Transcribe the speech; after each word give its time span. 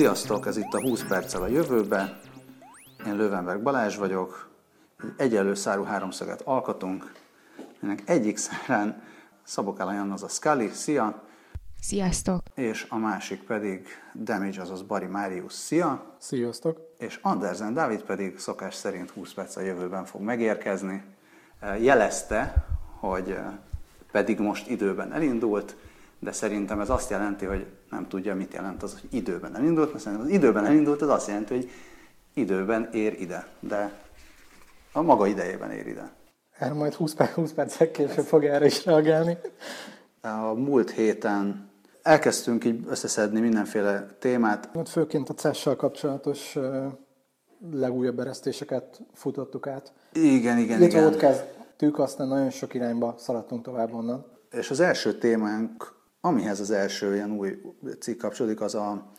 Sziasztok, 0.00 0.46
ez 0.46 0.56
itt 0.56 0.74
a 0.74 0.80
20 0.80 1.04
perccel 1.08 1.42
a 1.42 1.46
jövőbe. 1.46 2.20
Én 3.06 3.16
Lövenberg 3.16 3.62
Balázs 3.62 3.96
vagyok. 3.96 4.50
Egy 4.98 5.12
egyenlő 5.16 5.54
szárú 5.54 5.82
háromszöget 5.82 6.42
alkotunk. 6.42 7.12
Ennek 7.82 8.02
egyik 8.06 8.36
szárán 8.36 9.02
Szabokála 9.44 9.92
Janna, 9.92 10.12
az 10.12 10.22
a 10.22 10.28
Scully, 10.28 10.68
szia! 10.68 11.22
Sziasztok! 11.80 12.42
És 12.54 12.86
a 12.88 12.96
másik 12.96 13.42
pedig 13.42 13.86
Damage, 14.14 14.60
azaz 14.60 14.82
Bari 14.82 15.06
Márius, 15.06 15.52
szia! 15.52 16.14
Sziasztok! 16.18 16.80
És 16.98 17.18
Andersen 17.22 17.74
Dávid 17.74 18.02
pedig 18.02 18.38
szokás 18.38 18.74
szerint 18.74 19.10
20 19.10 19.32
perc 19.32 19.56
a 19.56 19.60
jövőben 19.60 20.04
fog 20.04 20.20
megérkezni. 20.20 21.04
Jelezte, 21.80 22.66
hogy 22.98 23.38
pedig 24.12 24.38
most 24.38 24.68
időben 24.68 25.12
elindult, 25.12 25.76
de 26.20 26.32
szerintem 26.32 26.80
ez 26.80 26.90
azt 26.90 27.10
jelenti, 27.10 27.44
hogy 27.44 27.66
nem 27.90 28.08
tudja, 28.08 28.34
mit 28.34 28.54
jelent 28.54 28.82
az, 28.82 29.00
hogy 29.00 29.14
időben 29.14 29.56
elindult, 29.56 29.92
mert 29.92 30.02
szerintem 30.04 30.26
az 30.26 30.32
időben 30.32 30.66
elindult, 30.66 31.02
az 31.02 31.08
azt 31.08 31.28
jelenti, 31.28 31.54
hogy 31.54 31.70
időben 32.34 32.88
ér 32.92 33.20
ide, 33.20 33.46
de 33.60 33.92
a 34.92 35.02
maga 35.02 35.26
idejében 35.26 35.70
ér 35.70 35.86
ide. 35.86 36.12
Erre 36.58 36.72
majd 36.72 36.94
20, 36.94 37.14
perc, 37.14 37.32
20 37.32 37.52
percek 37.52 37.90
később 37.90 38.24
fog 38.24 38.44
erre 38.44 38.66
is 38.66 38.84
reagálni. 38.84 39.38
A 40.20 40.52
múlt 40.54 40.90
héten 40.90 41.70
elkezdtünk 42.02 42.64
így 42.64 42.84
összeszedni 42.88 43.40
mindenféle 43.40 44.06
témát. 44.18 44.68
Ott 44.74 44.88
főként 44.88 45.28
a 45.28 45.34
ces 45.34 45.68
kapcsolatos 45.76 46.58
legújabb 47.72 48.18
eresztéseket 48.18 49.00
futottuk 49.14 49.66
át. 49.66 49.92
Igen, 50.12 50.58
igen, 50.58 50.82
Itt 50.82 50.88
igen. 50.88 51.04
ott 51.04 51.16
kezdtük, 51.16 51.98
aztán 51.98 52.28
nagyon 52.28 52.50
sok 52.50 52.74
irányba 52.74 53.14
szaladtunk 53.18 53.64
tovább 53.64 53.94
onnan. 53.94 54.26
És 54.50 54.70
az 54.70 54.80
első 54.80 55.18
témánk, 55.18 55.99
amihez 56.20 56.60
az 56.60 56.70
első 56.70 57.14
ilyen 57.14 57.30
új 57.30 57.62
cikk 57.98 58.18
kapcsolódik, 58.18 58.60
az 58.60 58.74
a, 58.74 59.10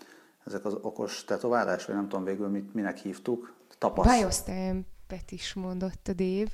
ezek 0.45 0.66
az 0.66 0.77
okos 0.81 1.23
tetoválás, 1.23 1.85
vagy 1.85 1.95
nem 1.95 2.07
tudom 2.07 2.25
végül 2.25 2.47
mit, 2.47 2.73
minek 2.73 2.97
hívtuk. 2.97 3.53
Tapasz. 3.77 4.17
Biostamp-et 4.17 5.31
is 5.31 5.53
mondott 5.53 6.07
a 6.07 6.13
Dave. 6.13 6.52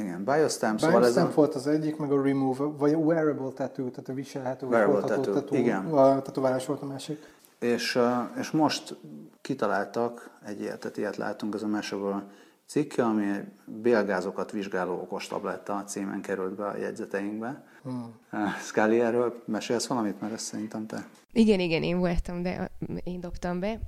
Igen, 0.00 0.24
Biostamp. 0.24 0.80
Szóval 0.80 1.06
ez 1.06 1.16
a... 1.16 1.30
volt 1.34 1.54
az 1.54 1.66
egyik, 1.66 1.96
meg 1.96 2.12
a 2.12 2.22
Remove, 2.22 2.64
vagy 2.64 2.92
a 2.92 2.96
Wearable 2.96 3.50
Tattoo, 3.50 3.88
tehát 3.90 4.08
a 4.08 4.12
viselhető, 4.12 4.66
wearable 4.66 5.00
tattoo. 5.00 5.34
tattoo. 5.34 5.58
Igen. 5.58 5.86
A 5.86 6.22
tetoválás 6.22 6.66
volt 6.66 6.82
a 6.82 6.86
másik. 6.86 7.36
És, 7.58 7.98
és 8.38 8.50
most 8.50 8.96
kitaláltak 9.40 10.30
egy 10.46 10.60
ilyet, 10.60 10.78
tehát 10.80 10.96
ilyet 10.96 11.16
látunk, 11.16 11.54
ez 11.54 11.62
a 11.62 11.66
Mashable 11.66 12.26
cikke, 12.66 13.04
ami 13.04 13.30
egy 13.30 13.44
bélgázokat 13.64 14.50
vizsgáló 14.50 14.92
okostabletta 14.92 15.76
a 15.76 15.84
címen 15.84 16.20
került 16.20 16.54
be 16.54 16.66
a 16.66 16.76
jegyzeteinkbe. 16.76 17.64
Hmm. 17.82 18.14
Scully, 18.60 19.00
erről 19.00 19.42
mesélsz 19.46 19.86
valamit, 19.86 20.20
mert 20.20 20.32
ezt 20.32 20.44
szerintem 20.44 20.86
te. 20.86 21.08
Igen, 21.32 21.60
igen, 21.60 21.82
én 21.82 21.98
voltam, 21.98 22.42
de 22.42 22.70
én 23.04 23.20
dobtam 23.20 23.60
be. 23.60 23.80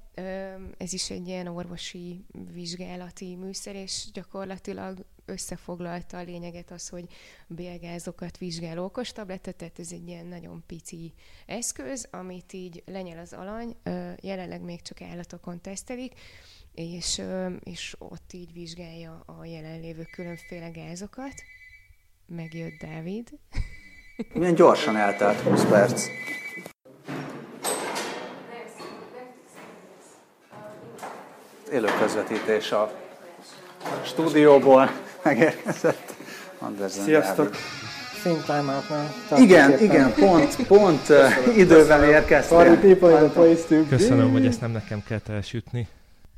Ez 0.76 0.92
is 0.92 1.10
egy 1.10 1.28
ilyen 1.28 1.46
orvosi 1.46 2.24
vizsgálati 2.52 3.36
műszer, 3.36 3.74
és 3.74 4.06
gyakorlatilag 4.12 5.04
összefoglalta 5.24 6.18
a 6.18 6.22
lényeget 6.22 6.70
az, 6.70 6.88
hogy 6.88 7.04
bélgázokat 7.46 8.38
vizsgáló 8.38 8.84
okostabletta, 8.84 9.52
tehát 9.52 9.78
ez 9.78 9.92
egy 9.92 10.08
ilyen 10.08 10.26
nagyon 10.26 10.62
pici 10.66 11.12
eszköz, 11.46 12.08
amit 12.10 12.52
így 12.52 12.82
lenyel 12.86 13.18
az 13.18 13.32
alany, 13.32 13.76
jelenleg 14.20 14.62
még 14.62 14.82
csak 14.82 15.00
állatokon 15.00 15.60
tesztelik, 15.60 16.12
és, 16.74 17.22
és 17.62 17.96
ott 17.98 18.32
így 18.32 18.52
vizsgálja 18.52 19.22
a 19.26 19.44
jelenlévő 19.44 20.02
különféle 20.12 20.68
gázokat. 20.68 21.34
Megjött 22.26 22.78
Dávid. 22.80 23.38
Milyen 24.32 24.54
gyorsan 24.54 24.96
eltelt 24.96 25.40
20 25.40 25.64
perc. 25.64 26.06
Élő 31.72 31.88
közvetítés 31.98 32.72
a 32.72 32.92
stúdióból 34.04 34.90
megérkezett 35.22 36.14
Andersen 36.58 37.04
Sziasztok! 37.04 37.56
Time 38.22 38.82
Igen, 39.38 39.78
igen, 39.80 40.14
pont, 40.14 40.66
pont 40.66 41.08
időben 41.56 42.04
érkeztem. 42.04 42.78
Köszönöm, 43.88 44.32
hogy 44.32 44.46
ezt 44.46 44.60
nem 44.60 44.70
nekem 44.70 45.02
kellett 45.06 45.28
elsütni. 45.28 45.88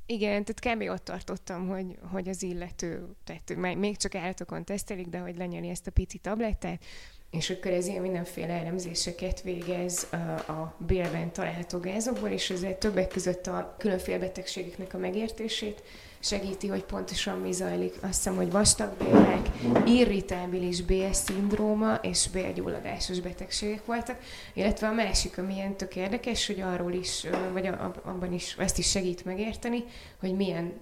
Igen, 0.07 0.45
tehát 0.45 0.79
kb. 0.79 0.91
ott 0.91 1.05
tartottam, 1.05 1.69
hogy, 1.69 1.87
hogy 2.11 2.29
az 2.29 2.43
illető, 2.43 3.07
tehát 3.25 3.77
még 3.77 3.97
csak 3.97 4.15
állatokon 4.15 4.65
tesztelik, 4.65 5.07
de 5.07 5.19
hogy 5.19 5.37
lenyeli 5.37 5.69
ezt 5.69 5.87
a 5.87 5.91
pici 5.91 6.19
tablettát, 6.19 6.85
és 7.33 7.51
akkor 7.51 7.71
ez 7.71 7.87
ilyen 7.87 8.03
mindenféle 8.03 8.53
elemzéseket 8.53 9.43
végez 9.43 10.07
a, 10.49 10.75
bélben 10.87 11.33
található 11.33 11.79
gázokból, 11.79 12.29
és 12.29 12.51
ezért 12.51 12.79
többek 12.79 13.09
között 13.09 13.47
a 13.47 13.75
különféle 13.79 14.19
betegségeknek 14.19 14.95
a 14.95 14.99
megértését 14.99 15.83
segíti, 16.23 16.67
hogy 16.67 16.85
pontosan 16.85 17.39
mi 17.39 17.53
zajlik. 17.53 17.95
Azt 18.03 18.15
hiszem, 18.15 18.37
hogy 18.37 18.51
vastagbélek, 18.51 19.49
irritábilis 19.87 20.83
bél-szindróma 20.83 21.95
és 21.95 22.29
bélgyulladásos 22.33 23.21
betegségek 23.21 23.87
voltak, 23.87 24.19
illetve 24.55 24.87
a 24.87 24.93
másik, 24.93 25.39
ami 25.39 25.55
ilyen 25.55 25.77
tök 25.77 25.97
érdekes, 25.97 26.47
hogy 26.47 26.61
arról 26.61 26.93
is, 26.93 27.27
vagy 27.53 27.67
abban 28.03 28.33
is, 28.33 28.57
ezt 28.59 28.79
is 28.79 28.91
segít 28.91 29.25
megérteni, 29.25 29.85
hogy 30.21 30.37
milyen 30.37 30.73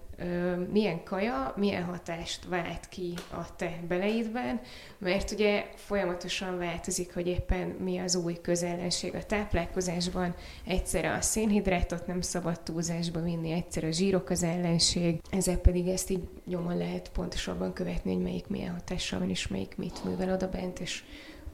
milyen 0.73 1.05
kaja, 1.05 1.55
milyen 1.57 1.84
hatást 1.84 2.49
vált 2.49 2.89
ki 2.89 3.15
a 3.31 3.57
te 3.57 3.81
beleidben, 3.89 4.61
mert 4.99 5.31
ugye 5.31 5.65
folyamatosan 5.75 6.59
változik, 6.59 7.15
hogy 7.15 7.27
éppen 7.27 7.69
mi 7.69 7.99
az 7.99 8.15
új 8.15 8.41
közellenség 8.43 9.15
a 9.15 9.25
táplálkozásban. 9.25 10.34
Egyszerre 10.67 11.12
a 11.12 11.21
szénhidrátot 11.21 12.07
nem 12.07 12.21
szabad 12.21 12.61
túlzásba 12.61 13.21
vinni, 13.21 13.53
egyszer 13.53 13.84
a 13.84 13.91
zsírok 13.91 14.31
az 14.31 14.43
ellenség, 14.43 15.21
ezzel 15.30 15.58
pedig 15.58 15.88
ezt 15.88 16.10
így 16.10 16.28
nyomon 16.46 16.76
lehet 16.76 17.10
pontosabban 17.10 17.72
követni, 17.72 18.12
hogy 18.12 18.22
melyik 18.22 18.46
milyen 18.46 18.72
hatással 18.72 19.18
van, 19.18 19.30
és 19.30 19.48
melyik 19.48 19.76
mit 19.76 20.04
művel 20.04 20.32
oda 20.32 20.48
bent, 20.48 20.80
és 20.80 21.04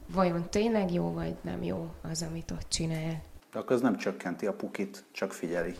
vajon 0.06 0.50
tényleg 0.50 0.92
jó, 0.92 1.12
vagy 1.12 1.36
nem 1.42 1.62
jó 1.62 1.90
az, 2.02 2.22
amit 2.22 2.50
ott 2.50 2.68
csinál. 2.68 3.22
De 3.52 3.58
akkor 3.58 3.76
az 3.76 3.82
nem 3.82 3.96
csökkenti 3.96 4.46
a 4.46 4.52
pukit, 4.52 5.04
csak 5.12 5.32
figyeli. 5.32 5.74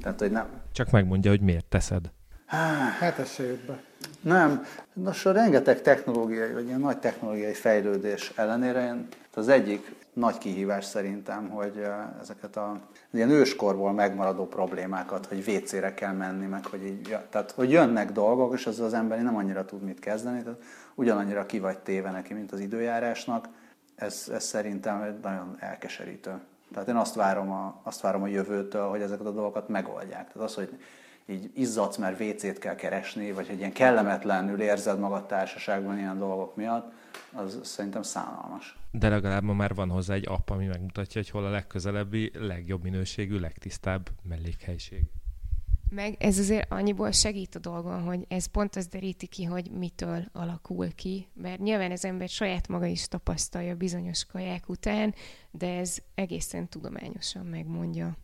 Tehát, 0.00 0.20
hogy 0.20 0.30
nem. 0.30 0.60
Csak 0.72 0.90
megmondja, 0.90 1.30
hogy 1.30 1.40
miért 1.40 1.66
teszed. 1.66 2.12
Hát 2.46 3.18
ez 3.18 3.30
se 3.30 3.42
jött 3.42 3.66
be. 3.66 3.82
Nem. 4.20 4.64
Nos, 4.92 5.24
rengeteg 5.24 5.82
technológiai, 5.82 6.52
vagy 6.52 6.66
ilyen 6.66 6.80
nagy 6.80 6.98
technológiai 6.98 7.52
fejlődés 7.52 8.32
ellenére 8.36 8.84
én, 8.84 9.08
az 9.34 9.48
egyik 9.48 9.94
nagy 10.12 10.38
kihívás 10.38 10.84
szerintem, 10.84 11.48
hogy 11.48 11.86
ezeket 12.20 12.56
a 12.56 12.80
ilyen 13.10 13.30
őskorból 13.30 13.92
megmaradó 13.92 14.46
problémákat, 14.46 15.26
hogy 15.26 15.48
WC-re 15.48 15.94
kell 15.94 16.12
menni, 16.12 16.46
meg 16.46 16.66
hogy 16.66 16.84
így, 16.84 17.16
tehát 17.30 17.50
hogy 17.50 17.70
jönnek 17.70 18.12
dolgok, 18.12 18.54
és 18.54 18.66
az 18.66 18.80
az 18.80 18.94
ember 18.94 19.22
nem 19.22 19.36
annyira 19.36 19.64
tud 19.64 19.82
mit 19.82 19.98
kezdeni, 19.98 20.42
tehát 20.42 20.62
ugyanannyira 20.94 21.46
ki 21.46 21.58
vagy 21.58 21.78
téve 21.78 22.10
neki, 22.10 22.34
mint 22.34 22.52
az 22.52 22.60
időjárásnak, 22.60 23.48
ez, 23.94 24.28
ez 24.32 24.44
szerintem 24.44 25.18
nagyon 25.22 25.56
elkeserítő. 25.58 26.40
Tehát 26.72 26.88
én 26.88 26.96
azt 26.96 27.14
várom, 27.14 27.50
a, 27.50 27.80
azt 27.82 28.00
várom 28.00 28.22
a 28.22 28.26
jövőtől, 28.26 28.88
hogy 28.88 29.00
ezeket 29.00 29.26
a 29.26 29.30
dolgokat 29.30 29.68
megoldják. 29.68 30.32
Tehát 30.32 30.48
az, 30.48 30.54
hogy 30.54 30.78
így 31.28 31.50
izzadsz, 31.54 31.96
mert 31.96 32.20
WC-t 32.20 32.58
kell 32.58 32.74
keresni, 32.74 33.32
vagy 33.32 33.48
hogy 33.48 33.58
ilyen 33.58 33.72
kellemetlenül 33.72 34.60
érzed 34.60 34.98
magad 34.98 35.26
társaságban 35.26 35.98
ilyen 35.98 36.18
dolgok 36.18 36.56
miatt, 36.56 36.92
az 37.32 37.58
szerintem 37.62 38.02
szánalmas. 38.02 38.78
De 38.90 39.08
legalább 39.08 39.42
ma 39.42 39.52
már 39.52 39.74
van 39.74 39.90
hozzá 39.90 40.14
egy 40.14 40.28
app, 40.28 40.50
ami 40.50 40.66
megmutatja, 40.66 41.20
hogy 41.20 41.30
hol 41.30 41.44
a 41.44 41.50
legközelebbi, 41.50 42.30
legjobb 42.34 42.82
minőségű, 42.82 43.38
legtisztább 43.38 44.10
mellékhelyiség. 44.22 45.02
Meg 45.90 46.16
ez 46.18 46.38
azért 46.38 46.72
annyiból 46.72 47.10
segít 47.10 47.54
a 47.54 47.58
dolgon, 47.58 48.02
hogy 48.02 48.24
ez 48.28 48.46
pont 48.46 48.76
az 48.76 48.86
deríti 48.86 49.26
ki, 49.26 49.44
hogy 49.44 49.70
mitől 49.70 50.24
alakul 50.32 50.94
ki, 50.94 51.28
mert 51.34 51.60
nyilván 51.60 51.90
az 51.90 52.04
ember 52.04 52.28
saját 52.28 52.68
maga 52.68 52.86
is 52.86 53.08
tapasztalja 53.08 53.74
bizonyos 53.74 54.24
kaják 54.24 54.68
után, 54.68 55.14
de 55.50 55.78
ez 55.78 55.98
egészen 56.14 56.68
tudományosan 56.68 57.46
megmondja. 57.46 58.16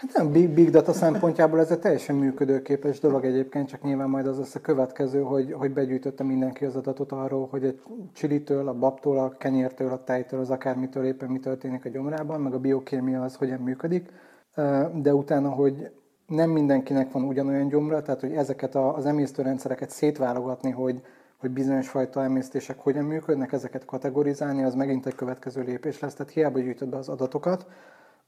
Hát 0.00 0.12
nem, 0.12 0.32
big, 0.32 0.48
big 0.48 0.70
data 0.70 0.92
szempontjából 0.92 1.60
ez 1.60 1.70
egy 1.70 1.78
teljesen 1.78 2.16
működőképes 2.16 3.00
dolog 3.00 3.24
egyébként, 3.24 3.68
csak 3.68 3.82
nyilván 3.82 4.08
majd 4.08 4.26
az 4.26 4.38
lesz 4.38 4.54
a 4.54 4.60
következő, 4.60 5.20
hogy, 5.20 5.52
hogy 5.52 5.72
begyűjtötte 5.72 6.24
mindenki 6.24 6.64
az 6.64 6.76
adatot 6.76 7.12
arról, 7.12 7.46
hogy 7.50 7.64
egy 7.64 7.80
csilitől, 8.12 8.68
a 8.68 8.72
babtól, 8.74 9.18
a 9.18 9.28
kenyértől, 9.28 9.92
a 9.92 10.04
tejtől, 10.04 10.40
az 10.40 10.50
akármitől 10.50 11.04
éppen 11.04 11.30
mi 11.30 11.38
történik 11.38 11.84
a 11.84 11.88
gyomrában, 11.88 12.40
meg 12.40 12.54
a 12.54 12.58
biokémia 12.58 13.22
az 13.22 13.34
hogyan 13.34 13.60
működik, 13.60 14.12
de 14.94 15.14
utána, 15.14 15.50
hogy 15.50 15.90
nem 16.26 16.50
mindenkinek 16.50 17.12
van 17.12 17.22
ugyanolyan 17.22 17.68
gyomra, 17.68 18.02
tehát 18.02 18.20
hogy 18.20 18.32
ezeket 18.32 18.74
az 18.74 19.06
emésztőrendszereket 19.06 19.90
szétválogatni, 19.90 20.70
hogy, 20.70 21.00
hogy 21.36 21.50
bizonyos 21.50 21.88
fajta 21.88 22.22
emésztések 22.22 22.78
hogyan 22.78 23.04
működnek, 23.04 23.52
ezeket 23.52 23.84
kategorizálni, 23.84 24.62
az 24.62 24.74
megint 24.74 25.06
egy 25.06 25.14
következő 25.14 25.62
lépés 25.62 26.00
lesz. 26.00 26.14
Tehát 26.14 26.32
hiába 26.32 26.58
gyűjtöd 26.58 26.88
be 26.88 26.96
az 26.96 27.08
adatokat, 27.08 27.66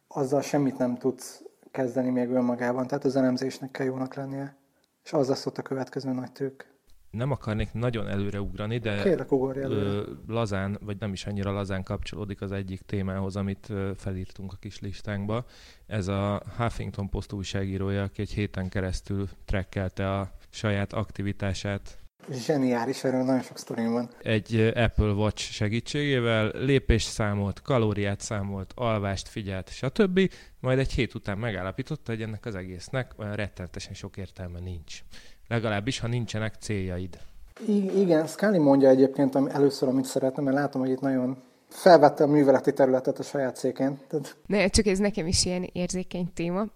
azzal 0.09 0.41
semmit 0.41 0.79
nem 0.79 0.97
tudsz 0.97 1.43
kezdeni 1.73 2.11
még 2.11 2.29
önmagában, 2.31 2.87
tehát 2.87 3.05
az 3.05 3.17
elemzésnek 3.17 3.71
kell 3.71 3.87
jónak 3.87 4.15
lennie. 4.15 4.57
És 5.05 5.13
az 5.13 5.29
lesz 5.29 5.47
ott 5.47 5.59
a 5.59 5.63
következő 5.63 6.13
nagy 6.13 6.33
tők. 6.33 6.71
nem 7.11 7.31
akarnék 7.31 7.73
nagyon 7.73 8.09
előre 8.09 8.41
ugrani, 8.41 8.79
de 8.79 9.03
Kérlek, 9.03 9.31
előre. 9.31 10.09
lazán, 10.27 10.79
vagy 10.81 10.97
nem 11.01 11.13
is 11.13 11.27
annyira 11.27 11.53
lazán 11.53 11.83
kapcsolódik 11.83 12.41
az 12.41 12.53
egyik 12.53 12.81
témához, 12.81 13.37
amit 13.37 13.73
felírtunk 13.97 14.53
a 14.53 14.57
kis 14.57 14.81
listánkba. 14.81 15.45
Ez 15.87 16.09
a 16.09 16.43
Huffington 16.57 17.09
Post 17.09 17.33
újságírója, 17.33 18.03
aki 18.03 18.21
egy 18.23 18.31
héten 18.31 18.69
keresztül 18.69 19.29
trekkelte 19.45 20.19
a 20.19 20.31
saját 20.51 20.93
aktivitását 20.93 22.02
Zseniális, 22.31 23.05
erről 23.05 23.23
nagyon 23.23 23.43
sok 23.43 23.59
sztorim 23.59 23.93
van. 23.93 24.09
Egy 24.23 24.73
Apple 24.75 25.13
Watch 25.13 25.51
segítségével 25.51 26.51
lépést 26.55 27.09
számolt, 27.09 27.63
kalóriát 27.63 28.21
számolt, 28.21 28.73
alvást 28.75 29.29
figyelt, 29.29 29.69
stb. 29.69 30.31
Majd 30.61 30.79
egy 30.79 30.93
hét 30.93 31.15
után 31.15 31.39
megállapította, 31.39 32.13
hogy 32.13 32.23
ennek 32.23 32.47
az 32.47 32.55
egésznek 32.55 33.13
olyan 33.17 33.35
rettenetesen 33.35 33.95
sok 33.95 34.17
értelme 34.17 34.59
nincs. 34.59 35.03
Legalábbis, 35.49 35.99
ha 35.99 36.07
nincsenek 36.07 36.55
céljaid. 36.61 37.19
I- 37.67 38.01
igen, 38.01 38.27
Scully 38.27 38.59
mondja 38.59 38.89
egyébként 38.89 39.37
először, 39.37 39.89
amit 39.89 40.05
szeretem, 40.05 40.45
mert 40.45 40.57
látom, 40.57 40.81
hogy 40.81 40.91
itt 40.91 41.01
nagyon 41.01 41.43
felvette 41.73 42.25
a 42.25 42.27
műveleti 42.27 42.73
területet 42.73 43.19
a 43.19 43.23
saját. 43.23 43.61
Tehát... 43.75 44.37
Ne, 44.47 44.69
csak 44.69 44.87
ez 44.87 44.99
nekem 44.99 45.27
is 45.27 45.45
ilyen 45.45 45.69
érzékeny 45.73 46.33
téma, 46.35 46.67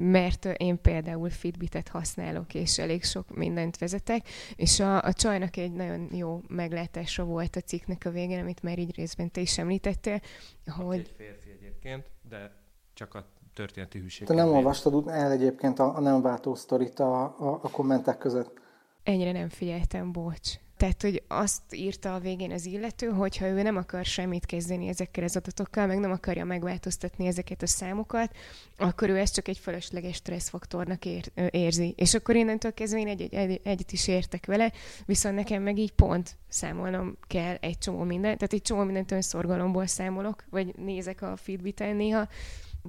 mert 0.00 0.44
én 0.44 0.80
például 0.80 1.30
Fitbitet 1.30 1.88
használok, 1.88 2.54
és 2.54 2.78
elég 2.78 3.04
sok 3.04 3.36
mindent 3.36 3.78
vezetek, 3.78 4.28
és 4.56 4.80
a, 4.80 5.02
a 5.02 5.12
csajnak 5.12 5.56
egy 5.56 5.72
nagyon 5.72 6.08
jó 6.12 6.40
meglátása 6.48 7.24
volt 7.24 7.56
a 7.56 7.60
cikknek 7.60 8.04
a 8.04 8.10
végén, 8.10 8.40
amit 8.40 8.62
már 8.62 8.78
így 8.78 8.96
részben 8.96 9.30
te 9.30 9.40
is 9.40 9.58
említettél, 9.58 10.20
hogy... 10.66 10.98
Egy 10.98 11.14
férfi 11.16 11.50
egyébként, 11.50 12.06
de 12.28 12.52
csak 12.94 13.14
a 13.14 13.26
történeti 13.54 13.98
hűség. 13.98 14.26
Te 14.26 14.34
nem 14.34 14.48
olvastad 14.48 15.08
el 15.08 15.30
egyébként 15.30 15.78
a, 15.78 15.96
a 15.96 16.00
nem 16.00 16.22
váltó 16.22 16.54
sztorit 16.54 16.98
a, 16.98 17.22
a, 17.22 17.58
a 17.62 17.70
kommentek 17.70 18.18
között? 18.18 18.60
Ennyire 19.02 19.32
nem 19.32 19.48
figyeltem, 19.48 20.12
bocs. 20.12 20.54
Tehát, 20.76 21.02
hogy 21.02 21.22
azt 21.28 21.62
írta 21.70 22.14
a 22.14 22.18
végén 22.18 22.52
az 22.52 22.66
illető, 22.66 23.06
hogy 23.06 23.36
ha 23.36 23.46
ő 23.46 23.62
nem 23.62 23.76
akar 23.76 24.04
semmit 24.04 24.46
kezdeni 24.46 24.88
ezekkel 24.88 25.24
az 25.24 25.36
adatokkal, 25.36 25.86
meg 25.86 25.98
nem 25.98 26.10
akarja 26.10 26.44
megváltoztatni 26.44 27.26
ezeket 27.26 27.62
a 27.62 27.66
számokat, 27.66 28.36
akkor 28.78 29.08
ő 29.08 29.18
ezt 29.18 29.34
csak 29.34 29.48
egy 29.48 29.58
fölösleges 29.58 30.16
stresszfaktornak 30.16 31.04
ér, 31.04 31.30
érzi. 31.50 31.94
És 31.96 32.14
akkor 32.14 32.36
innentől 32.36 32.74
kezdve 32.74 33.00
én 33.00 33.08
egy, 33.08 33.22
egy, 33.22 33.34
egy, 33.34 33.60
egyet 33.64 33.92
is 33.92 34.08
értek 34.08 34.46
vele, 34.46 34.72
viszont 35.06 35.34
nekem 35.34 35.62
meg 35.62 35.78
így 35.78 35.92
pont 35.92 36.36
számolnom 36.48 37.16
kell 37.26 37.54
egy 37.60 37.78
csomó 37.78 38.02
mindent, 38.02 38.38
tehát 38.38 38.52
egy 38.52 38.62
csomó 38.62 38.82
mindent 38.82 39.10
önszorgalomból 39.10 39.86
számolok, 39.86 40.44
vagy 40.50 40.74
nézek 40.76 41.22
a 41.22 41.36
feedbiten 41.36 41.96
néha, 41.96 42.28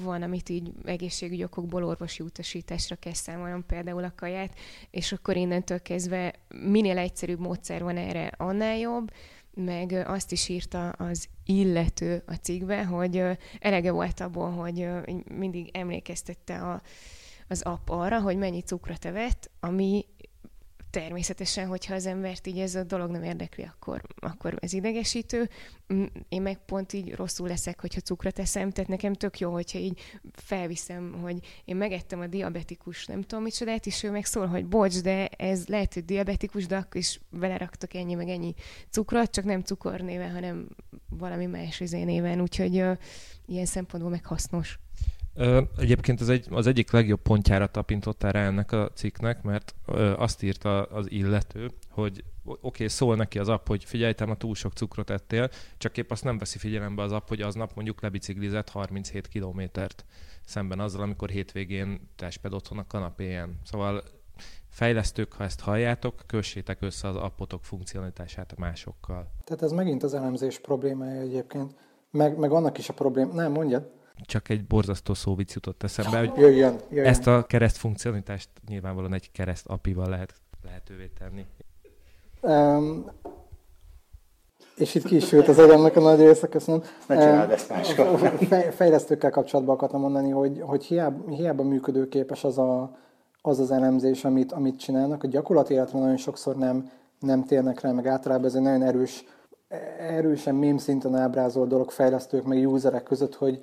van, 0.01 0.21
amit 0.21 0.49
így 0.49 0.71
egészségügyi 0.85 1.43
okokból 1.43 1.83
orvosi 1.83 2.23
utasításra 2.23 2.95
kell 2.95 3.13
számolnom, 3.13 3.65
például 3.65 4.03
a 4.03 4.13
kaját, 4.15 4.57
és 4.91 5.11
akkor 5.11 5.35
innentől 5.35 5.81
kezdve 5.81 6.33
minél 6.47 6.97
egyszerűbb 6.97 7.39
módszer 7.39 7.83
van 7.83 7.97
erre, 7.97 8.31
annál 8.37 8.77
jobb, 8.77 9.11
meg 9.53 9.91
azt 9.91 10.31
is 10.31 10.49
írta 10.49 10.89
az 10.89 11.27
illető 11.45 12.23
a 12.25 12.33
cikkbe, 12.33 12.85
hogy 12.85 13.23
elege 13.59 13.91
volt 13.91 14.19
abból, 14.19 14.51
hogy 14.51 14.87
mindig 15.31 15.69
emlékeztette 15.73 16.57
a, 16.57 16.81
az 17.47 17.61
app 17.61 17.89
arra, 17.89 18.21
hogy 18.21 18.37
mennyi 18.37 18.61
cukrot 18.61 19.05
evett, 19.05 19.49
ami 19.59 20.05
természetesen, 20.99 21.67
hogyha 21.67 21.93
az 21.93 22.05
embert 22.05 22.47
így 22.47 22.59
ez 22.59 22.75
a 22.75 22.83
dolog 22.83 23.11
nem 23.11 23.23
érdekli, 23.23 23.63
akkor, 23.63 24.01
akkor 24.15 24.57
ez 24.59 24.73
idegesítő. 24.73 25.49
Mm, 25.93 26.03
én 26.29 26.41
meg 26.41 26.57
pont 26.65 26.93
így 26.93 27.15
rosszul 27.15 27.47
leszek, 27.47 27.81
hogyha 27.81 28.01
cukrot 28.01 28.39
eszem, 28.39 28.69
tehát 28.69 28.89
nekem 28.89 29.13
tök 29.13 29.39
jó, 29.39 29.51
hogyha 29.51 29.79
így 29.79 29.99
felviszem, 30.33 31.13
hogy 31.21 31.39
én 31.65 31.75
megettem 31.75 32.19
a 32.19 32.27
diabetikus 32.27 33.05
nem 33.05 33.21
tudom 33.21 33.43
micsodát, 33.43 33.85
és 33.85 34.03
ő 34.03 34.11
meg 34.11 34.25
szól, 34.25 34.47
hogy 34.47 34.65
bocs, 34.65 35.01
de 35.01 35.27
ez 35.27 35.67
lehet, 35.67 35.93
hogy 35.93 36.05
diabetikus, 36.05 36.65
de 36.65 36.75
akkor 36.75 36.95
is 36.95 37.19
beleraktak 37.29 37.93
ennyi 37.93 38.13
meg 38.13 38.29
ennyi 38.29 38.53
cukrot, 38.89 39.31
csak 39.31 39.45
nem 39.45 39.61
cukornéven, 39.61 40.31
hanem 40.31 40.67
valami 41.09 41.45
más 41.45 41.79
izé 41.79 42.03
néven, 42.03 42.41
úgyhogy 42.41 42.81
uh, 42.81 42.97
ilyen 43.45 43.65
szempontból 43.65 44.11
meg 44.11 44.25
hasznos. 44.25 44.79
Egyébként 45.77 46.21
az, 46.21 46.29
egy, 46.29 46.47
az 46.49 46.67
egyik 46.67 46.91
legjobb 46.91 47.21
pontjára 47.21 47.67
tapintottál 47.67 48.31
rá 48.31 48.45
ennek 48.45 48.71
a 48.71 48.89
cikknek, 48.93 49.41
mert 49.43 49.75
azt 50.17 50.43
írta 50.43 50.83
az 50.83 51.11
illető, 51.11 51.71
hogy 51.89 52.23
oké, 52.43 52.59
okay, 52.61 52.87
szól 52.87 53.15
neki 53.15 53.39
az 53.39 53.49
app, 53.49 53.67
hogy 53.67 53.83
figyelj, 53.83 54.13
te 54.13 54.25
ma 54.25 54.35
túl 54.35 54.55
sok 54.55 54.73
cukrot 54.73 55.09
ettél, 55.09 55.49
csak 55.77 55.97
épp 55.97 56.11
azt 56.11 56.23
nem 56.23 56.37
veszi 56.37 56.57
figyelembe 56.57 57.01
az 57.01 57.11
app, 57.11 57.27
hogy 57.27 57.41
aznap 57.41 57.71
mondjuk 57.75 58.01
lebiciklizett 58.01 58.69
37 58.69 59.27
kilométert 59.27 60.05
szemben 60.45 60.79
azzal, 60.79 61.01
amikor 61.01 61.29
hétvégén 61.29 62.09
testped 62.15 62.53
otthon 62.53 62.77
a 62.77 62.87
kanapéján. 62.87 63.59
Szóval 63.63 64.03
fejlesztők, 64.69 65.33
ha 65.33 65.43
ezt 65.43 65.59
halljátok, 65.59 66.23
kössétek 66.25 66.81
össze 66.81 67.07
az 67.07 67.15
appotok 67.15 67.63
funkcionalitását 67.63 68.57
másokkal. 68.57 69.31
Tehát 69.43 69.61
ez 69.61 69.71
megint 69.71 70.03
az 70.03 70.13
elemzés 70.13 70.59
problémája 70.59 71.21
egyébként. 71.21 71.75
Meg, 72.11 72.37
meg 72.37 72.51
annak 72.51 72.77
is 72.77 72.89
a 72.89 72.93
problém... 72.93 73.29
Nem, 73.33 73.51
mondjad 73.51 73.96
csak 74.25 74.49
egy 74.49 74.65
borzasztó 74.65 75.13
szóvic 75.13 75.53
jutott 75.53 75.83
eszembe, 75.83 76.17
hogy 76.17 76.31
jöjjön, 76.37 76.75
jöjjön. 76.89 77.05
ezt 77.05 77.27
a 77.27 77.45
kereszt 77.45 77.77
funkcionitást 77.77 78.49
nyilvánvalóan 78.67 79.13
egy 79.13 79.31
kereszt 79.31 79.67
apival 79.67 80.09
lehet 80.09 80.33
lehetővé 80.63 81.11
tenni. 81.19 81.45
Um, 82.41 83.05
és 84.77 84.95
itt 84.95 85.03
ki 85.03 85.15
is 85.15 85.27
sült 85.27 85.47
az 85.47 85.59
agyamnak 85.59 85.95
a 85.95 85.99
nagy 85.99 86.19
része, 86.19 86.47
köszönöm. 86.47 86.81
Ne 87.07 87.15
csináld 87.15 87.51
ezt 87.51 87.69
máskor. 87.69 88.19
Fejlesztőkkel 88.71 89.29
kapcsolatban 89.29 89.75
akartam 89.75 90.01
mondani, 90.01 90.29
hogy, 90.29 90.61
hogy 90.61 90.83
hiába, 90.83 91.29
hiába 91.29 91.63
működőképes 91.63 92.43
az, 92.43 92.57
a, 92.57 92.97
az 93.41 93.59
az 93.59 93.71
elemzés, 93.71 94.25
amit, 94.25 94.51
amit 94.51 94.79
csinálnak, 94.79 95.23
a 95.23 95.27
gyakorlati 95.27 95.73
életre 95.73 95.99
nagyon 95.99 96.17
sokszor 96.17 96.55
nem, 96.55 96.91
nem 97.19 97.43
térnek 97.43 97.81
rá, 97.81 97.91
meg 97.91 98.07
általában 98.07 98.45
ez 98.45 98.55
egy 98.55 98.61
nagyon 98.61 98.83
erős, 98.83 99.23
erősen 99.99 100.55
mém 100.55 100.77
szinten 100.77 101.15
ábrázol 101.15 101.67
dolog 101.67 101.91
fejlesztők, 101.91 102.43
meg 102.43 102.69
userek 102.69 103.03
között, 103.03 103.35
hogy, 103.35 103.59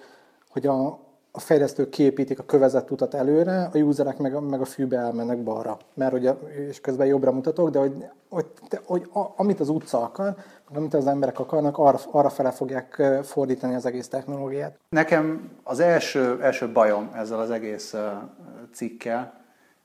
hogy 0.54 0.66
a, 0.66 0.86
a 1.30 1.40
fejlesztők 1.40 1.88
kiépítik 1.88 2.38
a 2.38 2.44
kövezett 2.44 2.90
utat 2.90 3.14
előre, 3.14 3.70
a 3.72 3.78
userek 3.78 4.18
meg, 4.18 4.40
meg 4.40 4.60
a 4.60 4.64
fűbe 4.64 4.96
elmennek 4.96 5.42
balra. 5.42 5.78
Mert 5.94 6.12
ugye, 6.12 6.32
és 6.68 6.80
közben 6.80 7.06
jobbra 7.06 7.32
mutatok, 7.32 7.70
de 7.70 7.78
hogy, 7.78 7.92
hogy, 8.28 8.46
hogy 8.84 9.10
a, 9.12 9.20
amit 9.36 9.60
az 9.60 9.68
utca 9.68 10.02
akar, 10.02 10.34
amit 10.74 10.94
az 10.94 11.06
emberek 11.06 11.38
akarnak, 11.38 11.78
arra, 11.78 11.98
arra 12.10 12.28
fele 12.28 12.50
fogják 12.50 13.02
fordítani 13.22 13.74
az 13.74 13.86
egész 13.86 14.08
technológiát. 14.08 14.78
Nekem 14.88 15.50
az 15.62 15.80
első, 15.80 16.42
első 16.42 16.72
bajom 16.72 17.10
ezzel 17.14 17.40
az 17.40 17.50
egész 17.50 17.94
cikkel, 18.72 19.32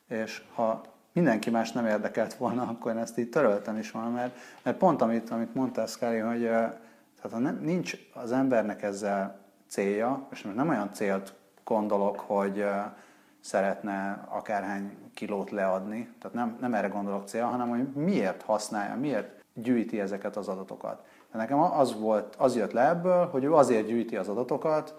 és 0.08 0.44
ha 0.56 0.82
mindenki 1.14 1.50
más 1.50 1.72
nem 1.72 1.86
érdekelt 1.86 2.34
volna, 2.34 2.62
akkor 2.62 2.92
én 2.92 2.98
ezt 2.98 3.18
így 3.18 3.30
töröltem 3.30 3.78
is 3.78 3.92
volna, 3.92 4.10
mert, 4.10 4.36
mert 4.64 4.78
pont 4.78 5.02
amit, 5.02 5.30
amit 5.30 5.56
mondtál, 5.56 5.88
Szkári, 5.88 6.18
hogy 6.18 6.42
tehát 6.42 7.32
ha 7.32 7.40
nem, 7.40 7.60
nincs 7.64 7.94
az 8.14 8.32
embernek 8.32 8.84
ezzel 8.84 9.48
célja, 9.70 10.28
és 10.32 10.42
most 10.42 10.56
nem 10.56 10.70
olyan 10.70 10.94
célt 10.94 11.34
gondolok, 11.64 12.20
hogy 12.20 12.66
szeretne 13.40 14.26
akárhány 14.30 14.98
kilót 15.14 15.52
leadni, 15.52 16.14
tehát 16.20 16.36
nem, 16.36 16.58
nem 16.60 16.74
erre 16.74 16.88
gondolok 16.88 17.28
cél, 17.28 17.44
hanem 17.44 17.70
hogy 17.70 17.88
miért 17.94 18.42
használja, 18.42 18.96
miért 18.96 19.44
gyűjti 19.54 20.00
ezeket 20.00 20.36
az 20.36 20.48
adatokat. 20.48 21.06
De 21.32 21.38
nekem 21.38 21.60
az, 21.60 22.00
volt, 22.00 22.36
az 22.36 22.56
jött 22.56 22.72
le 22.72 22.88
ebből, 22.88 23.28
hogy 23.28 23.44
ő 23.44 23.54
azért 23.54 23.88
gyűjti 23.88 24.18
az 24.18 24.28
adatokat, 24.28 24.96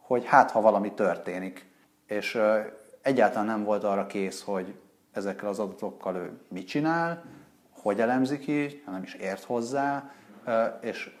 hogy 0.00 0.24
hát 0.24 0.50
ha 0.50 0.60
valami 0.60 0.92
történik. 0.92 1.68
És 2.06 2.40
egyáltalán 3.02 3.46
nem 3.46 3.64
volt 3.64 3.84
arra 3.84 4.06
kész, 4.06 4.42
hogy 4.42 4.74
ezekkel 5.12 5.48
az 5.48 5.58
adatokkal 5.58 6.16
ő 6.16 6.40
mit 6.48 6.66
csinál, 6.66 7.24
hogy 7.70 8.00
elemzi 8.00 8.38
ki, 8.38 8.82
nem 8.86 9.02
is 9.02 9.14
ért 9.14 9.44
hozzá, 9.44 10.10
és 10.80 11.18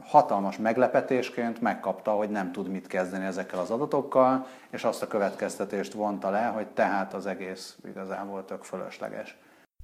hatalmas 0.00 0.56
meglepetésként 0.56 1.60
megkapta, 1.60 2.10
hogy 2.10 2.30
nem 2.30 2.52
tud 2.52 2.68
mit 2.68 2.86
kezdeni 2.86 3.24
ezekkel 3.24 3.58
az 3.58 3.70
adatokkal, 3.70 4.46
és 4.70 4.84
azt 4.84 5.02
a 5.02 5.06
következtetést 5.06 5.92
vonta 5.92 6.30
le, 6.30 6.44
hogy 6.44 6.66
tehát 6.66 7.14
az 7.14 7.26
egész 7.26 7.78
igazából 7.84 8.44
tök 8.44 8.64
fölösleges. 8.64 9.36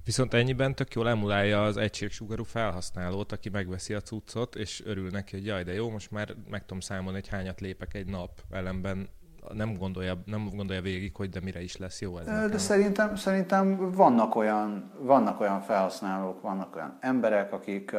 Viszont 0.03 0.33
ennyiben 0.33 0.75
tök 0.75 0.93
jól 0.93 1.09
emulálja 1.09 1.63
az 1.63 1.77
egységsugarú 1.77 2.43
felhasználót, 2.43 3.31
aki 3.31 3.49
megveszi 3.49 3.93
a 3.93 4.01
cuccot, 4.01 4.55
és 4.55 4.83
örül 4.85 5.09
neki, 5.09 5.35
hogy 5.35 5.45
jaj, 5.45 5.63
de 5.63 5.73
jó, 5.73 5.89
most 5.89 6.11
már 6.11 6.35
meg 6.49 6.61
tudom 6.61 6.79
számolni, 6.79 7.19
hogy 7.19 7.27
hányat 7.27 7.61
lépek 7.61 7.93
egy 7.93 8.09
nap, 8.09 8.29
ellenben 8.51 9.09
nem 9.53 9.77
gondolja, 9.77 10.21
nem 10.25 10.49
gondolja 10.55 10.81
végig, 10.81 11.15
hogy 11.15 11.29
de 11.29 11.39
mire 11.43 11.61
is 11.61 11.77
lesz 11.77 12.01
jó 12.01 12.17
ez. 12.17 12.25
De 12.25 12.31
nekem. 12.31 12.57
szerintem, 12.57 13.15
szerintem 13.15 13.91
vannak, 13.91 14.35
olyan, 14.35 14.91
vannak 14.99 15.39
olyan 15.39 15.61
felhasználók, 15.61 16.41
vannak 16.41 16.75
olyan 16.75 16.97
emberek, 16.99 17.53
akik 17.53 17.95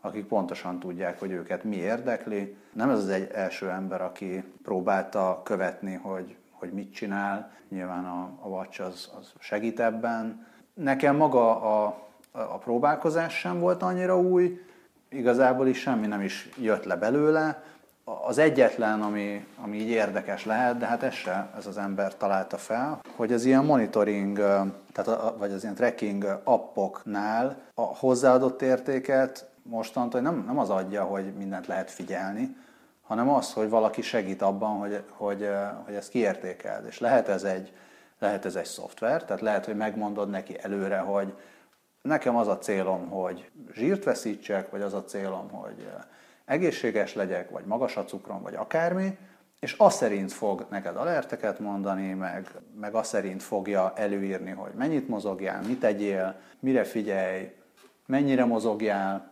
akik 0.00 0.26
pontosan 0.26 0.78
tudják, 0.78 1.18
hogy 1.18 1.30
őket 1.30 1.64
mi 1.64 1.76
érdekli. 1.76 2.56
Nem 2.72 2.90
ez 2.90 2.98
az 2.98 3.08
egy 3.08 3.30
első 3.32 3.68
ember, 3.68 4.02
aki 4.02 4.44
próbálta 4.62 5.40
követni, 5.44 5.94
hogy, 5.94 6.36
hogy 6.50 6.72
mit 6.72 6.94
csinál. 6.94 7.50
Nyilván 7.68 8.04
a, 8.04 8.30
a 8.40 8.48
Watch 8.48 8.80
az, 8.80 9.10
az 9.18 9.32
segít 9.38 9.80
ebben. 9.80 10.46
Nekem 10.74 11.16
maga 11.16 11.60
a, 11.60 11.98
a 12.32 12.58
próbálkozás 12.58 13.38
sem 13.38 13.60
volt 13.60 13.82
annyira 13.82 14.20
új, 14.20 14.60
igazából 15.08 15.66
is 15.66 15.78
semmi 15.78 16.06
nem 16.06 16.20
is 16.20 16.48
jött 16.56 16.84
le 16.84 16.96
belőle. 16.96 17.62
az 18.26 18.38
egyetlen, 18.38 19.02
ami, 19.02 19.46
ami 19.62 19.76
így 19.76 19.88
érdekes 19.88 20.44
lehet, 20.44 20.78
de 20.78 20.86
hát 20.86 21.02
ez 21.02 21.12
se, 21.12 21.50
ez 21.56 21.66
az 21.66 21.78
ember 21.78 22.16
találta 22.16 22.56
fel, 22.56 23.00
hogy 23.16 23.32
az 23.32 23.44
ilyen 23.44 23.64
monitoring, 23.64 24.38
tehát 24.92 25.08
a, 25.08 25.34
vagy 25.38 25.52
az 25.52 25.62
ilyen 25.62 25.74
tracking 25.74 26.40
appoknál 26.44 27.56
a 27.74 27.82
hozzáadott 27.82 28.62
értéket 28.62 29.49
mostantól 29.62 30.20
nem, 30.20 30.44
nem 30.46 30.58
az 30.58 30.70
adja, 30.70 31.04
hogy 31.04 31.32
mindent 31.34 31.66
lehet 31.66 31.90
figyelni, 31.90 32.56
hanem 33.02 33.28
az, 33.28 33.52
hogy 33.52 33.68
valaki 33.68 34.02
segít 34.02 34.42
abban, 34.42 34.78
hogy, 34.78 35.02
hogy, 35.10 35.48
hogy 35.84 35.94
ezt 35.94 36.10
kiértékeld. 36.10 36.86
És 36.86 36.98
lehet 36.98 37.28
ez, 37.28 37.42
egy, 37.42 37.72
lehet 38.18 38.44
ez 38.44 38.54
egy 38.54 38.64
szoftver, 38.64 39.24
tehát 39.24 39.42
lehet, 39.42 39.64
hogy 39.64 39.76
megmondod 39.76 40.30
neki 40.30 40.56
előre, 40.62 40.98
hogy 40.98 41.34
nekem 42.02 42.36
az 42.36 42.48
a 42.48 42.58
célom, 42.58 43.08
hogy 43.08 43.50
zsírt 43.74 44.04
veszítsek, 44.04 44.70
vagy 44.70 44.82
az 44.82 44.94
a 44.94 45.04
célom, 45.04 45.48
hogy 45.50 45.88
egészséges 46.44 47.14
legyek, 47.14 47.50
vagy 47.50 47.64
magas 47.64 47.96
a 47.96 48.04
cukrom, 48.04 48.42
vagy 48.42 48.54
akármi, 48.54 49.18
és 49.60 49.72
azt 49.72 49.96
szerint 49.96 50.32
fog 50.32 50.66
neked 50.70 50.96
alerteket 50.96 51.58
mondani, 51.58 52.12
meg, 52.12 52.50
meg 52.80 52.94
azt 52.94 53.08
szerint 53.08 53.42
fogja 53.42 53.92
előírni, 53.96 54.50
hogy 54.50 54.72
mennyit 54.74 55.08
mozogjál, 55.08 55.62
mit 55.62 55.80
tegyél, 55.80 56.34
mire 56.58 56.84
figyelj, 56.84 57.52
mennyire 58.06 58.44
mozogjál. 58.44 59.29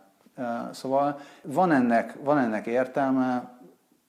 Szóval 0.71 1.19
van 1.43 1.71
ennek, 1.71 2.15
van 2.23 2.37
ennek 2.37 2.65
értelme, 2.65 3.57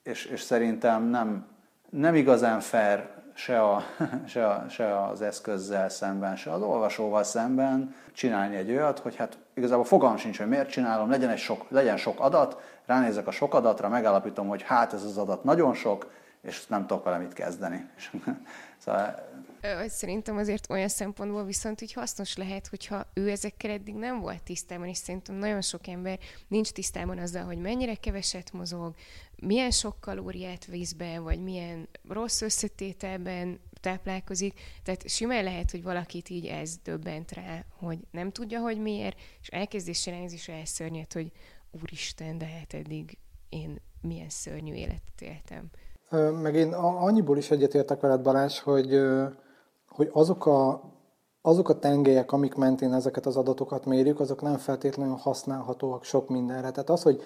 és, 0.02 0.24
és 0.24 0.40
szerintem 0.40 1.02
nem, 1.02 1.46
nem 1.90 2.14
igazán 2.14 2.60
fair 2.60 3.08
se, 3.34 3.62
a, 3.62 3.82
se, 4.26 4.46
a, 4.46 4.64
se 4.68 5.02
az 5.02 5.22
eszközzel 5.22 5.88
szemben, 5.88 6.36
se 6.36 6.52
az 6.52 6.62
olvasóval 6.62 7.22
szemben 7.22 7.94
csinálni 8.12 8.56
egy 8.56 8.70
olyat, 8.70 8.98
hogy 8.98 9.16
hát 9.16 9.38
igazából 9.54 9.84
fogalm 9.84 10.16
sincs, 10.16 10.38
hogy 10.38 10.48
miért 10.48 10.70
csinálom, 10.70 11.10
legyen, 11.10 11.30
egy 11.30 11.38
sok, 11.38 11.66
legyen 11.68 11.96
sok 11.96 12.20
adat, 12.20 12.60
ránézek 12.86 13.26
a 13.26 13.30
sok 13.30 13.54
adatra, 13.54 13.88
megállapítom, 13.88 14.48
hogy 14.48 14.62
hát 14.62 14.92
ez 14.92 15.04
az 15.04 15.18
adat 15.18 15.44
nagyon 15.44 15.74
sok, 15.74 16.10
és 16.42 16.66
nem 16.66 16.86
tudok 16.86 17.04
vele 17.04 17.18
mit 17.18 17.32
kezdeni. 17.32 17.90
szóval 18.84 19.14
Szerintem 19.86 20.36
azért 20.36 20.70
olyan 20.70 20.88
szempontból 20.88 21.44
viszont 21.44 21.82
úgy 21.82 21.92
hasznos 21.92 22.36
lehet, 22.36 22.66
hogyha 22.66 23.06
ő 23.14 23.30
ezekkel 23.30 23.70
eddig 23.70 23.94
nem 23.94 24.20
volt 24.20 24.42
tisztában, 24.42 24.86
és 24.86 24.96
szerintem 24.96 25.34
nagyon 25.34 25.60
sok 25.60 25.86
ember 25.86 26.18
nincs 26.48 26.70
tisztában 26.70 27.18
azzal, 27.18 27.44
hogy 27.44 27.58
mennyire 27.58 27.94
keveset 27.94 28.52
mozog, 28.52 28.94
milyen 29.36 29.70
sok 29.70 30.00
kalóriát 30.00 30.64
víz 30.64 30.92
be, 30.92 31.18
vagy 31.18 31.42
milyen 31.42 31.88
rossz 32.08 32.40
összetételben 32.40 33.60
táplálkozik. 33.80 34.60
Tehát 34.82 35.08
simán 35.08 35.44
lehet, 35.44 35.70
hogy 35.70 35.82
valakit 35.82 36.28
így 36.28 36.46
ez 36.46 36.76
döbbent 36.82 37.32
rá, 37.32 37.64
hogy 37.78 37.98
nem 38.10 38.32
tudja, 38.32 38.60
hogy 38.60 38.80
miért, 38.80 39.18
és 39.40 39.48
elkezdésre 39.48 40.22
ez 40.22 40.32
is 40.32 40.48
elszörnyed, 40.48 41.12
hogy 41.12 41.32
úristen, 41.82 42.38
de 42.38 42.46
hát 42.46 42.74
eddig 42.74 43.18
én 43.48 43.80
milyen 44.00 44.28
szörnyű 44.28 44.74
életet 44.74 45.20
éltem. 45.20 45.70
Meg 46.42 46.54
én 46.54 46.72
annyiból 46.72 47.36
is 47.36 47.50
egyetértek 47.50 48.00
veled, 48.00 48.20
Balázs, 48.22 48.58
hogy 48.58 48.88
hogy 50.00 50.10
azok 50.12 50.46
a, 50.46 50.80
azok 51.42 51.68
a 51.68 51.78
tengelyek, 51.78 52.32
amik 52.32 52.54
mentén 52.54 52.92
ezeket 52.92 53.26
az 53.26 53.36
adatokat 53.36 53.86
mérjük, 53.86 54.20
azok 54.20 54.42
nem 54.42 54.56
feltétlenül 54.56 55.14
használhatóak 55.14 56.04
sok 56.04 56.28
mindenre. 56.28 56.70
Tehát 56.70 56.90
az, 56.90 57.02
hogy, 57.02 57.22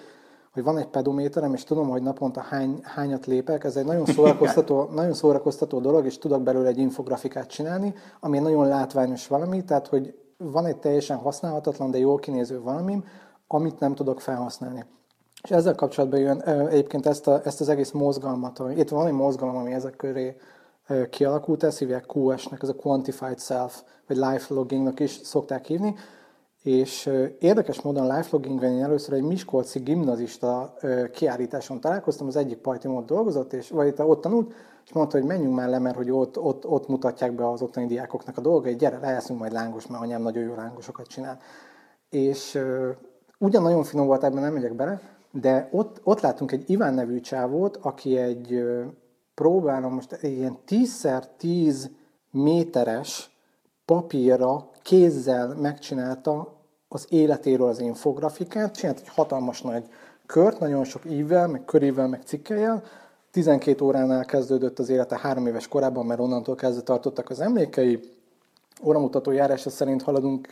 hogy 0.53 0.63
van 0.63 0.77
egy 0.77 0.87
pedométerem, 0.87 1.53
és 1.53 1.63
tudom, 1.63 1.89
hogy 1.89 2.01
naponta 2.01 2.41
hány, 2.41 2.79
hányat 2.83 3.25
lépek, 3.25 3.63
ez 3.63 3.75
egy 3.75 3.85
nagyon 3.85 4.05
szórakoztató, 4.15 4.89
nagyon 4.93 5.13
szórakoztató 5.13 5.79
dolog, 5.79 6.05
és 6.05 6.17
tudok 6.17 6.41
belőle 6.41 6.67
egy 6.67 6.77
infografikát 6.77 7.47
csinálni, 7.47 7.93
ami 8.19 8.39
nagyon 8.39 8.67
látványos 8.67 9.27
valami, 9.27 9.63
tehát 9.63 9.87
hogy 9.87 10.15
van 10.37 10.65
egy 10.65 10.77
teljesen 10.77 11.17
használhatatlan, 11.17 11.91
de 11.91 11.97
jól 11.97 12.17
kinéző 12.17 12.61
valamim, 12.61 13.03
amit 13.47 13.79
nem 13.79 13.95
tudok 13.95 14.21
felhasználni. 14.21 14.85
És 15.43 15.51
ezzel 15.51 15.75
kapcsolatban 15.75 16.19
jön 16.19 16.41
egyébként 16.41 17.05
ezt, 17.05 17.27
a, 17.27 17.41
ezt 17.43 17.61
az 17.61 17.69
egész 17.69 17.91
mozgalmat, 17.91 18.61
itt 18.75 18.89
van 18.89 19.07
egy 19.07 19.13
mozgalom, 19.13 19.55
ami 19.55 19.73
ezek 19.73 19.95
köré 19.95 20.35
kialakult, 21.09 21.63
ezt 21.63 21.77
hívják 21.77 22.15
QS-nek, 22.15 22.61
ez 22.61 22.69
a 22.69 22.75
Quantified 22.75 23.39
Self, 23.39 23.81
vagy 24.07 24.17
Lifeloggingnak 24.17 24.99
is 24.99 25.11
szokták 25.11 25.65
hívni, 25.65 25.95
és 26.63 27.09
érdekes 27.39 27.81
módon 27.81 28.15
lifeloggingben 28.15 28.71
én 28.71 28.83
először 28.83 29.13
egy 29.13 29.23
miskolci 29.23 29.79
gimnazista 29.79 30.73
kiállításon 31.11 31.79
találkoztam, 31.79 32.27
az 32.27 32.35
egyik 32.35 32.57
pajtim 32.57 32.95
ott 32.95 33.05
dolgozott, 33.05 33.53
és, 33.53 33.69
vagy 33.69 33.93
ott 33.97 34.21
tanult, 34.21 34.53
és 34.85 34.93
mondta, 34.93 35.17
hogy 35.17 35.27
menjünk 35.27 35.55
már 35.55 35.69
le, 35.69 35.79
mert 35.79 35.95
hogy 35.95 36.11
ott, 36.11 36.39
ott, 36.39 36.65
ott 36.65 36.87
mutatják 36.87 37.35
be 37.35 37.49
az 37.49 37.61
ottani 37.61 37.85
diákoknak 37.85 38.37
a 38.37 38.41
dolgait, 38.41 38.77
gyere, 38.77 38.97
lejeszünk 38.97 39.39
majd 39.39 39.51
lángos, 39.51 39.87
mert 39.87 40.03
anyám 40.03 40.21
nagyon 40.21 40.43
jó 40.43 40.55
lángosokat 40.55 41.07
csinál. 41.07 41.39
És 42.09 42.59
ugyan 43.39 43.61
nagyon 43.61 43.83
finom 43.83 44.05
volt, 44.05 44.23
ebben 44.23 44.41
nem 44.41 44.53
megyek 44.53 44.75
bele, 44.75 45.01
de 45.31 45.69
ott, 45.71 45.99
ott 46.03 46.21
látunk 46.21 46.51
egy 46.51 46.69
Iván 46.69 46.93
nevű 46.93 47.19
csávót, 47.19 47.77
aki 47.81 48.17
egy 48.17 48.63
próbálom 49.35 49.93
most 49.93 50.17
ilyen 50.21 50.57
10x10 50.67 51.85
méteres 52.31 53.29
papírra 53.85 54.69
kézzel 54.81 55.55
megcsinálta 55.55 56.53
az 56.87 57.07
életéről 57.09 57.67
az 57.67 57.79
infografikát, 57.79 58.75
csinált 58.75 58.99
egy 58.99 59.09
hatalmas 59.09 59.61
nagy 59.61 59.83
kört, 60.25 60.59
nagyon 60.59 60.83
sok 60.83 61.05
ívvel, 61.05 61.47
meg 61.47 61.65
körével, 61.65 62.07
meg 62.07 62.21
cikkeljel, 62.23 62.83
12 63.31 63.85
óránál 63.85 64.25
kezdődött 64.25 64.79
az 64.79 64.89
élete 64.89 65.19
három 65.21 65.47
éves 65.47 65.67
korában, 65.67 66.05
mert 66.05 66.19
onnantól 66.19 66.55
kezdve 66.55 66.83
tartottak 66.83 67.29
az 67.29 67.39
emlékei. 67.39 67.99
Óramutató 68.83 69.31
járása 69.31 69.69
szerint 69.69 70.01
haladunk, 70.01 70.51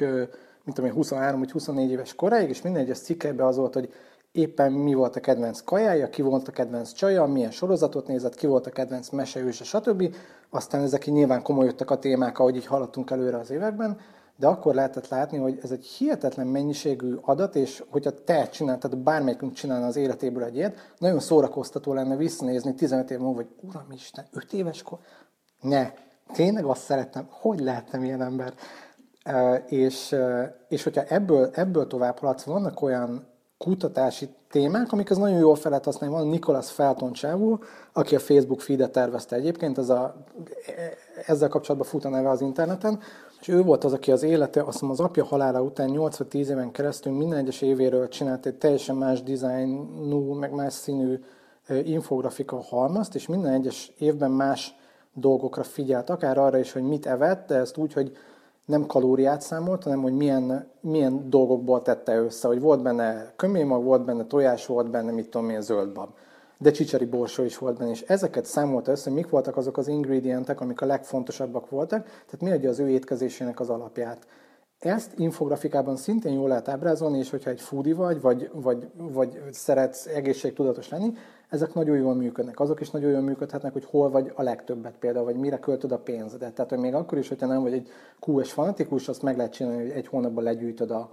mint 0.64 0.76
tudom 0.76 0.92
23 0.92 1.40
vagy 1.40 1.52
24 1.52 1.92
éves 1.92 2.16
koráig, 2.16 2.50
és 2.50 2.62
minden 2.62 2.82
egyes 2.82 3.00
cikkelyben 3.00 3.48
az 3.48 3.58
volt, 3.58 3.74
hogy 3.74 3.94
éppen 4.34 4.72
mi 4.72 4.94
volt 4.94 5.16
a 5.16 5.20
kedvenc 5.20 5.62
kajája, 5.62 6.10
ki 6.10 6.22
volt 6.22 6.48
a 6.48 6.52
kedvenc 6.52 6.92
csaja, 6.92 7.26
milyen 7.26 7.52
sorozatot 7.52 8.08
nézett, 8.08 8.36
ki 8.36 8.48
volt 8.48 8.68
a 8.68 8.70
kedvenc 8.70 9.10
meseőse, 9.10 9.64
stb. 9.64 10.16
Aztán 10.50 10.82
ezek 10.82 11.08
így 11.08 11.14
nyilván 11.14 11.42
komolyodtak 11.42 11.92
a 11.92 12.00
témák, 12.00 12.40
ahogy 12.40 12.56
így 12.56 12.66
haladtunk 12.66 13.12
előre 13.12 13.38
az 13.38 13.50
években, 13.50 13.98
de 14.36 14.48
akkor 14.48 14.76
lehetett 14.76 15.08
látni, 15.08 15.38
hogy 15.38 15.60
ez 15.62 15.72
egy 15.72 15.86
hihetetlen 15.86 16.48
mennyiségű 16.48 17.16
adat, 17.22 17.56
és 17.56 17.84
hogyha 17.90 18.24
te 18.24 18.50
csinál, 18.50 18.78
tehát 18.78 18.98
bármelyikünk 18.98 19.54
csinálna 19.54 19.86
az 19.86 19.96
életéből 19.96 20.44
egy 20.44 20.56
ilyet, 20.56 20.94
nagyon 20.98 21.20
szórakoztató 21.20 21.94
lenne 21.94 22.16
visszanézni 22.16 22.76
15 22.76 23.12
év 23.12 23.20
múlva, 23.20 23.36
hogy 23.36 23.50
Uramisten, 23.62 24.26
5 24.32 24.54
éves 24.54 24.84
kor? 24.84 25.00
Ne, 25.62 25.92
tényleg 26.34 26.66
azt 26.66 26.84
szerettem, 26.84 27.28
hogy 27.30 27.60
lehettem 27.60 28.04
ilyen 28.04 28.22
ember? 28.22 28.54
és, 29.68 30.16
és 30.68 30.84
hogyha 30.84 31.04
ebből, 31.04 31.50
ebből 31.54 31.88
tovább 31.88 32.18
haladsz, 32.18 32.44
vannak 32.44 32.82
olyan 32.82 33.33
kutatási 33.64 34.30
témák, 34.50 34.92
amik 34.92 35.12
az 35.12 35.18
nagyon 35.18 35.38
jól 35.38 35.56
fel 35.56 35.70
lehet 35.70 35.86
használni. 35.86 36.16
Van 36.16 36.28
Nicholas 36.28 36.72
Felton 36.72 37.12
csávó, 37.12 37.60
aki 37.94 38.16
a 38.16 38.20
Facebook 38.20 38.62
feedet 38.62 38.92
tervezte 38.92 39.36
egyébként, 39.36 39.78
ez 39.78 39.90
a, 39.90 40.16
ezzel 41.26 41.50
kapcsolatban 41.50 41.90
fut 41.90 42.06
a 42.06 42.10
neve 42.10 42.30
az 42.30 42.42
interneten, 42.42 43.00
és 43.42 43.48
ő 43.48 43.62
volt 43.62 43.84
az, 43.84 43.94
aki 43.94 44.12
az 44.12 44.24
élete, 44.24 44.62
azt 44.62 44.82
mondom, 44.82 45.00
az 45.00 45.10
apja 45.10 45.26
halála 45.26 45.62
után 45.62 45.90
8 45.90 46.18
vagy 46.18 46.28
10 46.28 46.50
éven 46.50 46.72
keresztül 46.72 47.14
minden 47.14 47.38
egyes 47.38 47.62
évéről 47.62 48.08
csinált 48.08 48.46
egy 48.46 48.56
teljesen 48.56 48.96
más 48.96 49.24
dizájnú, 49.24 50.34
meg 50.34 50.52
más 50.52 50.74
színű 50.74 51.20
infografika 51.84 52.62
halmazt, 52.62 53.16
és 53.16 53.28
minden 53.28 53.54
egyes 53.54 53.92
évben 53.98 54.32
más 54.32 54.76
dolgokra 55.14 55.64
figyelt, 55.64 56.10
akár 56.10 56.38
arra 56.38 56.58
is, 56.58 56.72
hogy 56.72 56.84
mit 56.84 57.06
evett, 57.06 57.48
de 57.48 57.56
ezt 57.56 57.78
úgy, 57.78 57.94
hogy 57.94 58.12
nem 58.66 58.86
kalóriát 58.86 59.42
számolt, 59.42 59.84
hanem 59.84 60.02
hogy 60.02 60.14
milyen, 60.14 60.72
milyen 60.82 61.30
dolgokból 61.30 61.82
tette 61.82 62.16
össze, 62.16 62.48
hogy 62.48 62.60
volt 62.60 62.82
benne 62.82 63.34
köménymag, 63.36 63.84
volt 63.84 64.06
benne 64.06 64.26
tojás, 64.26 64.66
volt 64.66 64.90
benne, 64.90 65.12
mit 65.12 65.30
tudom 65.30 65.50
én, 65.50 65.62
zöldbab. 65.62 66.10
De 66.58 66.72
csicseri 66.72 67.06
borsó 67.06 67.44
is 67.44 67.58
volt 67.58 67.78
benne, 67.78 67.90
és 67.90 68.02
ezeket 68.02 68.46
számolta 68.46 68.92
össze, 68.92 69.10
hogy 69.10 69.20
mik 69.20 69.30
voltak 69.30 69.58
azok 69.58 69.78
az 69.78 69.88
ingredientek, 69.88 70.62
amik 70.62 70.82
a 70.82 70.86
legfontosabbak 70.86 71.70
voltak, 71.70 72.04
tehát 72.06 72.42
mi 72.42 72.52
adja 72.52 72.70
az 72.70 72.80
ő 72.80 72.90
étkezésének 72.90 73.60
az 73.60 73.70
alapját. 73.70 74.28
Ezt 74.80 75.12
infografikában 75.18 75.96
szintén 75.96 76.34
jól 76.34 76.48
lehet 76.48 76.68
ábrázolni, 76.68 77.18
és 77.18 77.30
hogyha 77.30 77.50
egy 77.50 77.62
foodie 77.62 77.96
vagy, 77.96 78.22
vagy, 78.22 78.50
vagy, 78.54 78.90
vagy 78.96 79.42
szeretsz 79.52 80.06
egészségtudatos 80.06 80.90
lenni, 80.90 81.14
ezek 81.54 81.74
nagyon 81.74 81.98
jól 81.98 82.16
működnek. 82.16 82.60
Azok 82.60 82.82
is 82.82 82.90
nagyon 82.90 83.12
jól 83.12 83.22
működhetnek, 83.22 83.74
hogy 83.74 83.86
hol 83.86 84.10
vagy 84.10 84.32
a 84.36 84.42
legtöbbet 84.42 84.98
például, 85.00 85.26
vagy 85.26 85.36
mire 85.36 85.60
költöd 85.60 85.92
a 85.92 85.98
pénzedet. 85.98 86.54
Tehát, 86.54 86.72
hogy 86.72 86.80
még 86.80 86.94
akkor 86.94 87.18
is, 87.18 87.28
hogyha 87.28 87.46
nem 87.46 87.62
vagy 87.62 87.74
egy 87.74 87.90
QS 88.26 88.52
fanatikus, 88.52 89.08
azt 89.08 89.22
meg 89.22 89.38
lehet 89.38 89.52
csinálni, 89.54 89.82
hogy 89.82 89.92
egy 89.92 90.08
hónapban 90.08 90.44
legyűjtöd 90.44 90.92
a, 90.92 91.12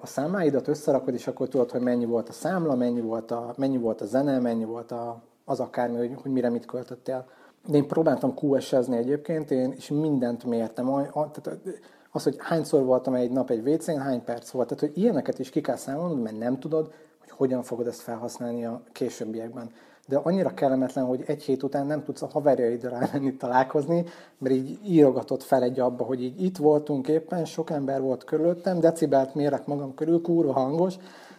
a 0.00 0.06
számáidat, 0.06 0.68
összerakod, 0.68 1.14
és 1.14 1.26
akkor 1.26 1.48
tudod, 1.48 1.70
hogy 1.70 1.80
mennyi 1.80 2.04
volt 2.04 2.28
a 2.28 2.32
számla, 2.32 2.74
mennyi 2.74 3.00
volt 3.00 3.30
a, 3.30 3.54
mennyi 3.56 3.78
volt 3.78 4.00
a 4.00 4.04
zene, 4.06 4.38
mennyi 4.38 4.64
volt 4.64 4.92
a, 4.92 5.22
az 5.44 5.60
akármi, 5.60 5.96
hogy, 5.96 6.16
hogy 6.22 6.32
mire 6.32 6.48
mit 6.48 6.66
költöttél. 6.66 7.24
De 7.66 7.76
én 7.76 7.86
próbáltam 7.86 8.34
QS-ezni 8.40 8.96
egyébként, 8.96 9.50
én, 9.50 9.72
és 9.76 9.88
mindent 9.88 10.44
mértem. 10.44 10.88
A, 10.88 11.00
a, 11.00 11.30
tehát 11.30 11.58
az, 12.10 12.22
hogy 12.22 12.36
hányszor 12.38 12.84
voltam 12.84 13.14
egy 13.14 13.30
nap 13.30 13.50
egy 13.50 13.68
WC-n, 13.68 13.98
hány 13.98 14.24
perc 14.24 14.50
volt. 14.50 14.68
Tehát, 14.68 14.84
hogy 14.84 15.02
ilyeneket 15.02 15.38
is 15.38 15.50
ki 15.50 15.60
kell 15.60 15.76
számolnod, 15.76 16.22
mert 16.22 16.38
nem 16.38 16.58
tudod, 16.58 16.92
hogyan 17.36 17.62
fogod 17.62 17.86
ezt 17.86 18.00
felhasználni 18.00 18.64
a 18.64 18.82
későbbiekben. 18.92 19.70
De 20.08 20.16
annyira 20.16 20.54
kellemetlen, 20.54 21.04
hogy 21.04 21.22
egy 21.26 21.42
hét 21.42 21.62
után 21.62 21.86
nem 21.86 22.04
tudsz 22.04 22.22
a 22.22 22.28
haverjaidra 22.32 22.98
rámenni 22.98 23.36
találkozni, 23.36 24.04
mert 24.38 24.54
így 24.54 24.78
írogatott 24.86 25.42
fel 25.42 25.62
egy 25.62 25.80
abba, 25.80 26.04
hogy 26.04 26.22
így 26.22 26.42
itt 26.42 26.56
voltunk 26.56 27.08
éppen, 27.08 27.44
sok 27.44 27.70
ember 27.70 28.00
volt 28.00 28.24
körülöttem, 28.24 28.80
decibelt 28.80 29.34
mérek 29.34 29.66
magam 29.66 29.94
körül, 29.94 30.20
kurva 30.20 30.52
hangos, 30.52 30.94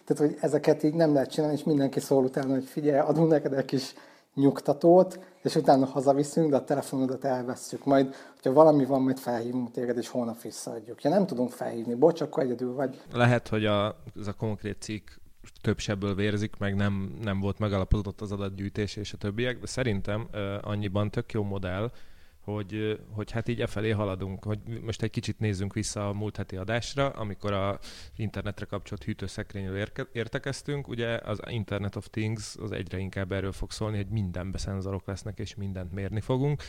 Tehát, 0.05 0.23
hogy 0.23 0.37
ezeket 0.41 0.83
így 0.83 0.93
nem 0.93 1.13
lehet 1.13 1.31
csinálni, 1.31 1.55
és 1.55 1.63
mindenki 1.63 1.99
szól 1.99 2.23
utána, 2.23 2.53
hogy 2.53 2.65
figyelj, 2.65 2.99
adunk 2.99 3.29
neked 3.29 3.53
egy 3.53 3.65
kis 3.65 3.93
nyugtatót, 4.35 5.19
és 5.43 5.55
utána 5.55 5.85
hazaviszünk, 5.85 6.49
de 6.49 6.55
a 6.55 6.63
telefonodat 6.63 7.25
elveszünk. 7.25 7.85
Majd, 7.85 8.15
hogyha 8.33 8.53
valami 8.53 8.85
van, 8.85 9.01
majd 9.01 9.17
felhívunk 9.17 9.71
téged, 9.71 9.97
és 9.97 10.07
holnap 10.07 10.41
visszaadjuk. 10.41 11.03
Ja, 11.03 11.09
nem 11.09 11.25
tudunk 11.25 11.51
felhívni, 11.51 11.95
bocs, 11.95 12.21
akkor 12.21 12.43
egyedül 12.43 12.73
vagy. 12.73 13.01
Lehet, 13.13 13.47
hogy 13.47 13.65
a, 13.65 13.95
ez 14.19 14.27
a 14.27 14.33
konkrét 14.33 14.81
cikk 14.81 15.07
több 15.61 15.79
sebből 15.79 16.15
vérzik, 16.15 16.55
meg 16.57 16.75
nem, 16.75 17.17
nem 17.21 17.39
volt 17.39 17.59
megalapozott 17.59 18.21
az 18.21 18.31
adatgyűjtés 18.31 18.95
és 18.95 19.13
a 19.13 19.17
többiek, 19.17 19.59
de 19.59 19.67
szerintem 19.67 20.27
annyiban 20.61 21.11
tök 21.11 21.31
jó 21.31 21.43
modell, 21.43 21.91
hogy, 22.51 22.99
hogy 23.09 23.31
hát 23.31 23.47
így 23.47 23.61
e 23.61 23.67
felé 23.67 23.89
haladunk, 23.89 24.43
hogy 24.43 24.59
most 24.81 25.01
egy 25.01 25.09
kicsit 25.09 25.39
nézzünk 25.39 25.73
vissza 25.73 26.09
a 26.09 26.13
múlt 26.13 26.37
heti 26.37 26.55
adásra, 26.55 27.09
amikor 27.09 27.53
a 27.53 27.79
internetre 28.15 28.65
kapcsolt 28.65 29.03
hűtőszekrényről 29.03 29.77
érke, 29.77 30.07
értekeztünk, 30.11 30.87
ugye 30.87 31.17
az 31.17 31.39
Internet 31.47 31.95
of 31.95 32.07
Things 32.09 32.55
az 32.55 32.71
egyre 32.71 32.97
inkább 32.97 33.31
erről 33.31 33.51
fog 33.51 33.71
szólni, 33.71 33.97
hogy 33.97 34.07
mindenbe 34.07 34.57
szenzorok 34.57 35.07
lesznek, 35.07 35.39
és 35.39 35.55
mindent 35.55 35.91
mérni 35.91 36.21
fogunk, 36.21 36.63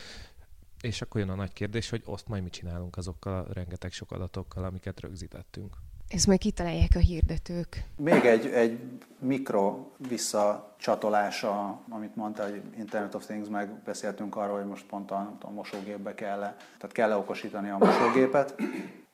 és 0.81 1.03
akkor 1.03 1.21
jön 1.21 1.31
a 1.31 1.35
nagy 1.35 1.53
kérdés, 1.53 1.91
hogy 1.91 2.03
azt 2.05 2.29
majd 2.29 2.43
mit 2.43 2.53
csinálunk 2.53 2.97
azokkal 2.97 3.45
a 3.45 3.53
rengeteg 3.53 3.93
sok 3.93 4.13
adatokkal, 4.13 4.65
amiket 4.65 5.01
rögzítettünk. 5.01 5.77
Ezt 6.09 6.27
majd 6.27 6.39
kitalálják 6.39 6.91
a 6.95 6.99
hirdetők. 6.99 7.85
Még 7.97 8.25
egy, 8.25 8.47
egy 8.47 8.79
mikro 9.19 9.87
visszacsatolása, 10.09 11.81
amit 11.89 12.17
mondta, 12.17 12.43
hogy 12.43 12.63
Internet 12.77 13.15
of 13.15 13.25
Things, 13.25 13.49
meg 13.49 13.71
beszéltünk 13.85 14.37
arról, 14.37 14.57
hogy 14.59 14.69
most 14.69 14.87
pont 14.87 15.11
a, 15.11 15.37
a 15.41 15.51
mosógépbe 15.51 16.15
kell 16.15 16.43
-e, 16.43 16.57
tehát 16.79 16.93
kell 16.93 17.11
-e 17.11 17.17
okosítani 17.17 17.71
a 17.71 17.79
mosógépet. 17.79 18.55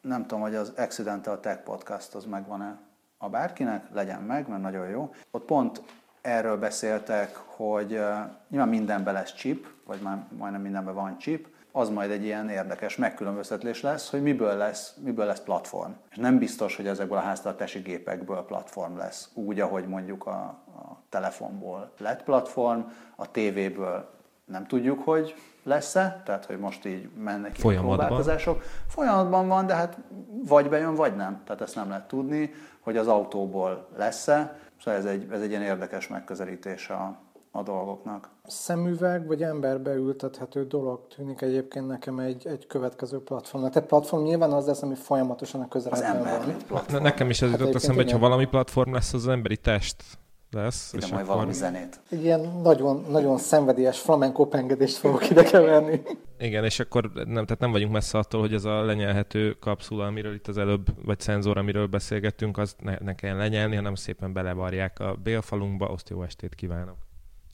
Nem 0.00 0.22
tudom, 0.26 0.40
hogy 0.40 0.54
az 0.54 0.72
Accidental 0.76 1.40
Tech 1.40 1.62
Podcast 1.62 2.14
az 2.14 2.24
megvan-e 2.24 2.78
a 3.18 3.28
bárkinek, 3.28 3.84
legyen 3.92 4.22
meg, 4.22 4.48
mert 4.48 4.62
nagyon 4.62 4.88
jó. 4.88 5.14
Ott 5.30 5.44
pont 5.44 5.82
erről 6.20 6.58
beszéltek, 6.58 7.36
hogy 7.36 7.92
uh, 7.92 8.14
nyilván 8.48 8.68
mindenben 8.68 9.14
lesz 9.14 9.34
chip, 9.34 9.66
vagy 9.84 10.00
már 10.00 10.24
majdnem 10.36 10.62
mindenben 10.62 10.94
van 10.94 11.18
chip, 11.18 11.48
az 11.76 11.88
majd 11.88 12.10
egy 12.10 12.24
ilyen 12.24 12.48
érdekes 12.48 12.96
megkülönböztetés 12.96 13.80
lesz, 13.80 14.10
hogy 14.10 14.22
miből 14.22 14.56
lesz, 14.56 14.94
miből 15.02 15.26
lesz 15.26 15.40
platform. 15.40 15.90
És 16.10 16.16
nem 16.16 16.38
biztos, 16.38 16.76
hogy 16.76 16.86
ezekből 16.86 17.18
a 17.18 17.20
háztartási 17.20 17.78
gépekből 17.78 18.44
platform 18.44 18.96
lesz, 18.96 19.30
úgy, 19.34 19.60
ahogy 19.60 19.86
mondjuk 19.86 20.26
a, 20.26 20.40
a 20.76 21.02
telefonból 21.08 21.92
lett 21.98 22.22
platform, 22.22 22.80
a 23.16 23.30
tévéből 23.30 24.10
nem 24.44 24.66
tudjuk, 24.66 25.02
hogy 25.02 25.34
lesz-e, 25.62 26.22
tehát 26.24 26.44
hogy 26.44 26.58
most 26.58 26.84
így 26.84 27.08
mennek 27.16 27.56
a 27.62 27.68
próbálkozások. 27.68 28.62
Folyamatban 28.88 29.48
van, 29.48 29.66
de 29.66 29.74
hát 29.74 29.98
vagy 30.44 30.68
bejön, 30.68 30.94
vagy 30.94 31.16
nem. 31.16 31.42
Tehát 31.44 31.60
ezt 31.60 31.74
nem 31.74 31.88
lehet 31.88 32.08
tudni, 32.08 32.52
hogy 32.80 32.96
az 32.96 33.08
autóból 33.08 33.88
lesz-e. 33.96 34.58
Szóval 34.84 35.00
ez 35.00 35.06
egy, 35.06 35.28
ez 35.32 35.40
egy 35.40 35.50
ilyen 35.50 35.62
érdekes 35.62 36.08
megközelítés 36.08 36.88
a, 36.88 37.16
a 37.56 37.62
dolgoknak. 37.62 38.28
Szemüveg 38.46 39.26
vagy 39.26 39.42
emberbe 39.42 39.94
ültethető 39.94 40.66
dolog 40.66 41.06
tűnik 41.16 41.40
egyébként 41.40 41.86
nekem 41.86 42.18
egy, 42.18 42.46
egy 42.46 42.66
következő 42.66 43.22
platformnak. 43.22 43.72
Tehát 43.72 43.88
platform 43.88 44.22
nyilván 44.22 44.52
az 44.52 44.66
lesz, 44.66 44.82
ami 44.82 44.94
folyamatosan 44.94 45.60
a 45.60 45.68
közeledben 45.68 46.22
van. 46.22 46.56
Platform. 46.66 47.02
Nekem 47.02 47.30
is 47.30 47.42
ez 47.42 47.50
hát 47.50 47.58
jutott 47.58 47.74
eszembe, 47.74 48.02
hogy 48.02 48.12
ha 48.12 48.18
valami 48.18 48.46
platform 48.46 48.92
lesz, 48.92 49.12
az, 49.12 49.22
az 49.22 49.28
emberi 49.28 49.56
test 49.56 50.04
lesz. 50.50 50.92
Ide 50.92 51.06
majd 51.06 51.22
akkor... 51.22 51.34
valami 51.34 51.52
zenét. 51.52 52.00
Egy 52.10 52.22
ilyen 52.24 52.60
nagyon, 52.62 53.04
nagyon 53.10 53.38
szenvedélyes 53.38 54.00
flamenco 54.00 54.46
pengedést 54.46 54.96
fogok 54.96 55.30
ide 55.30 55.42
keverni. 55.42 56.02
Igen, 56.38 56.64
és 56.64 56.80
akkor 56.80 57.10
nem, 57.12 57.44
tehát 57.44 57.58
nem 57.58 57.70
vagyunk 57.70 57.92
messze 57.92 58.18
attól, 58.18 58.40
hogy 58.40 58.54
ez 58.54 58.64
a 58.64 58.84
lenyelhető 58.84 59.52
kapszula, 59.52 60.06
amiről 60.06 60.34
itt 60.34 60.48
az 60.48 60.58
előbb, 60.58 61.04
vagy 61.04 61.20
szenzor, 61.20 61.58
amiről 61.58 61.86
beszélgettünk, 61.86 62.58
az 62.58 62.76
ne, 62.78 62.96
ne 63.00 63.14
kelljen 63.14 63.38
lenyelni, 63.38 63.76
hanem 63.76 63.94
szépen 63.94 64.32
belevarják 64.32 65.00
a 65.00 65.16
bélfalunkba. 65.22 65.88
Azt 65.88 66.08
jó 66.08 66.22
estét 66.22 66.54
kívánok! 66.54 67.03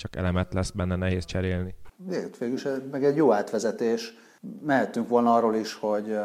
Csak 0.01 0.17
elemet 0.17 0.55
lesz 0.55 0.71
benne 0.71 0.97
nehéz 0.97 1.25
cserélni. 1.25 1.75
Végül 1.97 2.31
végülis 2.39 2.67
meg 2.91 3.05
egy 3.05 3.17
jó 3.17 3.33
átvezetés. 3.33 4.15
Mehetünk 4.63 5.09
volna 5.09 5.35
arról 5.35 5.55
is, 5.55 5.75
hogy 5.75 6.19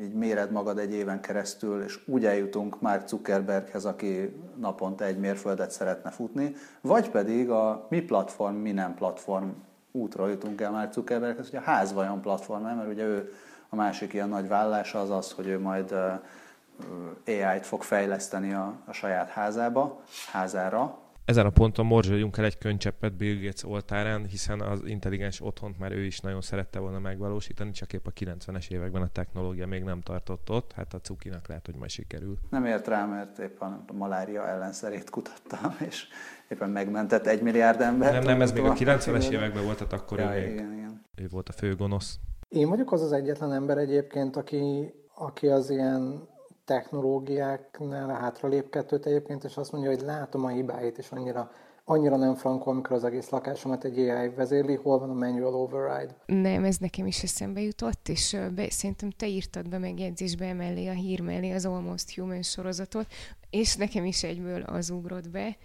így 0.00 0.14
méred 0.14 0.50
magad 0.50 0.78
egy 0.78 0.92
éven 0.92 1.20
keresztül, 1.20 1.82
és 1.82 1.98
úgy 2.06 2.24
eljutunk 2.24 2.80
már 2.80 3.02
Zuckerberghez, 3.06 3.84
aki 3.84 4.36
naponta 4.56 5.04
egy 5.04 5.18
mérföldet 5.18 5.70
szeretne 5.70 6.10
futni, 6.10 6.54
vagy 6.80 7.10
pedig 7.10 7.50
a 7.50 7.86
mi 7.90 8.00
platform, 8.00 8.54
mi 8.54 8.72
nem 8.72 8.94
platform 8.94 9.48
útra 9.92 10.28
jutunk 10.28 10.60
el 10.60 10.70
már 10.70 10.92
Zuckerberghez, 10.92 11.50
hogy 11.50 11.58
a 11.58 11.62
ház 11.62 11.92
vajon 11.92 12.20
platform, 12.20 12.62
mert 12.62 12.88
ugye 12.88 13.04
ő 13.04 13.32
a 13.68 13.76
másik 13.76 14.12
ilyen 14.12 14.28
nagy 14.28 14.48
vállása 14.48 15.00
az 15.00 15.10
az, 15.10 15.32
hogy 15.32 15.46
ő 15.46 15.60
majd 15.60 15.94
AI-t 17.26 17.66
fog 17.66 17.82
fejleszteni 17.82 18.52
a, 18.52 18.72
a 18.84 18.92
saját 18.92 19.28
házába, 19.28 20.00
házára, 20.32 20.98
ezen 21.26 21.46
a 21.46 21.50
ponton 21.50 21.86
morzsoljunk 21.86 22.36
el 22.36 22.44
egy 22.44 22.58
könycseppet 22.58 23.16
Bill 23.16 23.34
Gates 23.34 23.64
oltárán, 23.64 24.26
hiszen 24.26 24.60
az 24.60 24.80
intelligens 24.84 25.40
otthont 25.40 25.78
már 25.78 25.92
ő 25.92 26.04
is 26.04 26.20
nagyon 26.20 26.40
szerette 26.40 26.78
volna 26.78 26.98
megvalósítani, 26.98 27.70
csak 27.70 27.92
épp 27.92 28.06
a 28.06 28.10
90-es 28.10 28.70
években 28.70 29.02
a 29.02 29.08
technológia 29.08 29.66
még 29.66 29.82
nem 29.82 30.00
tartott 30.00 30.50
ott, 30.50 30.72
hát 30.72 30.94
a 30.94 31.00
cukinak 31.00 31.48
lehet, 31.48 31.66
hogy 31.66 31.74
majd 31.74 31.90
sikerül. 31.90 32.38
Nem 32.50 32.64
ért 32.64 32.86
rá, 32.86 33.06
mert 33.06 33.38
éppen 33.38 33.84
a 33.88 33.92
malária 33.92 34.48
ellenszerét 34.48 35.10
kutattam, 35.10 35.76
és 35.86 36.06
éppen 36.48 36.70
megmentett 36.70 37.26
egy 37.26 37.42
milliárd 37.42 37.80
ember. 37.80 38.12
Nem, 38.12 38.22
nem, 38.22 38.40
ez 38.40 38.52
még 38.52 38.64
a 38.64 38.72
90-es 38.72 39.30
években 39.30 39.64
volt, 39.64 39.76
tehát 39.76 39.92
akkor 39.92 40.18
ja, 40.18 40.36
ő, 40.36 40.52
igen, 40.52 40.72
igen. 40.72 41.04
ő 41.14 41.28
volt 41.28 41.48
a 41.48 41.52
fő 41.52 41.74
gonosz. 41.74 42.18
Én 42.48 42.68
vagyok 42.68 42.92
az 42.92 43.02
az 43.02 43.12
egyetlen 43.12 43.52
ember 43.52 43.78
egyébként, 43.78 44.36
aki, 44.36 44.94
aki 45.14 45.46
az 45.46 45.70
ilyen 45.70 46.28
technológiáknál 46.66 48.08
hátra 48.08 48.48
lép 48.48 48.70
kettőt 48.70 49.06
egyébként, 49.06 49.44
és 49.44 49.56
azt 49.56 49.72
mondja, 49.72 49.90
hogy 49.90 50.00
látom 50.00 50.44
a 50.44 50.48
hibáit, 50.48 50.98
és 50.98 51.10
annyira 51.10 51.50
annyira 51.88 52.16
nem 52.16 52.34
frankol, 52.34 52.72
amikor 52.72 52.96
az 52.96 53.04
egész 53.04 53.28
lakásomat 53.28 53.84
egy 53.84 53.98
AI 53.98 54.28
vezérli, 54.28 54.74
hol 54.74 54.98
van 54.98 55.10
a 55.10 55.14
manual 55.14 55.54
override? 55.54 56.16
Nem, 56.26 56.64
ez 56.64 56.76
nekem 56.76 57.06
is 57.06 57.22
eszembe 57.22 57.60
jutott, 57.60 58.08
és 58.08 58.36
be, 58.54 58.70
szerintem 58.70 59.10
te 59.10 59.26
írtad 59.26 59.68
be 59.68 59.78
megjegyzésbe 59.78 60.52
mellé, 60.52 60.86
a 60.86 60.92
hír 60.92 61.20
mellé 61.20 61.52
az 61.52 61.64
Almost 61.64 62.14
Human 62.14 62.42
sorozatot, 62.42 63.06
és 63.50 63.76
nekem 63.76 64.04
is 64.04 64.22
egyből 64.22 64.62
az 64.62 64.90
ugrott 64.90 65.30
be. 65.30 65.56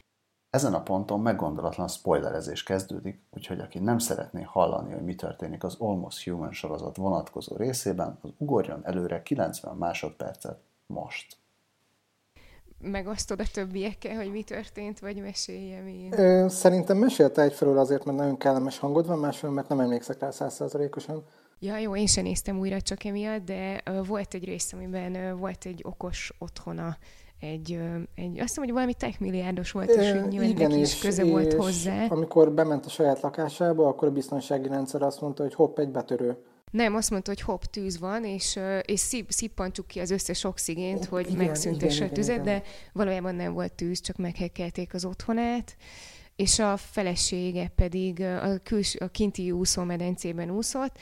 Ezen 0.49 0.73
a 0.73 0.81
ponton 0.81 1.19
meggondolatlan 1.19 1.87
spoilerezés 1.87 2.63
kezdődik, 2.63 3.21
úgyhogy 3.31 3.59
aki 3.59 3.79
nem 3.79 3.97
szeretné 3.97 4.41
hallani, 4.41 4.93
hogy 4.93 5.03
mi 5.03 5.15
történik 5.15 5.63
az 5.63 5.75
Almost 5.79 6.23
Human 6.23 6.51
sorozat 6.51 6.97
vonatkozó 6.97 7.55
részében, 7.55 8.19
az 8.21 8.29
ugorjon 8.37 8.85
előre 8.85 9.21
90 9.21 9.75
másodpercet 9.75 10.59
most. 10.91 11.37
Megosztod 12.79 13.39
a 13.39 13.45
többiekkel, 13.53 14.15
hogy 14.15 14.31
mi 14.31 14.43
történt, 14.43 14.99
vagy 14.99 15.21
meséljem 15.21 15.87
én? 15.87 16.13
Ö, 16.19 16.45
szerintem 16.49 16.97
mesélte 16.97 17.41
egyfelől 17.41 17.77
azért, 17.77 18.05
mert 18.05 18.17
nagyon 18.17 18.37
kellemes 18.37 18.77
hangod 18.77 19.07
van, 19.07 19.19
másfelől, 19.19 19.55
mert 19.55 19.67
nem 19.69 19.79
emlékszek 19.79 20.19
rá 20.19 20.31
százszázalékosan. 20.31 21.23
Ja, 21.59 21.77
jó, 21.77 21.95
én 21.95 22.07
sem 22.07 22.23
néztem 22.23 22.59
újra 22.59 22.81
csak 22.81 23.03
emiatt, 23.03 23.45
de 23.45 23.81
uh, 23.89 24.07
volt 24.07 24.33
egy 24.33 24.45
rész, 24.45 24.73
amiben 24.73 25.15
uh, 25.15 25.39
volt 25.39 25.65
egy 25.65 25.81
okos 25.83 26.33
otthona 26.37 26.97
egy, 27.41 27.79
egy, 28.15 28.39
azt 28.39 28.47
hiszem, 28.47 28.63
hogy 28.63 28.73
valami 28.73 28.93
techmilliárdos 28.93 29.71
volt, 29.71 29.89
és 29.89 30.11
e, 30.11 30.27
igen, 30.29 30.71
is 30.71 30.99
köze 30.99 31.25
és 31.25 31.31
volt 31.31 31.53
hozzá. 31.53 32.05
amikor 32.09 32.51
bement 32.51 32.85
a 32.85 32.89
saját 32.89 33.21
lakásába, 33.21 33.87
akkor 33.87 34.07
a 34.07 34.11
biztonsági 34.11 34.67
rendszer 34.67 35.01
azt 35.01 35.21
mondta, 35.21 35.43
hogy 35.43 35.53
hopp, 35.53 35.79
egy 35.79 35.89
betörő. 35.89 36.37
Nem, 36.71 36.95
azt 36.95 37.09
mondta, 37.09 37.31
hogy 37.31 37.41
hopp, 37.41 37.61
tűz 37.61 37.99
van, 37.99 38.25
és, 38.25 38.59
és 38.85 38.99
szip, 38.99 39.31
szippantsuk 39.31 39.87
ki 39.87 39.99
az 39.99 40.11
összes 40.11 40.43
oxigént, 40.43 41.05
hogy 41.05 41.29
igen, 41.29 41.45
megszüntesse 41.45 42.05
a 42.05 42.09
tüzet, 42.09 42.33
igen. 42.41 42.45
de 42.45 42.63
valójában 42.93 43.35
nem 43.35 43.53
volt 43.53 43.73
tűz, 43.73 44.01
csak 44.01 44.17
meghekkelték 44.17 44.93
az 44.93 45.05
otthonát 45.05 45.75
és 46.35 46.59
a 46.59 46.77
felesége 46.77 47.67
pedig 47.75 48.21
a, 48.21 48.57
küls, 48.63 48.95
a 48.95 49.07
kinti 49.07 49.51
úszómedencében 49.51 50.49
úszott, 50.49 50.97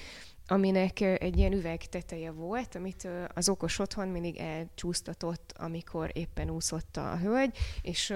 aminek 0.51 1.01
egy 1.01 1.37
ilyen 1.37 1.53
üveg 1.53 1.85
teteje 1.85 2.31
volt, 2.31 2.75
amit 2.75 3.07
az 3.33 3.49
okos 3.49 3.79
otthon 3.79 4.07
mindig 4.07 4.37
elcsúsztatott, 4.37 5.53
amikor 5.57 6.11
éppen 6.13 6.49
úszott 6.49 6.97
a 6.97 7.17
hölgy, 7.17 7.57
és 7.81 8.13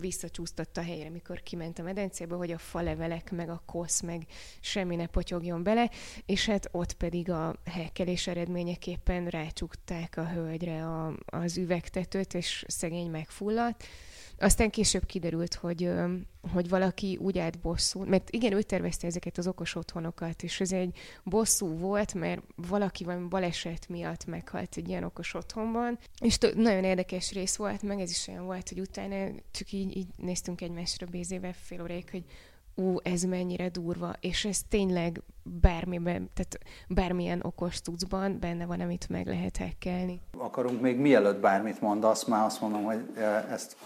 visszacsúsztatta 0.00 0.80
a 0.80 0.84
helyre, 0.84 1.06
amikor 1.06 1.42
kiment 1.42 1.78
a 1.78 1.82
medencébe, 1.82 2.34
hogy 2.34 2.50
a 2.50 2.58
falevelek, 2.58 3.30
meg 3.30 3.48
a 3.48 3.62
kosz, 3.66 4.00
meg 4.00 4.26
semmi 4.60 4.96
ne 4.96 5.06
potyogjon 5.06 5.62
bele, 5.62 5.90
és 6.26 6.46
hát 6.46 6.68
ott 6.72 6.92
pedig 6.92 7.30
a 7.30 7.56
hekkelés 7.64 8.26
eredményeképpen 8.26 9.26
rácsukták 9.26 10.16
a 10.16 10.28
hölgyre 10.28 10.86
a, 10.86 11.14
az 11.26 11.56
üvegtetőt, 11.56 12.34
és 12.34 12.64
szegény 12.68 13.10
megfulladt, 13.10 13.84
aztán 14.42 14.70
később 14.70 15.06
kiderült, 15.06 15.54
hogy, 15.54 15.90
hogy 16.52 16.68
valaki 16.68 17.18
úgy 17.20 17.38
állt 17.38 17.58
bosszú, 17.60 18.04
mert 18.04 18.30
igen, 18.30 18.52
ő 18.52 18.62
tervezte 18.62 19.06
ezeket 19.06 19.38
az 19.38 19.46
okos 19.46 19.74
otthonokat, 19.74 20.42
és 20.42 20.60
ez 20.60 20.72
egy 20.72 20.98
bosszú 21.24 21.78
volt, 21.78 22.14
mert 22.14 22.42
valaki 22.68 23.04
valami 23.04 23.28
baleset 23.28 23.88
miatt 23.88 24.26
meghalt 24.26 24.76
egy 24.76 24.88
ilyen 24.88 25.04
okos 25.04 25.34
otthonban, 25.34 25.98
és 26.20 26.38
t- 26.38 26.54
nagyon 26.54 26.84
érdekes 26.84 27.32
rész 27.32 27.56
volt, 27.56 27.82
meg 27.82 28.00
ez 28.00 28.10
is 28.10 28.28
olyan 28.28 28.44
volt, 28.44 28.68
hogy 28.68 28.80
utána 28.80 29.30
csak 29.50 29.72
így, 29.72 29.96
így 29.96 30.08
néztünk 30.16 30.60
egymásra 30.60 31.06
bézével 31.06 31.52
fél 31.52 31.82
óráig, 31.82 32.10
hogy 32.10 32.24
ú, 32.74 32.96
ez 33.02 33.22
mennyire 33.22 33.68
durva, 33.68 34.14
és 34.20 34.44
ez 34.44 34.60
tényleg 34.68 35.22
bármiben, 35.42 36.30
tehát 36.34 36.58
bármilyen 36.88 37.40
okos 37.42 37.80
tudszban 37.80 38.38
benne 38.40 38.66
van, 38.66 38.80
amit 38.80 39.08
meg 39.08 39.26
lehet 39.26 39.56
hekkelni. 39.56 40.20
Akarunk 40.38 40.80
még 40.80 40.96
mielőtt 40.98 41.40
bármit 41.40 41.80
mondasz, 41.80 42.24
már 42.24 42.44
azt 42.44 42.60
mondom, 42.60 42.82
hogy 42.82 43.10
ezt 43.50 43.76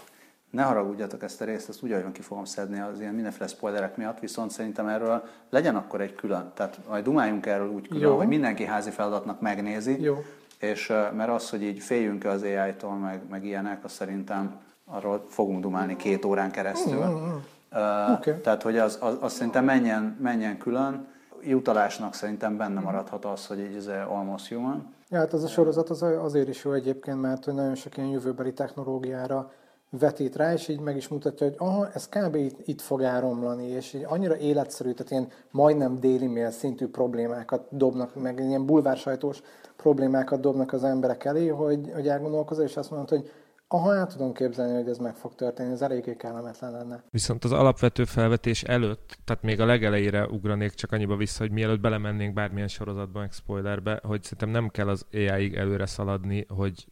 ne 0.51 0.63
haragudjatok 0.63 1.23
ezt 1.23 1.41
a 1.41 1.45
részt, 1.45 1.69
ezt 1.69 1.83
úgy 1.83 2.11
ki 2.11 2.21
fogom 2.21 2.45
szedni 2.45 2.79
az 2.79 2.99
ilyen 2.99 3.13
mindenféle 3.13 3.47
spoilerek 3.47 3.97
miatt, 3.97 4.19
viszont 4.19 4.51
szerintem 4.51 4.87
erről 4.87 5.23
legyen 5.49 5.75
akkor 5.75 6.01
egy 6.01 6.15
külön, 6.15 6.51
tehát 6.53 6.79
majd 6.87 7.03
dumáljunk 7.03 7.45
erről 7.45 7.69
úgy 7.69 7.87
külön, 7.87 8.09
Jó. 8.09 8.17
hogy 8.17 8.27
mindenki 8.27 8.65
házi 8.65 8.89
feladatnak 8.89 9.41
megnézi, 9.41 10.01
Jó. 10.01 10.23
és 10.59 10.87
mert 10.87 11.29
az, 11.29 11.49
hogy 11.49 11.61
így 11.63 11.79
féljünk 11.79 12.25
az 12.25 12.43
AI-tól, 12.43 12.95
meg, 12.95 13.21
meg 13.29 13.45
ilyenek, 13.45 13.83
az 13.83 13.91
szerintem 13.91 14.59
arról 14.85 15.25
fogunk 15.29 15.61
dumálni 15.61 15.95
két 15.95 16.25
órán 16.25 16.51
keresztül. 16.51 17.05
Mm, 17.05 17.09
mm, 17.09 17.25
mm. 17.25 17.35
Uh, 17.71 18.11
okay. 18.11 18.33
Tehát, 18.41 18.61
hogy 18.61 18.77
az, 18.77 18.97
az, 19.01 19.17
az 19.19 19.33
szerintem 19.33 19.65
menjen, 19.65 20.17
menjen 20.21 20.57
külön. 20.57 21.07
Utalásnak 21.45 22.13
szerintem 22.13 22.57
benne 22.57 22.79
maradhat 22.79 23.25
az, 23.25 23.47
hogy 23.47 23.59
így 23.59 23.75
ez 23.75 23.87
almost 24.07 24.47
human. 24.47 24.95
Ja, 25.09 25.17
hát 25.17 25.33
az 25.33 25.43
a 25.43 25.47
sorozat 25.47 25.89
az 25.89 26.01
azért 26.01 26.47
is 26.47 26.63
jó 26.63 26.71
egyébként, 26.71 27.21
mert 27.21 27.45
nagyon 27.45 27.75
sok 27.75 27.97
ilyen 27.97 28.09
jövőbeli 28.09 28.53
technológiára 28.53 29.51
vetít 29.89 30.35
rá, 30.35 30.53
és 30.53 30.67
így 30.67 30.79
meg 30.79 30.95
is 30.95 31.07
mutatja, 31.07 31.47
hogy 31.47 31.55
aha, 31.57 31.91
ez 31.93 32.09
kb. 32.09 32.35
itt, 32.35 32.67
itt 32.67 32.81
fog 32.81 33.01
elromlani, 33.01 33.67
és 33.67 33.93
így 33.93 34.05
annyira 34.07 34.37
életszerű, 34.37 34.91
tehát 34.91 35.11
ilyen 35.11 35.27
majdnem 35.51 35.99
déli 35.99 36.27
mail 36.27 36.51
szintű 36.51 36.87
problémákat 36.87 37.67
dobnak, 37.69 38.21
meg 38.21 38.39
ilyen 38.39 38.65
bulvársajtós 38.65 39.41
problémákat 39.75 40.39
dobnak 40.39 40.73
az 40.73 40.83
emberek 40.83 41.25
elé, 41.25 41.47
hogy, 41.47 41.91
hogy 41.93 42.07
elgondolkozol, 42.07 42.63
és 42.63 42.77
azt 42.77 42.91
mondod, 42.91 43.09
hogy 43.09 43.31
aha, 43.67 43.95
el 43.95 44.07
tudom 44.07 44.33
képzelni, 44.33 44.73
hogy 44.73 44.89
ez 44.89 44.97
meg 44.97 45.15
fog 45.15 45.35
történni, 45.35 45.71
ez 45.71 45.81
eléggé 45.81 46.15
kellemetlen 46.15 46.71
lenne. 46.71 47.03
Viszont 47.09 47.43
az 47.43 47.51
alapvető 47.51 48.05
felvetés 48.05 48.63
előtt, 48.63 49.17
tehát 49.25 49.43
még 49.43 49.59
a 49.59 49.65
legelejére 49.65 50.25
ugranék 50.25 50.71
csak 50.71 50.91
annyiba 50.91 51.15
vissza, 51.15 51.43
hogy 51.43 51.51
mielőtt 51.51 51.79
belemennénk 51.79 52.33
bármilyen 52.33 52.67
sorozatban, 52.67 53.29
spoilerbe, 53.31 53.99
hogy 54.03 54.23
szerintem 54.23 54.49
nem 54.49 54.69
kell 54.69 54.87
az 54.87 55.05
AI-ig 55.13 55.55
előre 55.55 55.85
szaladni, 55.85 56.45
hogy 56.49 56.87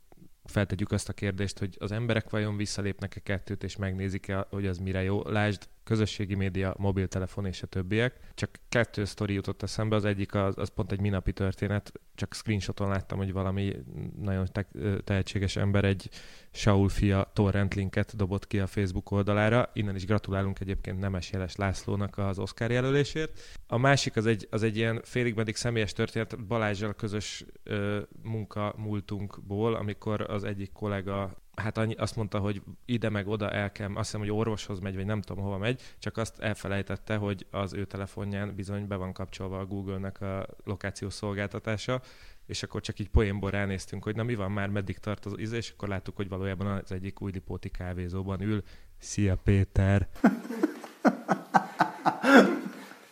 feltegyük 0.45 0.91
azt 0.91 1.09
a 1.09 1.13
kérdést, 1.13 1.59
hogy 1.59 1.75
az 1.79 1.91
emberek 1.91 2.29
vajon 2.29 2.57
visszalépnek-e 2.57 3.19
kettőt, 3.19 3.63
és 3.63 3.75
megnézik-e, 3.75 4.45
hogy 4.49 4.65
az 4.65 4.77
mire 4.77 5.03
jó. 5.03 5.29
Lásd, 5.29 5.67
közösségi 5.85 6.35
média, 6.35 6.75
mobiltelefon 6.77 7.45
és 7.45 7.61
a 7.61 7.67
többiek. 7.67 8.19
Csak 8.33 8.49
kettő 8.69 9.05
sztori 9.05 9.33
jutott 9.33 9.63
eszembe, 9.63 9.95
az 9.95 10.05
egyik 10.05 10.33
az, 10.33 10.57
az 10.57 10.69
pont 10.69 10.91
egy 10.91 10.99
minapi 10.99 11.33
történet, 11.33 11.91
csak 12.15 12.33
screenshoton 12.33 12.89
láttam, 12.89 13.17
hogy 13.17 13.31
valami 13.31 13.75
nagyon 14.21 14.47
te- 14.51 14.67
tehetséges 15.03 15.55
ember 15.55 15.83
egy 15.83 16.09
Saul 16.51 16.89
fia 16.89 17.31
torrent 17.33 17.73
linket 17.73 18.15
dobott 18.15 18.47
ki 18.47 18.59
a 18.59 18.67
Facebook 18.67 19.11
oldalára. 19.11 19.69
Innen 19.73 19.95
is 19.95 20.05
gratulálunk 20.05 20.59
egyébként 20.59 20.99
Nemes 20.99 21.31
Jeles 21.31 21.55
Lászlónak 21.55 22.17
az 22.17 22.39
Oscar 22.39 22.71
jelölésért. 22.71 23.39
A 23.67 23.77
másik 23.77 24.15
az 24.15 24.25
egy, 24.25 24.47
az 24.49 24.63
egy 24.63 24.77
ilyen 24.77 25.01
félig 25.03 25.35
meddig 25.35 25.55
személyes 25.55 25.93
történet 25.93 26.45
Balázsjal 26.45 26.93
közös 26.93 27.45
ö, 27.63 27.99
munka 28.23 28.73
múltunkból, 28.77 29.75
amikor 29.75 30.21
az 30.21 30.43
egyik 30.43 30.71
kollega 30.71 31.43
hát 31.55 31.77
annyi, 31.77 31.93
azt 31.93 32.15
mondta, 32.15 32.39
hogy 32.39 32.61
ide 32.85 33.09
meg 33.09 33.27
oda 33.27 33.51
el 33.51 33.71
kell, 33.71 33.87
azt 33.87 33.97
hiszem, 33.97 34.19
hogy 34.19 34.31
orvoshoz 34.31 34.79
megy, 34.79 34.95
vagy 34.95 35.05
nem 35.05 35.21
tudom 35.21 35.43
hova 35.43 35.57
megy, 35.57 35.81
csak 35.99 36.17
azt 36.17 36.39
elfelejtette, 36.39 37.15
hogy 37.15 37.45
az 37.51 37.73
ő 37.73 37.85
telefonján 37.85 38.55
bizony 38.55 38.87
be 38.87 38.95
van 38.95 39.13
kapcsolva 39.13 39.59
a 39.59 39.65
Google-nek 39.65 40.21
a 40.21 40.45
lokációs 40.63 41.13
szolgáltatása, 41.13 42.01
és 42.45 42.63
akkor 42.63 42.81
csak 42.81 42.99
így 42.99 43.09
poénból 43.09 43.49
ránéztünk, 43.49 44.03
hogy 44.03 44.15
na 44.15 44.23
mi 44.23 44.35
van 44.35 44.51
már, 44.51 44.69
meddig 44.69 44.97
tart 44.97 45.25
az 45.25 45.39
íze, 45.39 45.55
és 45.55 45.71
akkor 45.71 45.87
láttuk, 45.87 46.15
hogy 46.15 46.29
valójában 46.29 46.67
az 46.67 46.91
egyik 46.91 47.21
új 47.21 47.31
lipóti 47.31 47.69
kávézóban 47.69 48.41
ül. 48.41 48.63
Szia 48.99 49.35
Péter! 49.35 50.07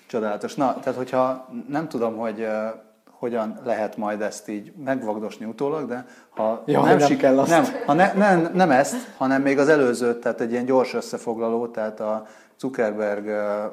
Csodálatos. 0.08 0.56
Na, 0.56 0.80
tehát 0.80 0.98
hogyha 0.98 1.50
nem 1.68 1.88
tudom, 1.88 2.16
hogy 2.16 2.48
hogyan 3.24 3.60
lehet 3.64 3.98
majd 3.98 4.22
ezt 4.22 4.50
így 4.50 4.74
megvagdosni 4.84 5.46
utólag, 5.46 5.88
de 5.88 6.06
ha 6.30 6.64
ja, 6.66 6.82
nem, 6.82 6.98
nem, 6.98 7.18
kell 7.18 7.40
azt. 7.40 7.50
nem, 7.50 7.64
ha 7.86 7.94
ne, 7.94 8.14
nem, 8.14 8.50
nem 8.54 8.72
ezt, 8.72 8.96
hanem 9.18 9.42
még 9.42 9.60
az 9.60 9.68
előzőt, 9.68 10.18
tehát 10.18 10.42
egy 10.42 10.52
ilyen 10.52 10.66
gyors 10.66 10.94
összefoglaló, 10.94 11.68
tehát 11.68 12.00
a 12.00 12.26
Zuckerberg 12.60 13.30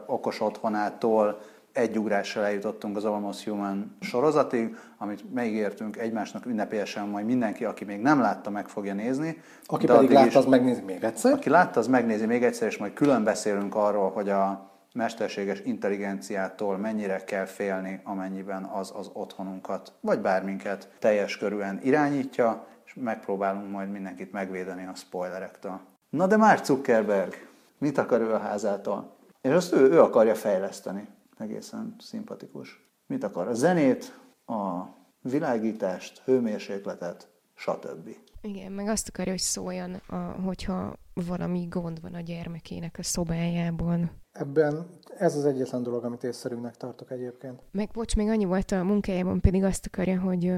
okos 0.07 0.41
otthonától 0.41 1.39
egy 1.73 1.99
ugrással 1.99 2.45
eljutottunk 2.45 2.97
az 2.97 3.05
Almost 3.05 3.45
Human 3.45 3.97
sorozatig, 4.01 4.77
amit 4.99 5.35
megígértünk 5.35 5.97
egymásnak 5.97 6.47
ünnepélyesen, 6.47 7.09
majd 7.09 7.27
mindenki, 7.27 7.65
aki 7.65 7.85
még 7.85 8.01
nem 8.01 8.21
látta, 8.21 8.51
meg 8.51 8.69
fogja 8.69 8.95
nézni. 8.95 9.41
Aki 9.67 9.87
pedig 9.87 10.11
látta, 10.11 10.39
az 10.39 10.45
megnézi 10.45 10.81
még 10.81 11.05
egyszer. 11.05 11.33
Aki 11.33 11.49
látta, 11.49 11.81
az 11.81 11.87
megnézi 11.87 12.27
még 12.27 12.45
egyszer, 12.45 12.69
és 12.69 12.77
majd 12.77 12.93
külön 12.93 13.25
beszélünk 13.25 13.75
arról, 13.75 14.11
hogy 14.11 14.29
a 14.29 14.70
mesterséges 14.95 15.61
intelligenciától 15.61 16.77
mennyire 16.77 17.25
kell 17.25 17.45
félni, 17.45 18.01
amennyiben 18.05 18.65
az 18.65 18.93
az 18.97 19.11
otthonunkat, 19.13 19.93
vagy 20.01 20.21
bárminket 20.21 20.93
teljes 20.99 21.37
körűen 21.37 21.81
irányítja, 21.83 22.67
és 22.85 22.95
megpróbálunk 22.95 23.71
majd 23.71 23.91
mindenkit 23.91 24.33
megvédeni 24.33 24.87
a 24.87 24.95
spoilerektől. 24.95 25.81
Na 26.11 26.27
de 26.27 26.37
Mark 26.37 26.65
Zuckerberg, 26.65 27.49
mit 27.79 27.99
akar 27.99 28.21
ő 28.21 28.35
a 28.35 28.39
házától? 28.39 29.17
És 29.41 29.51
azt 29.51 29.73
ő, 29.73 29.91
ő 29.91 30.01
akarja 30.01 30.35
fejleszteni. 30.35 31.09
Egészen 31.39 31.97
szimpatikus. 31.99 32.89
Mit 33.07 33.25
akar? 33.25 33.49
A 33.49 33.55
zenét, 33.55 34.19
a 34.47 34.85
világítást, 35.21 36.23
hőmérsékletet, 36.25 37.29
stb. 37.55 38.17
Igen, 38.43 38.73
meg 38.73 38.89
azt 38.89 39.09
akarja, 39.09 39.33
hogy 39.33 39.41
szóljon, 39.41 39.95
a, 39.95 40.17
hogyha 40.17 40.97
valami 41.27 41.67
gond 41.71 42.01
van 42.01 42.15
a 42.15 42.21
gyermekének 42.21 42.97
a 42.99 43.03
szobájában. 43.03 44.11
Ebben 44.33 44.87
ez 45.19 45.37
az 45.37 45.45
egyetlen 45.45 45.83
dolog, 45.83 46.05
amit 46.05 46.25
észszerűnek 46.25 46.77
tartok 46.77 47.11
egyébként. 47.11 47.63
Meg 47.71 47.89
bocs, 47.93 48.17
még 48.17 48.29
annyi 48.29 48.45
volt 48.45 48.71
a 48.71 48.85
munkájában, 48.85 49.41
pedig 49.41 49.65
azt 49.65 49.87
akarja, 49.87 50.21
hogy 50.21 50.53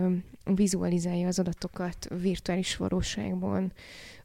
vizualizálja 0.54 1.26
az 1.26 1.38
adatokat 1.38 2.08
virtuális 2.20 2.76
valóságban, 2.76 3.72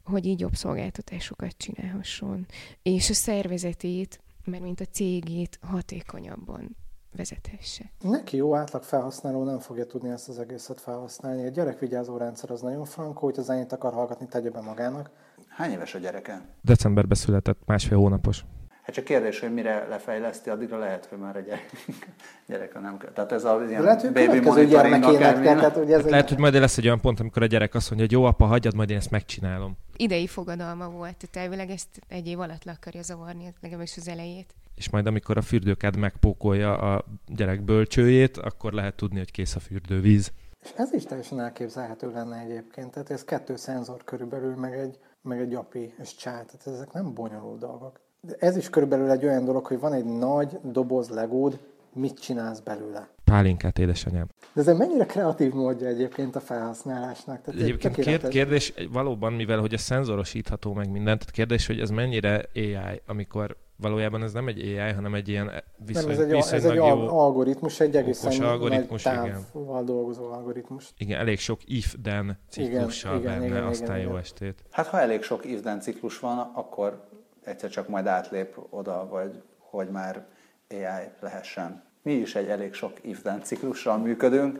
hogy 0.04 0.26
így 0.26 0.40
jobb 0.40 0.54
szolgáltatásokat 0.54 1.54
csinálhasson. 1.56 2.46
És 2.82 3.10
a 3.10 3.14
szervezetét, 3.14 4.20
mert 4.44 4.62
mint 4.62 4.80
a 4.80 4.84
cégét 4.84 5.58
hatékonyabban 5.62 6.76
vezethesse. 7.16 7.90
Neki 8.00 8.36
jó 8.36 8.54
átlag 8.54 8.82
felhasználó 8.82 9.44
nem 9.44 9.58
fogja 9.58 9.86
tudni 9.86 10.10
ezt 10.10 10.28
az 10.28 10.38
egészet 10.38 10.80
felhasználni. 10.80 11.42
Egy 11.42 11.52
gyerekvigyázó 11.52 12.16
rendszer 12.16 12.50
az 12.50 12.60
nagyon 12.60 12.84
frankó, 12.84 13.26
hogy 13.26 13.38
az 13.38 13.44
zenét 13.44 13.72
akar 13.72 13.92
hallgatni, 13.92 14.26
tegye 14.26 14.50
be 14.50 14.60
magának. 14.60 15.10
Hány 15.58 15.70
éves 15.70 15.94
a 15.94 15.98
gyereke? 15.98 16.40
Decemberben 16.60 17.16
született, 17.16 17.60
másfél 17.66 17.98
hónapos. 17.98 18.44
Hát 18.82 18.94
csak 18.94 19.04
kérdés, 19.04 19.40
hogy 19.40 19.52
mire 19.52 19.86
lefejleszti, 19.88 20.50
addigra 20.50 20.78
lehet, 20.78 21.06
hogy 21.06 21.18
már 21.18 21.36
a 21.36 21.40
gyerek, 21.40 21.70
gyerekre 22.48 22.80
nem 22.80 22.98
kell. 22.98 23.12
Tehát 23.12 23.32
ez 23.32 23.44
a 23.44 23.64
ilyen 23.68 23.82
lehet, 23.82 24.00
hogy 24.00 24.12
baby 24.12 24.40
monitoring 24.40 25.04
akár 25.04 25.42
tehát, 25.42 25.76
hogy 25.76 25.92
ez 25.92 26.04
Lehet, 26.04 26.28
hogy 26.28 26.38
majd 26.38 26.54
lesz 26.54 26.78
egy 26.78 26.86
olyan 26.86 27.00
pont, 27.00 27.20
amikor 27.20 27.42
a 27.42 27.46
gyerek 27.46 27.74
azt 27.74 27.90
mondja, 27.90 28.06
hogy 28.06 28.16
jó 28.16 28.24
apa, 28.24 28.44
hagyjad, 28.44 28.74
majd 28.74 28.90
én 28.90 28.96
ezt 28.96 29.10
megcsinálom. 29.10 29.76
Idei 29.96 30.26
fogadalma 30.26 30.88
volt, 30.88 31.16
tehát 31.16 31.48
elvileg 31.48 31.70
ezt 31.70 31.88
egy 32.08 32.26
év 32.26 32.40
alatt 32.40 32.64
le 32.64 32.72
akarja 32.72 33.02
zavarni, 33.02 33.54
legalábbis 33.60 33.96
az 33.96 34.08
elejét. 34.08 34.54
És 34.74 34.90
majd 34.90 35.06
amikor 35.06 35.36
a 35.36 35.42
fürdőkád 35.42 35.96
megpókolja 35.96 36.78
a 36.78 37.04
gyerek 37.26 37.62
bölcsőjét, 37.62 38.36
akkor 38.36 38.72
lehet 38.72 38.94
tudni, 38.94 39.18
hogy 39.18 39.30
kész 39.30 39.54
a 39.54 39.60
fürdővíz. 39.60 40.32
És 40.62 40.70
ez 40.76 40.92
is 40.92 41.04
teljesen 41.04 41.40
elképzelhető 41.40 42.10
lenne 42.10 42.38
egyébként. 42.38 42.90
Tehát 42.90 43.10
ez 43.10 43.24
kettő 43.24 43.56
szenzor 43.56 44.04
körülbelül, 44.04 44.54
meg 44.54 44.72
egy, 44.72 44.98
meg 45.22 45.40
egy 45.40 45.54
api 45.54 45.94
és 46.02 46.14
csát. 46.14 46.46
Tehát 46.46 46.78
ezek 46.78 46.92
nem 46.92 47.14
bonyolult 47.14 47.58
dolgok. 47.58 48.00
De 48.20 48.36
ez 48.38 48.56
is 48.56 48.70
körülbelül 48.70 49.10
egy 49.10 49.24
olyan 49.24 49.44
dolog, 49.44 49.66
hogy 49.66 49.78
van 49.78 49.92
egy 49.92 50.04
nagy 50.04 50.58
doboz 50.62 51.08
legód, 51.08 51.58
mit 51.92 52.18
csinálsz 52.18 52.60
belőle? 52.60 53.08
Pálinkát, 53.24 53.78
édesanyám. 53.78 54.26
De 54.52 54.60
ez 54.60 54.76
mennyire 54.76 55.06
kreatív 55.06 55.52
módja 55.52 55.86
egyébként 55.86 56.36
a 56.36 56.40
felhasználásnak? 56.40 57.42
Tehát 57.42 57.60
egyébként 57.60 57.94
kérdés, 57.94 58.30
kérdés, 58.30 58.74
valóban, 58.92 59.32
mivel 59.32 59.58
hogy 59.58 59.72
ez 59.72 59.80
szenzorosítható 59.80 60.72
meg 60.72 60.90
mindent, 60.90 61.18
tehát 61.18 61.34
kérdés, 61.34 61.66
hogy 61.66 61.80
ez 61.80 61.90
mennyire 61.90 62.44
AI, 62.54 63.02
amikor 63.06 63.56
valójában 63.80 64.22
ez 64.22 64.32
nem 64.32 64.48
egy 64.48 64.60
AI, 64.60 64.92
hanem 64.92 65.14
egy 65.14 65.28
ilyen 65.28 65.50
viszony, 65.76 66.02
nem, 66.02 66.12
ez 66.12 66.18
egy, 66.18 66.54
ez 66.54 66.64
egy 66.64 66.74
jó, 66.74 66.84
algoritmus, 67.18 67.80
egy 67.80 67.96
egészen 67.96 68.42
algoritmus, 68.42 69.02
nagy 69.02 69.14
távval 69.14 69.84
dolgozó 69.84 70.32
algoritmus. 70.32 70.92
Igen, 70.96 71.20
elég 71.20 71.38
sok 71.38 71.60
if-then 71.64 72.38
ciklussal 72.48 73.18
igen, 73.18 73.32
benne, 73.32 73.46
igen, 73.46 73.62
aztán 73.62 73.88
igen, 73.88 74.00
jó 74.00 74.08
igen. 74.08 74.20
estét. 74.20 74.64
Hát 74.70 74.86
ha 74.86 75.00
elég 75.00 75.22
sok 75.22 75.44
if-then 75.44 75.80
ciklus 75.80 76.18
van, 76.18 76.38
akkor 76.38 77.08
egyszer 77.44 77.70
csak 77.70 77.88
majd 77.88 78.06
átlép 78.06 78.58
oda, 78.70 79.08
vagy 79.10 79.42
hogy 79.58 79.88
már 79.88 80.26
AI 80.70 81.08
lehessen. 81.20 81.82
Mi 82.02 82.12
is 82.12 82.34
egy 82.34 82.48
elég 82.48 82.72
sok 82.72 82.92
if-then 83.02 83.42
ciklussal 83.42 83.98
működünk. 83.98 84.58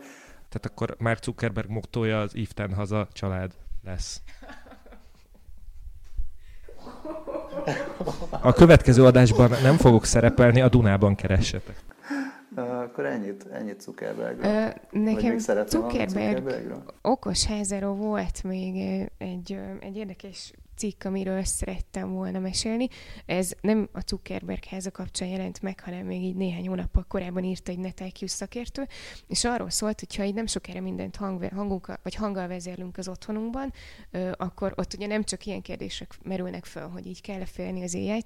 Tehát 0.49 0.67
akkor 0.67 0.97
már 0.99 1.19
Zuckerberg 1.23 1.69
mottoja 1.69 2.21
az 2.21 2.35
if-then 2.35 2.75
haza 2.75 3.09
család 3.13 3.53
lesz. 3.85 4.23
A 8.41 8.53
következő 8.53 9.05
adásban 9.05 9.51
nem 9.63 9.77
fogok 9.77 10.05
szerepelni, 10.05 10.61
a 10.61 10.69
Dunában 10.69 11.15
keressetek. 11.15 11.77
akkor 12.55 13.07
ennyit, 13.07 13.47
ennyit 13.53 13.81
Zuckerbergről. 13.81 14.67
Uh, 14.67 15.03
nekem 15.03 15.39
Zuckerberg 15.67 16.53
okos 17.03 17.45
házáról 17.45 17.95
volt 17.95 18.43
még 18.43 18.75
egy, 19.19 19.59
egy 19.81 19.97
érdekes 19.97 20.53
cikk, 20.79 21.05
amiről 21.05 21.45
szerettem 21.45 22.13
volna 22.13 22.39
mesélni. 22.39 22.89
Ez 23.27 23.53
nem 23.61 23.89
a 23.93 24.03
Zuckerberg 24.07 24.65
háza 24.65 24.91
kapcsán 24.91 25.29
jelent 25.29 25.63
meg, 25.63 25.81
hanem 25.81 26.07
még 26.07 26.23
így 26.23 26.37
néhány 26.37 26.69
hónappal 26.69 27.05
korábban 27.09 27.45
írt 27.45 27.69
egy 27.69 27.79
NetIQ 27.79 28.27
szakértő, 28.27 28.87
és 29.27 29.45
arról 29.45 29.71
szólt, 29.71 29.99
hogy 29.99 30.17
ha 30.17 30.25
így 30.25 30.35
nem 30.35 30.47
sokára 30.47 30.81
mindent 30.81 31.17
hang, 31.17 31.45
hangunk, 31.45 31.99
vagy 32.03 32.15
hanggal 32.15 32.47
vezérlünk 32.49 32.97
az 32.99 33.09
otthonunkban, 33.09 33.73
akkor 34.33 34.73
ott 34.77 34.95
ugye 34.95 35.07
nem 35.07 35.23
csak 35.25 35.47
ilyen 35.47 35.63
kérdések 35.63 36.19
merülnek 36.23 36.65
fel, 36.65 36.89
hogy 36.89 37.07
így 37.07 37.21
kell 37.21 37.45
félni 37.45 37.83
az 37.83 37.95
ai 37.95 38.25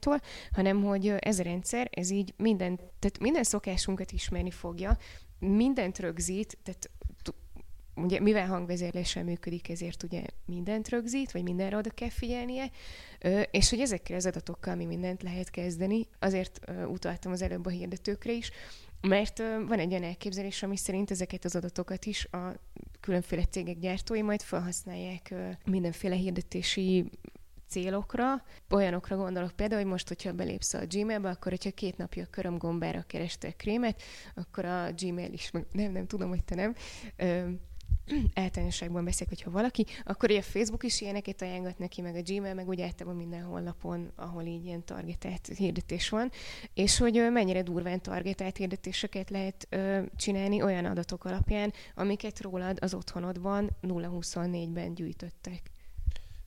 hanem 0.53 0.83
hogy 0.83 1.15
ez 1.19 1.39
a 1.39 1.43
rendszer, 1.43 1.89
ez 1.91 2.11
így 2.11 2.35
minden, 2.37 2.77
tehát 2.77 3.19
minden 3.21 3.45
szokásunkat 3.45 4.13
ismerni 4.13 4.51
fogja, 4.51 4.97
mindent 5.39 5.99
rögzít, 5.99 6.59
tehát 6.63 6.91
ugye 7.95 8.21
mivel 8.21 8.47
hangvezérléssel 8.47 9.25
működik, 9.25 9.69
ezért 9.69 10.03
ugye 10.03 10.23
mindent 10.45 10.89
rögzít, 10.89 11.33
vagy 11.33 11.43
mindenre 11.43 11.77
oda 11.77 11.91
kell 11.91 12.11
figyelnie, 12.11 12.71
és 13.51 13.71
hogy 13.71 13.81
ezekkel 13.81 14.17
az 14.17 14.27
adatokkal 14.27 14.75
mi 14.75 14.85
mindent 14.85 15.23
lehet 15.23 15.51
kezdeni, 15.51 16.07
azért 16.19 16.61
utaltam 16.87 17.33
az 17.33 17.43
előbb 17.43 17.67
a 17.67 17.71
hirdetőkre 17.71 18.33
is, 18.33 18.51
mert 19.01 19.39
van 19.39 19.79
egy 19.79 19.91
olyan 19.91 20.03
elképzelés, 20.03 20.63
ami 20.63 20.77
szerint 20.77 21.11
ezeket 21.11 21.45
az 21.45 21.57
adatokat 21.57 22.05
is 22.05 22.25
a 22.25 22.55
különféle 23.01 23.45
cégek 23.45 23.79
gyártói 23.79 24.23
majd 24.23 24.43
felhasználják 24.43 25.35
mindenféle 25.65 26.15
hirdetési 26.15 27.11
célokra. 27.69 28.45
Olyanokra 28.71 29.17
gondolok 29.17 29.51
például, 29.51 29.83
hogy 29.83 29.91
most, 29.91 30.09
hogyha 30.09 30.33
belépsz 30.33 30.75
a 30.75 30.87
Gmailbe, 30.89 31.29
akkor 31.29 31.53
hogyha 31.53 31.71
két 31.71 31.97
napja 31.97 32.27
körömgombára 32.31 33.03
kerestek 33.07 33.57
krémet, 33.57 34.03
akkor 34.35 34.65
a 34.65 34.93
Gmail 34.97 35.33
is, 35.33 35.51
nem, 35.73 35.93
nem 35.93 36.07
tudom, 36.07 36.29
hogy 36.29 36.45
te 36.45 36.55
nem, 36.55 36.75
általánosságban 38.35 39.05
beszélek, 39.05 39.29
hogyha 39.29 39.51
valaki, 39.51 39.87
akkor 40.05 40.31
ugye 40.31 40.39
a 40.39 40.43
Facebook 40.43 40.85
is 40.85 41.01
ilyeneket 41.01 41.43
ajánlott 41.43 41.79
neki, 41.79 42.01
meg 42.01 42.15
a 42.15 42.23
Gmail, 42.23 42.55
meg 42.55 42.69
úgy 42.69 42.81
általában 42.81 43.19
minden 43.19 43.43
honlapon, 43.43 44.11
ahol 44.17 44.43
így 44.43 44.65
ilyen 44.65 44.85
targetált 44.85 45.47
hirdetés 45.57 46.09
van, 46.09 46.31
és 46.75 46.99
hogy 46.99 47.29
mennyire 47.33 47.63
durván 47.63 48.01
targetált 48.01 48.57
hirdetéseket 48.57 49.31
lehet 49.31 49.67
ö, 49.71 50.03
csinálni 50.17 50.63
olyan 50.63 50.85
adatok 50.85 51.25
alapján, 51.25 51.73
amiket 51.95 52.41
rólad 52.41 52.79
az 52.81 52.95
otthonodban 52.95 53.71
0-24-ben 53.83 54.95
gyűjtöttek. 54.95 55.71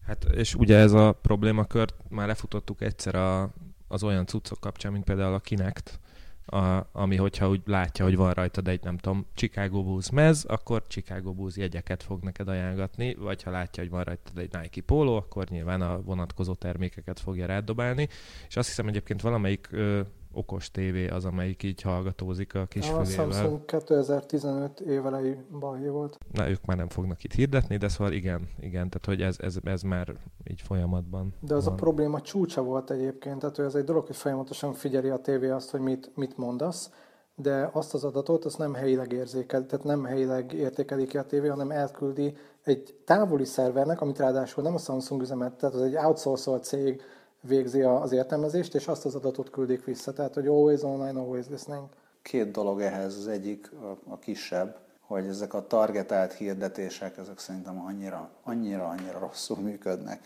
Hát 0.05 0.23
és 0.23 0.55
ugye 0.55 0.77
ez 0.77 0.91
a 0.91 1.12
problémakört 1.12 1.93
már 2.10 2.27
lefutottuk 2.27 2.81
egyszer 2.81 3.15
a, 3.15 3.53
az 3.88 4.03
olyan 4.03 4.25
cuccok 4.25 4.60
kapcsán, 4.60 4.91
mint 4.91 5.03
például 5.03 5.34
a 5.34 5.39
Kinect, 5.39 5.99
a, 6.45 6.89
ami 6.91 7.15
hogyha 7.15 7.49
úgy 7.49 7.62
látja, 7.65 8.05
hogy 8.05 8.15
van 8.15 8.34
rajtad 8.34 8.67
egy, 8.67 8.84
nem 8.84 8.97
tudom, 8.97 9.25
Chicago 9.34 9.84
Bulls 9.84 10.12
mez, 10.12 10.43
akkor 10.43 10.84
Chicago 10.88 11.34
Bulls 11.34 11.55
jegyeket 11.55 12.03
fog 12.03 12.23
neked 12.23 12.47
ajánlatni, 12.47 13.13
vagy 13.13 13.43
ha 13.43 13.51
látja, 13.51 13.84
hogy 13.84 13.91
van 13.91 14.03
rajtad 14.03 14.38
egy 14.38 14.51
Nike 14.62 14.81
póló, 14.81 15.15
akkor 15.15 15.47
nyilván 15.47 15.81
a 15.81 16.01
vonatkozó 16.01 16.53
termékeket 16.53 17.19
fogja 17.19 17.45
rádobálni. 17.45 18.08
És 18.47 18.55
azt 18.55 18.67
hiszem 18.67 18.88
egyébként 18.88 19.21
valamelyik 19.21 19.67
ö, 19.71 20.01
okos 20.36 20.71
tévé 20.71 21.08
az, 21.08 21.26
amelyik 21.26 21.63
így 21.63 21.82
hallgatózik 21.82 22.56
a 22.56 22.65
kisfülével. 22.65 23.02
A 23.02 23.32
Samsung 23.32 23.65
2015 23.65 24.80
évelei 24.80 25.36
balhé 25.60 25.88
volt. 25.88 26.17
Na, 26.32 26.50
ők 26.50 26.65
már 26.65 26.78
nem 26.78 26.89
fognak 26.89 27.24
itt 27.24 27.34
hirdetni, 27.34 27.78
de 27.78 27.88
szóval 27.88 28.13
igen, 28.13 28.50
igen, 28.60 28.89
tehát 28.89 29.06
hogy 29.06 29.21
ez, 29.21 29.36
ez, 29.39 29.56
ez 29.63 29.82
már 29.82 30.13
így 30.43 30.62
folyamatban 30.62 31.34
De 31.39 31.56
az 31.56 31.65
van. 31.65 31.74
a 31.74 31.78
probléma 31.78 32.21
csúcsa 32.21 32.63
volt 32.63 32.91
egyébként, 32.91 33.39
tehát 33.39 33.60
ez 33.60 33.76
egy 33.76 33.84
dolog, 33.84 34.06
hogy 34.06 34.15
folyamatosan 34.15 34.74
figyeli 34.74 35.10
a 35.10 35.17
tévé 35.17 35.50
azt, 35.50 35.69
hogy 35.71 35.80
mit, 35.80 36.12
mit 36.15 36.38
mondasz, 36.38 36.91
de 37.36 37.69
azt 37.74 37.93
az 37.93 38.04
adatot 38.04 38.45
azt 38.45 38.58
nem 38.58 38.74
helyileg 38.74 39.12
érzékel, 39.12 39.65
tehát 39.65 39.86
nem 39.86 40.04
helyileg 40.04 40.54
értékelik 40.54 41.08
ki 41.08 41.17
a 41.17 41.24
tévé, 41.24 41.48
hanem 41.48 41.71
elküldi 41.71 42.36
egy 42.63 42.95
távoli 43.06 43.45
szervernek, 43.45 44.02
amit 44.02 44.17
ráadásul 44.17 44.63
nem 44.63 44.74
a 44.74 44.78
Samsung 44.78 45.21
üzemelt, 45.21 45.54
tehát 45.54 45.76
az 45.76 45.82
egy 45.82 45.95
outsourced 45.95 46.63
cég, 46.63 47.02
végzi 47.47 47.81
az 47.81 48.12
értelmezést, 48.12 48.75
és 48.75 48.88
azt 48.88 49.05
az 49.05 49.15
adatot 49.15 49.49
küldik 49.49 49.86
vissza. 49.86 50.13
Tehát, 50.13 50.34
hogy 50.34 50.47
always 50.47 50.81
online, 50.81 51.19
always 51.19 51.45
listening. 51.49 51.88
Két 52.21 52.51
dolog 52.51 52.81
ehhez. 52.81 53.17
Az 53.17 53.27
egyik 53.27 53.71
a, 53.71 54.12
a 54.12 54.19
kisebb, 54.19 54.77
hogy 54.99 55.27
ezek 55.27 55.53
a 55.53 55.67
targetált 55.67 56.34
hirdetések, 56.34 57.17
ezek 57.17 57.39
szerintem 57.39 57.86
annyira, 57.86 58.29
annyira, 58.43 58.88
annyira 58.88 59.19
rosszul 59.19 59.58
működnek. 59.58 60.19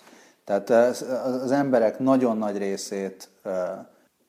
Tehát 0.44 0.70
az 1.26 1.52
emberek 1.52 2.00
nagyon 2.00 2.38
nagy 2.38 2.58
részét 2.58 3.30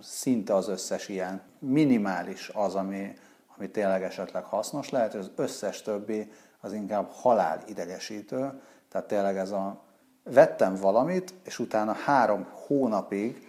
szinte 0.01 0.55
az 0.55 0.69
összes 0.69 1.09
ilyen 1.09 1.43
minimális 1.59 2.51
az, 2.55 2.75
ami, 2.75 3.13
ami 3.57 3.71
tényleg 3.71 4.03
esetleg 4.03 4.45
hasznos 4.45 4.91
lehet, 4.91 5.15
az 5.15 5.31
összes 5.37 5.83
többi 5.83 6.31
az 6.61 6.73
inkább 6.73 7.09
halál 7.11 7.63
idegesítő. 7.67 8.61
Tehát 8.89 9.07
tényleg 9.07 9.37
ez 9.37 9.51
a 9.51 9.81
vettem 10.25 10.75
valamit, 10.75 11.35
és 11.45 11.59
utána 11.59 11.93
három 11.93 12.47
hónapig 12.67 13.49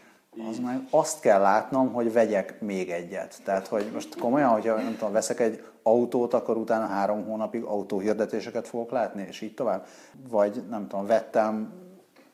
az 0.49 0.59
már 0.59 0.87
azt 0.89 1.19
kell 1.19 1.41
látnom, 1.41 1.93
hogy 1.93 2.13
vegyek 2.13 2.61
még 2.61 2.89
egyet. 2.89 3.37
Tehát, 3.43 3.67
hogy 3.67 3.89
most 3.93 4.19
komolyan, 4.19 4.49
hogyha 4.49 4.75
nem 4.75 4.95
tudom, 4.97 5.13
veszek 5.13 5.39
egy 5.39 5.63
autót, 5.83 6.33
akkor 6.33 6.57
utána 6.57 6.85
három 6.85 7.25
hónapig 7.25 7.63
autóhirdetéseket 7.63 8.67
fogok 8.67 8.91
látni, 8.91 9.25
és 9.27 9.41
így 9.41 9.53
tovább. 9.53 9.85
Vagy 10.29 10.63
nem 10.69 10.87
tudom, 10.87 11.05
vettem, 11.05 11.73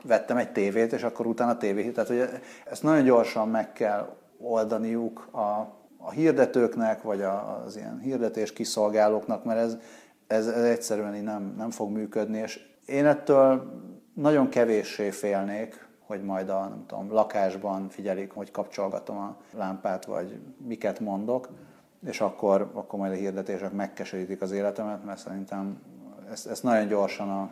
vettem 0.04 0.38
egy 0.38 0.52
tévét, 0.52 0.93
és 0.93 1.04
akkor 1.04 1.26
utána 1.26 1.58
tévé. 1.58 1.89
Tehát, 1.89 2.10
hogy 2.10 2.30
ezt 2.65 2.84
nagyon 2.84 3.04
gyorsan 3.04 3.50
meg 3.50 3.73
kell 3.73 4.15
oldaniuk 4.39 5.28
a, 5.32 5.76
a 5.97 6.12
hirdetőknek, 6.12 7.02
vagy 7.02 7.21
az 7.21 7.76
ilyen 7.78 8.00
hirdetés 8.00 8.54
kiszolgálóknak, 8.54 9.43
mert 9.43 9.60
ez, 9.60 9.78
ez, 10.28 10.47
ez 10.47 10.63
egyszerűen 10.63 11.15
így 11.15 11.23
nem, 11.23 11.54
nem 11.58 11.69
fog 11.69 11.91
működni, 11.91 12.38
és 12.38 12.60
én 12.86 13.06
ettől 13.06 13.71
nagyon 14.22 14.50
kevéssé 14.50 15.10
félnék, 15.10 15.88
hogy 16.06 16.24
majd 16.24 16.50
a 16.50 16.60
nem 16.60 16.84
tudom, 16.88 17.12
lakásban 17.12 17.90
figyelik, 17.90 18.32
hogy 18.32 18.52
kapcsolgatom 18.52 19.18
a 19.18 19.36
lámpát, 19.58 20.06
vagy 20.06 20.40
miket 20.68 21.00
mondok, 21.00 21.50
és 22.06 22.22
akkor, 22.22 22.70
akkor 22.74 23.00
majd 23.00 23.12
a 23.12 23.16
hirdetések 23.16 23.72
megkeserítik 23.72 24.42
az 24.42 24.52
életemet, 24.52 25.06
mert 25.06 25.20
szerintem 25.20 25.82
ezt, 26.32 26.48
ezt 26.48 26.64
nagyon 26.64 26.88
gyorsan 26.88 27.30
a, 27.30 27.50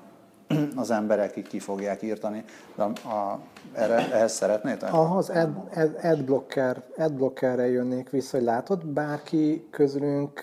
az 0.82 0.92
emberek 0.92 1.36
így 1.36 1.48
ki 1.48 1.60
fogják 1.60 2.02
írtani. 2.02 2.44
De 2.76 2.84
a, 2.84 3.10
a, 3.10 3.40
erre, 3.74 4.12
ehhez 4.12 4.32
szeretnéd? 4.32 4.84
Aha, 4.84 5.18
az 5.18 5.30
ad, 5.30 5.70
ad, 5.76 5.98
adblocker, 6.04 6.84
adblockerre 6.98 7.68
jönnék 7.68 8.10
vissza, 8.10 8.38
hogy 8.38 8.46
látod, 8.46 8.86
bárki 8.86 9.68
közülünk 9.70 10.42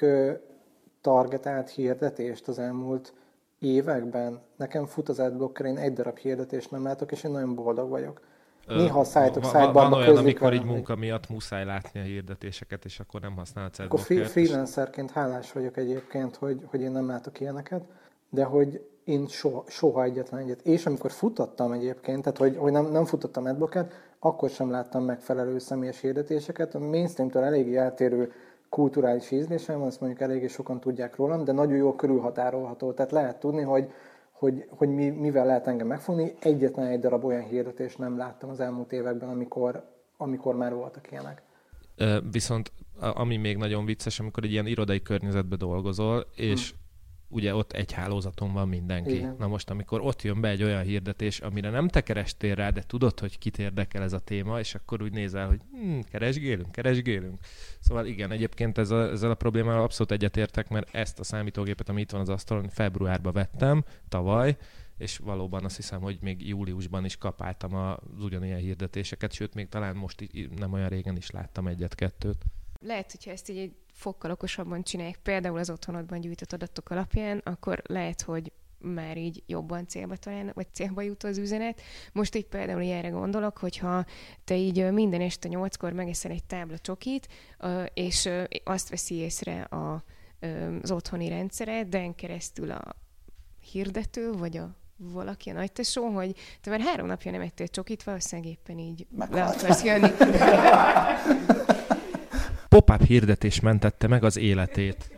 targetált 1.01 1.71
hirdetést 1.71 2.49
az 2.49 2.59
elmúlt 2.59 3.13
években 3.63 4.41
nekem 4.57 4.87
fut 4.87 5.09
az 5.09 5.19
adblocker, 5.19 5.67
én 5.67 5.77
egy 5.77 5.93
darab 5.93 6.19
hirdetést 6.19 6.71
nem 6.71 6.83
látok, 6.83 7.13
és 7.13 7.25
én 7.25 7.31
nagyon 7.31 7.55
boldog 7.55 7.89
vagyok. 7.89 8.21
Néha 8.67 9.01
a 9.01 9.05
szájtok 9.05 9.45
szájtban 9.45 9.91
Van 9.91 10.01
olyan, 10.01 10.17
amikor 10.17 10.53
így 10.53 10.65
munka 10.65 10.97
miatt 10.97 11.29
muszáj 11.29 11.65
látni 11.65 12.01
a 12.01 12.03
hirdetéseket, 12.03 12.85
és 12.85 13.01
akkor 13.01 13.21
nem 13.21 13.37
használhatsz 13.37 13.79
Akkor 13.79 14.01
freelancerként 14.01 15.11
hálás 15.11 15.53
vagyok 15.53 15.77
egyébként, 15.77 16.37
hogy, 16.37 16.63
hogy 16.67 16.81
én 16.81 16.91
nem 16.91 17.07
látok 17.07 17.41
ilyeneket, 17.41 17.85
de 18.31 18.45
hogy 18.45 18.87
én 19.05 19.27
soha, 19.27 19.65
soha 19.67 20.03
egyetlen 20.03 20.41
egyet. 20.41 20.61
És 20.61 20.87
amikor 20.87 21.11
futottam 21.11 21.73
egyébként, 21.73 22.23
tehát 22.23 22.39
hogy, 22.39 22.57
hogy 22.57 22.73
nem, 22.73 22.91
nem 22.91 23.05
futottam 23.05 23.45
adblocket, 23.45 23.93
akkor 24.19 24.51
sem 24.51 24.71
láttam 24.71 25.05
megfelelő 25.05 25.59
személyes 25.59 26.01
hirdetéseket. 26.01 26.75
A 26.75 26.79
mainstream-től 26.79 27.43
eléggé 27.43 27.77
eltérő 27.77 28.33
kulturális 28.73 29.31
ízlésem 29.31 29.79
van, 29.79 29.89
ezt 29.89 30.01
mondjuk 30.01 30.21
eléggé 30.21 30.47
sokan 30.47 30.81
tudják 30.81 31.17
rólam, 31.17 31.45
de 31.45 31.53
nagyon 31.53 31.77
jól 31.77 31.97
körülhatárolható. 31.97 32.93
Tehát 32.93 33.11
lehet 33.13 33.41
tudni, 33.41 33.63
hogy, 33.63 33.91
hogy, 34.33 34.67
hogy 34.69 34.89
mi, 34.89 35.09
mivel 35.09 35.47
lehet 35.47 35.67
engem 35.67 35.87
megfogni. 35.87 36.35
Egyetlen 36.41 36.87
egy 36.87 37.01
darab 37.01 37.25
olyan 37.25 37.43
hirdetést 37.43 37.99
nem 37.99 38.17
láttam 38.17 38.51
az 38.51 38.61
elmúlt 38.61 38.93
években, 38.93 39.29
amikor, 39.29 39.85
amikor 40.17 40.57
már 40.57 40.75
voltak 40.75 41.11
ilyenek. 41.11 41.43
Viszont 42.31 42.73
ami 43.01 43.37
még 43.37 43.57
nagyon 43.57 43.85
vicces, 43.85 44.21
amikor 44.21 44.45
egy 44.45 44.51
ilyen 44.51 44.67
irodai 44.67 45.03
környezetben 45.03 45.59
dolgozol, 45.59 46.27
és 46.35 46.71
hm 46.71 46.81
ugye 47.33 47.55
ott 47.55 47.73
egy 47.73 47.93
hálózaton 47.93 48.53
van 48.53 48.69
mindenki. 48.69 49.15
Igen. 49.15 49.37
Na 49.39 49.47
most, 49.47 49.71
amikor 49.71 50.01
ott 50.01 50.23
jön 50.23 50.41
be 50.41 50.49
egy 50.49 50.63
olyan 50.63 50.83
hirdetés, 50.83 51.41
amire 51.41 51.71
nem 51.71 51.89
te 51.89 52.01
kerestél 52.01 52.55
rá, 52.55 52.71
de 52.71 52.83
tudod, 52.83 53.21
hogy 53.21 53.39
kit 53.39 53.59
érdekel 53.59 54.03
ez 54.03 54.13
a 54.13 54.19
téma, 54.19 54.59
és 54.59 54.75
akkor 54.75 55.03
úgy 55.03 55.13
nézel, 55.13 55.47
hogy 55.47 55.61
hm, 55.73 55.99
keresgélünk, 56.11 56.73
keresgélünk. 56.73 57.39
Szóval 57.81 58.07
igen, 58.07 58.31
egyébként 58.31 58.79
ez 58.79 58.91
a, 58.91 59.11
ezzel 59.11 59.31
a 59.31 59.35
problémával 59.35 59.83
abszolút 59.83 60.13
egyetértek, 60.13 60.69
mert 60.69 60.95
ezt 60.95 61.19
a 61.19 61.25
számítógépet, 61.25 61.89
ami 61.89 62.01
itt 62.01 62.11
van 62.11 62.21
az 62.21 62.29
asztalon, 62.29 62.69
februárban 62.69 63.33
vettem, 63.33 63.85
tavaly, 64.09 64.57
és 64.99 65.19
valóban 65.19 65.65
azt 65.65 65.77
hiszem, 65.77 66.01
hogy 66.01 66.19
még 66.21 66.49
júliusban 66.49 67.05
is 67.05 67.17
kapáltam 67.17 67.75
az 67.75 68.23
ugyanilyen 68.25 68.59
hirdetéseket, 68.59 69.33
sőt, 69.33 69.55
még 69.55 69.69
talán 69.69 69.97
most 69.97 70.29
nem 70.57 70.73
olyan 70.73 70.89
régen 70.89 71.17
is 71.17 71.31
láttam 71.31 71.67
egyet-kettőt. 71.67 72.45
Lehet, 72.81 73.11
hogyha 73.11 73.31
ezt 73.31 73.49
így 73.49 73.59
egy 73.59 73.75
fokkal 74.03 74.31
okosabban 74.31 74.83
csinálják, 74.83 75.19
például 75.23 75.59
az 75.59 75.71
otthonodban 75.71 76.21
gyűjtött 76.21 76.53
adatok 76.53 76.91
alapján, 76.91 77.41
akkor 77.45 77.83
lehet, 77.87 78.23
hogy 78.23 78.53
már 78.79 79.17
így 79.17 79.43
jobban 79.47 79.87
célba 79.87 80.17
talál, 80.17 80.51
vagy 80.55 80.67
célba 80.73 81.03
jut 81.03 81.23
az 81.23 81.39
üzenet. 81.39 81.81
Most 82.13 82.35
így 82.35 82.47
például 82.47 82.81
ilyenre 82.83 83.09
gondolok, 83.09 83.59
hogyha 83.59 84.05
te 84.45 84.57
így 84.57 84.91
minden 84.91 85.21
este 85.21 85.49
nyolckor 85.49 85.93
megeszel 85.93 86.31
egy 86.31 86.45
tábla 86.45 86.79
csokit, 86.79 87.29
és 87.95 88.29
azt 88.65 88.89
veszi 88.89 89.15
észre 89.15 89.63
a, 89.63 90.05
az 90.83 90.91
otthoni 90.91 91.29
rendszered, 91.29 91.89
de 91.89 92.13
keresztül 92.17 92.71
a 92.71 92.97
hirdető, 93.61 94.33
vagy 94.33 94.57
a 94.57 94.77
valaki, 94.97 95.51
a 95.51 95.53
nagy 95.53 95.73
tesó, 95.73 96.07
hogy 96.07 96.35
te 96.61 96.71
már 96.71 96.81
három 96.81 97.07
napja 97.07 97.31
nem 97.31 97.41
ettél 97.41 97.69
csokit, 97.69 98.03
valószínűleg 98.03 98.51
éppen 98.51 98.79
így 98.79 99.07
Meghalt. 99.11 99.35
le 99.35 99.45
akarsz 99.45 99.85
jönni. 99.85 100.11
Pop-up 102.73 103.03
hirdetés 103.03 103.61
mentette 103.61 104.07
meg 104.07 104.25
az 104.25 104.37
életét. 104.37 105.11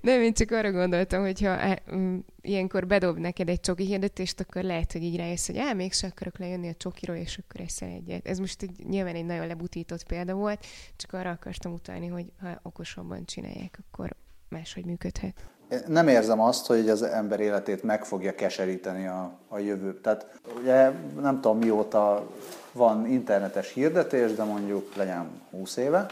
Nem, 0.00 0.20
én 0.20 0.32
csak 0.32 0.50
arra 0.50 0.72
gondoltam, 0.72 1.22
hogy 1.22 1.40
ha 1.40 1.48
á, 1.48 1.78
mm, 1.94 2.18
ilyenkor 2.40 2.86
bedob 2.86 3.18
neked 3.18 3.48
egy 3.48 3.60
csoki 3.60 3.84
hirdetést, 3.84 4.40
akkor 4.40 4.62
lehet, 4.62 4.92
hogy 4.92 5.02
így 5.02 5.16
rájössz, 5.16 5.46
hogy 5.46 5.58
á, 5.58 5.72
mégse 5.72 6.06
akarok 6.06 6.38
lejönni 6.38 6.68
a 6.68 6.74
csokiról, 6.76 7.16
és 7.16 7.38
akkor 7.38 7.60
eszel 7.60 7.88
egyet. 7.88 8.26
Ez 8.26 8.38
most 8.38 8.62
egy, 8.62 8.70
nyilván 8.88 9.14
egy 9.14 9.24
nagyon 9.24 9.46
lebutított 9.46 10.06
példa 10.06 10.34
volt, 10.34 10.66
csak 10.96 11.12
arra 11.12 11.30
akartam 11.30 11.72
utalni, 11.72 12.06
hogy 12.06 12.26
ha 12.40 12.60
okosabban 12.62 13.24
csinálják, 13.24 13.78
akkor 13.88 14.14
máshogy 14.48 14.84
működhet. 14.84 15.34
Én 15.70 15.78
nem 15.86 16.08
érzem 16.08 16.40
azt, 16.40 16.66
hogy 16.66 16.88
az 16.88 17.02
ember 17.02 17.40
életét 17.40 17.82
meg 17.82 18.04
fogja 18.04 18.34
keseríteni 18.34 19.06
a, 19.06 19.38
a 19.48 19.58
jövő. 19.58 20.00
Tehát 20.00 20.40
ugye 20.60 20.90
nem 21.20 21.40
tudom 21.40 21.58
mióta 21.58 22.30
van 22.72 23.06
internetes 23.06 23.72
hirdetés, 23.72 24.32
de 24.32 24.44
mondjuk 24.44 24.94
legyen 24.94 25.40
20 25.50 25.76
éve, 25.76 26.06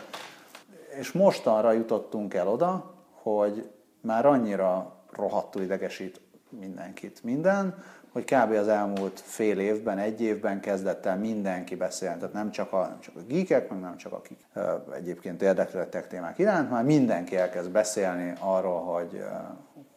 és 0.99 1.13
mostanra 1.13 1.73
jutottunk 1.73 2.35
el 2.35 2.49
oda, 2.49 2.95
hogy 3.23 3.71
már 4.01 4.27
annyira 4.27 4.97
rohadtul 5.13 5.63
idegesít 5.63 6.21
mindenkit 6.49 7.23
minden, 7.23 7.75
hogy 8.13 8.25
kb. 8.25 8.53
az 8.53 8.69
elmúlt 8.69 9.21
fél 9.21 9.59
évben, 9.59 9.99
egy 9.99 10.21
évben 10.21 10.61
kezdett 10.61 11.07
el 11.07 11.17
mindenki 11.17 11.75
beszélni. 11.75 12.19
Tehát 12.19 12.35
nem 12.35 12.51
csak 12.51 12.73
a, 12.73 12.87
nem 12.87 13.01
csak 13.01 13.17
a 13.17 13.21
geekek, 13.27 13.71
meg 13.71 13.81
nem 13.81 13.97
csak 13.97 14.13
akik 14.13 14.47
egyébként 14.95 15.43
érdeklődtek 15.43 16.09
témák 16.09 16.39
iránt, 16.39 16.71
már 16.71 16.85
mindenki 16.85 17.37
elkezd 17.37 17.71
beszélni 17.71 18.33
arról, 18.41 18.81
hogy, 18.81 19.25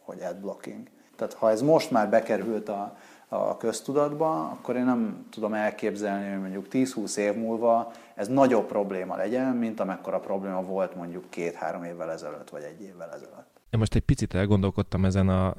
hogy 0.00 0.20
adblocking. 0.22 0.88
Tehát 1.16 1.34
ha 1.34 1.50
ez 1.50 1.62
most 1.62 1.90
már 1.90 2.08
bekerült 2.10 2.68
a, 2.68 2.96
a 3.32 3.56
köztudatba, 3.56 4.50
akkor 4.50 4.76
én 4.76 4.84
nem 4.84 5.26
tudom 5.30 5.54
elképzelni, 5.54 6.30
hogy 6.30 6.40
mondjuk 6.40 6.66
10-20 6.70 7.16
év 7.16 7.34
múlva 7.34 7.92
ez 8.14 8.28
nagyobb 8.28 8.66
probléma 8.66 9.16
legyen, 9.16 9.56
mint 9.56 9.80
amekkora 9.80 10.20
probléma 10.20 10.62
volt 10.62 10.94
mondjuk 10.96 11.30
két-három 11.30 11.84
évvel 11.84 12.10
ezelőtt, 12.10 12.50
vagy 12.50 12.62
egy 12.62 12.80
évvel 12.82 13.10
ezelőtt. 13.12 13.60
Én 13.70 13.78
most 13.78 13.94
egy 13.94 14.02
picit 14.02 14.34
elgondolkodtam 14.34 15.04
ezen 15.04 15.28
a 15.28 15.54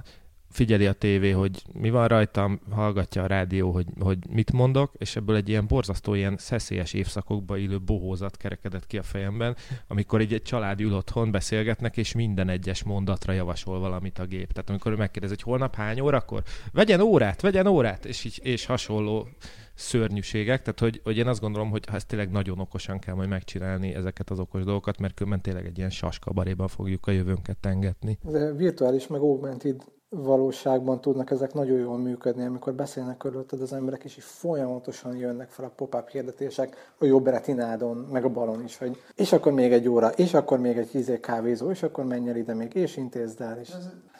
figyeli 0.51 0.85
a 0.85 0.93
tévé, 0.93 1.31
hogy 1.31 1.63
mi 1.73 1.89
van 1.89 2.07
rajtam, 2.07 2.59
hallgatja 2.71 3.23
a 3.23 3.25
rádió, 3.25 3.71
hogy, 3.71 3.85
hogy 3.99 4.17
mit 4.29 4.51
mondok, 4.51 4.91
és 4.97 5.15
ebből 5.15 5.35
egy 5.35 5.49
ilyen 5.49 5.67
borzasztó, 5.67 6.13
ilyen 6.13 6.37
szeszélyes 6.37 6.93
évszakokba 6.93 7.57
illő 7.57 7.79
bohózat 7.79 8.37
kerekedett 8.37 8.87
ki 8.87 8.97
a 8.97 9.03
fejemben, 9.03 9.55
amikor 9.87 10.19
egy, 10.19 10.33
egy 10.33 10.41
család 10.41 10.81
ül 10.81 10.93
otthon, 10.93 11.31
beszélgetnek, 11.31 11.97
és 11.97 12.13
minden 12.13 12.49
egyes 12.49 12.83
mondatra 12.83 13.33
javasol 13.33 13.79
valamit 13.79 14.19
a 14.19 14.25
gép. 14.25 14.51
Tehát 14.51 14.69
amikor 14.69 14.91
ő 14.91 14.95
megkérdezi, 14.95 15.33
hogy 15.33 15.43
holnap 15.43 15.75
hány 15.75 15.99
órakor, 15.99 16.43
vegyen 16.71 17.01
órát, 17.01 17.41
vegyen 17.41 17.67
órát, 17.67 18.05
és, 18.05 18.23
így, 18.23 18.39
és 18.43 18.65
hasonló 18.65 19.27
szörnyűségek, 19.73 20.61
tehát 20.61 20.79
hogy, 20.79 21.01
hogy 21.03 21.17
én 21.17 21.27
azt 21.27 21.39
gondolom, 21.39 21.69
hogy 21.69 21.83
ezt 21.93 22.07
tényleg 22.07 22.31
nagyon 22.31 22.59
okosan 22.59 22.99
kell 22.99 23.15
majd 23.15 23.29
megcsinálni 23.29 23.93
ezeket 23.93 24.29
az 24.29 24.39
okos 24.39 24.63
dolgokat, 24.63 24.99
mert 24.99 25.13
különben 25.13 25.41
tényleg 25.41 25.65
egy 25.65 25.77
ilyen 25.77 25.89
saskabaréban 25.89 26.67
fogjuk 26.67 27.07
a 27.07 27.11
jövőnket 27.11 27.57
tengetni. 27.57 28.17
De 28.23 28.53
virtuális 28.53 29.07
meg 29.07 29.19
augmented 29.19 29.83
valóságban 30.15 31.01
tudnak 31.01 31.31
ezek 31.31 31.53
nagyon 31.53 31.77
jól 31.77 31.97
működni, 31.97 32.45
amikor 32.45 32.73
beszélnek 32.73 33.17
körülötted 33.17 33.61
az 33.61 33.73
emberek, 33.73 34.03
és 34.03 34.17
így 34.17 34.23
folyamatosan 34.23 35.15
jönnek 35.15 35.49
fel 35.49 35.65
a 35.65 35.71
pop-up 35.75 36.09
hirdetések 36.09 36.93
a 36.97 37.05
jobb 37.05 37.27
retinádon, 37.27 38.07
meg 38.11 38.25
a 38.25 38.29
balon 38.29 38.63
is, 38.63 38.77
hogy 38.77 39.01
és 39.15 39.33
akkor 39.33 39.51
még 39.51 39.73
egy 39.73 39.87
óra, 39.87 40.09
és 40.09 40.33
akkor 40.33 40.59
még 40.59 40.77
egy 40.77 40.95
izé 40.95 41.19
kávézó, 41.19 41.69
és 41.69 41.83
akkor 41.83 42.05
menj 42.05 42.29
el 42.29 42.35
ide 42.35 42.53
még, 42.53 42.75
és 42.75 42.97
intézd 42.97 43.41
el. 43.41 43.57
És... 43.59 43.69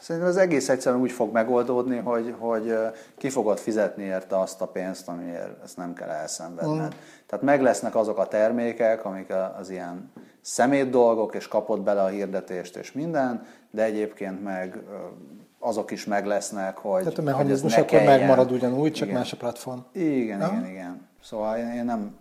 Szerintem 0.00 0.30
az 0.30 0.36
egész 0.36 0.68
egyszerűen 0.68 1.02
úgy 1.02 1.10
fog 1.10 1.32
megoldódni, 1.32 1.96
hogy, 1.96 2.34
hogy 2.38 2.74
ki 3.16 3.28
fogod 3.28 3.58
fizetni 3.58 4.02
érte 4.02 4.38
azt 4.38 4.60
a 4.60 4.66
pénzt, 4.66 5.08
amiért 5.08 5.62
ezt 5.62 5.76
nem 5.76 5.94
kell 5.94 6.08
elszenvedned. 6.08 6.94
Mm. 6.94 6.98
Tehát 7.26 7.44
meg 7.44 7.62
lesznek 7.62 7.94
azok 7.94 8.18
a 8.18 8.28
termékek, 8.28 9.04
amik 9.04 9.32
az 9.58 9.70
ilyen 9.70 10.12
szemét 10.40 10.90
dolgok, 10.90 11.34
és 11.34 11.48
kapod 11.48 11.80
bele 11.80 12.02
a 12.02 12.08
hirdetést 12.08 12.76
és 12.76 12.92
minden, 12.92 13.46
de 13.70 13.84
egyébként 13.84 14.42
meg 14.42 14.82
azok 15.64 15.90
is 15.90 16.04
meg 16.04 16.26
lesznek, 16.26 16.76
hogy 16.76 17.02
Tehát 17.02 17.18
a 17.18 17.22
mechanizmus 17.22 17.76
akkor 17.76 17.86
kelljen. 17.86 18.18
megmarad 18.18 18.52
ugyanúgy, 18.52 18.92
csak 18.92 19.06
igen. 19.06 19.18
más 19.18 19.32
a 19.32 19.36
platform. 19.36 19.78
Igen, 19.92 20.40
ha? 20.40 20.52
igen, 20.52 20.70
igen. 20.70 21.08
Szóval 21.22 21.56
én, 21.56 21.68
én 21.68 21.84
nem, 21.84 22.16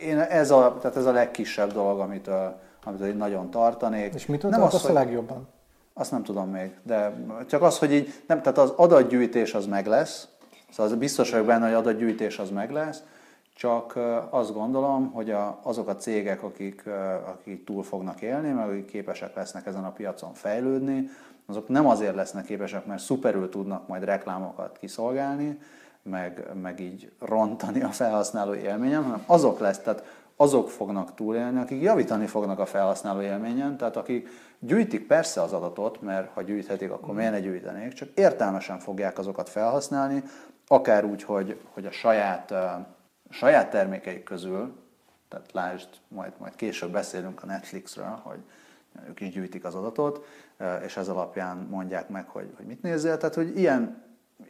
én 0.00 0.18
ez 0.18 0.50
a, 0.50 0.76
tehát 0.80 0.96
ez 0.96 1.06
a 1.06 1.12
legkisebb 1.12 1.72
dolog, 1.72 2.00
amitől, 2.00 2.60
amitől 2.84 3.12
nagyon 3.12 3.50
tartanék. 3.50 4.14
És 4.14 4.26
mitől 4.26 4.50
nem 4.50 4.60
tartasz 4.60 4.84
a 4.84 4.92
legjobban? 4.92 5.48
Azt 5.94 6.10
nem 6.10 6.22
tudom 6.22 6.50
még, 6.50 6.70
de 6.82 7.12
csak 7.48 7.62
az, 7.62 7.78
hogy 7.78 7.92
így, 7.92 8.22
nem, 8.26 8.42
tehát 8.42 8.58
az 8.58 8.72
adatgyűjtés 8.76 9.54
az 9.54 9.66
meg 9.66 9.86
lesz, 9.86 10.28
szóval 10.70 10.92
az 10.92 10.98
biztos 10.98 11.30
vagyok 11.30 11.46
benne, 11.46 11.64
hogy 11.64 11.74
adatgyűjtés 11.74 12.38
az 12.38 12.50
meg 12.50 12.70
lesz, 12.70 13.02
csak 13.54 13.98
azt 14.30 14.52
gondolom, 14.52 15.10
hogy 15.12 15.30
a, 15.30 15.60
azok 15.62 15.88
a 15.88 15.96
cégek, 15.96 16.42
akik, 16.42 16.84
akik 17.26 17.64
túl 17.64 17.82
fognak 17.82 18.20
élni, 18.20 18.50
meg 18.50 18.68
akik 18.68 18.84
képesek 18.84 19.34
lesznek 19.34 19.66
ezen 19.66 19.84
a 19.84 19.90
piacon 19.90 20.34
fejlődni, 20.34 21.10
azok 21.48 21.68
nem 21.68 21.86
azért 21.86 22.14
lesznek 22.14 22.44
képesek, 22.44 22.86
mert 22.86 23.02
szuperül 23.02 23.48
tudnak 23.48 23.88
majd 23.88 24.04
reklámokat 24.04 24.78
kiszolgálni, 24.78 25.58
meg, 26.02 26.46
meg 26.62 26.80
így 26.80 27.12
rontani 27.18 27.82
a 27.82 27.88
felhasználó 27.88 28.54
élményen, 28.54 29.02
hanem 29.02 29.22
azok 29.26 29.58
lesz, 29.58 29.78
tehát 29.78 30.04
azok 30.36 30.70
fognak 30.70 31.14
túlélni, 31.14 31.58
akik 31.58 31.82
javítani 31.82 32.26
fognak 32.26 32.58
a 32.58 32.66
felhasználó 32.66 33.20
élményen, 33.20 33.76
tehát 33.76 33.96
akik 33.96 34.28
gyűjtik 34.58 35.06
persze 35.06 35.42
az 35.42 35.52
adatot, 35.52 36.02
mert 36.02 36.32
ha 36.32 36.42
gyűjthetik, 36.42 36.90
akkor 36.90 37.14
miért 37.14 37.30
ne 37.30 37.40
gyűjtenék, 37.40 37.92
csak 37.92 38.08
értelmesen 38.14 38.78
fogják 38.78 39.18
azokat 39.18 39.48
felhasználni, 39.48 40.22
akár 40.66 41.04
úgy, 41.04 41.22
hogy, 41.22 41.60
hogy 41.72 41.86
a 41.86 41.90
saját, 41.90 42.54
saját 43.30 43.70
termékeik 43.70 44.22
közül, 44.22 44.76
tehát 45.28 45.52
lásd, 45.52 45.88
majd, 46.08 46.32
majd 46.38 46.54
később 46.54 46.90
beszélünk 46.90 47.42
a 47.42 47.46
Netflixről, 47.46 48.20
hogy 48.22 48.38
ők 49.08 49.20
is 49.20 49.28
gyűjtik 49.28 49.64
az 49.64 49.74
adatot, 49.74 50.26
és 50.84 50.96
ez 50.96 51.08
alapján 51.08 51.56
mondják 51.56 52.08
meg, 52.08 52.28
hogy, 52.28 52.52
hogy 52.56 52.66
mit 52.66 52.82
nézzél. 52.82 53.16
Tehát, 53.16 53.34
hogy 53.34 53.58
ilyen, 53.58 54.02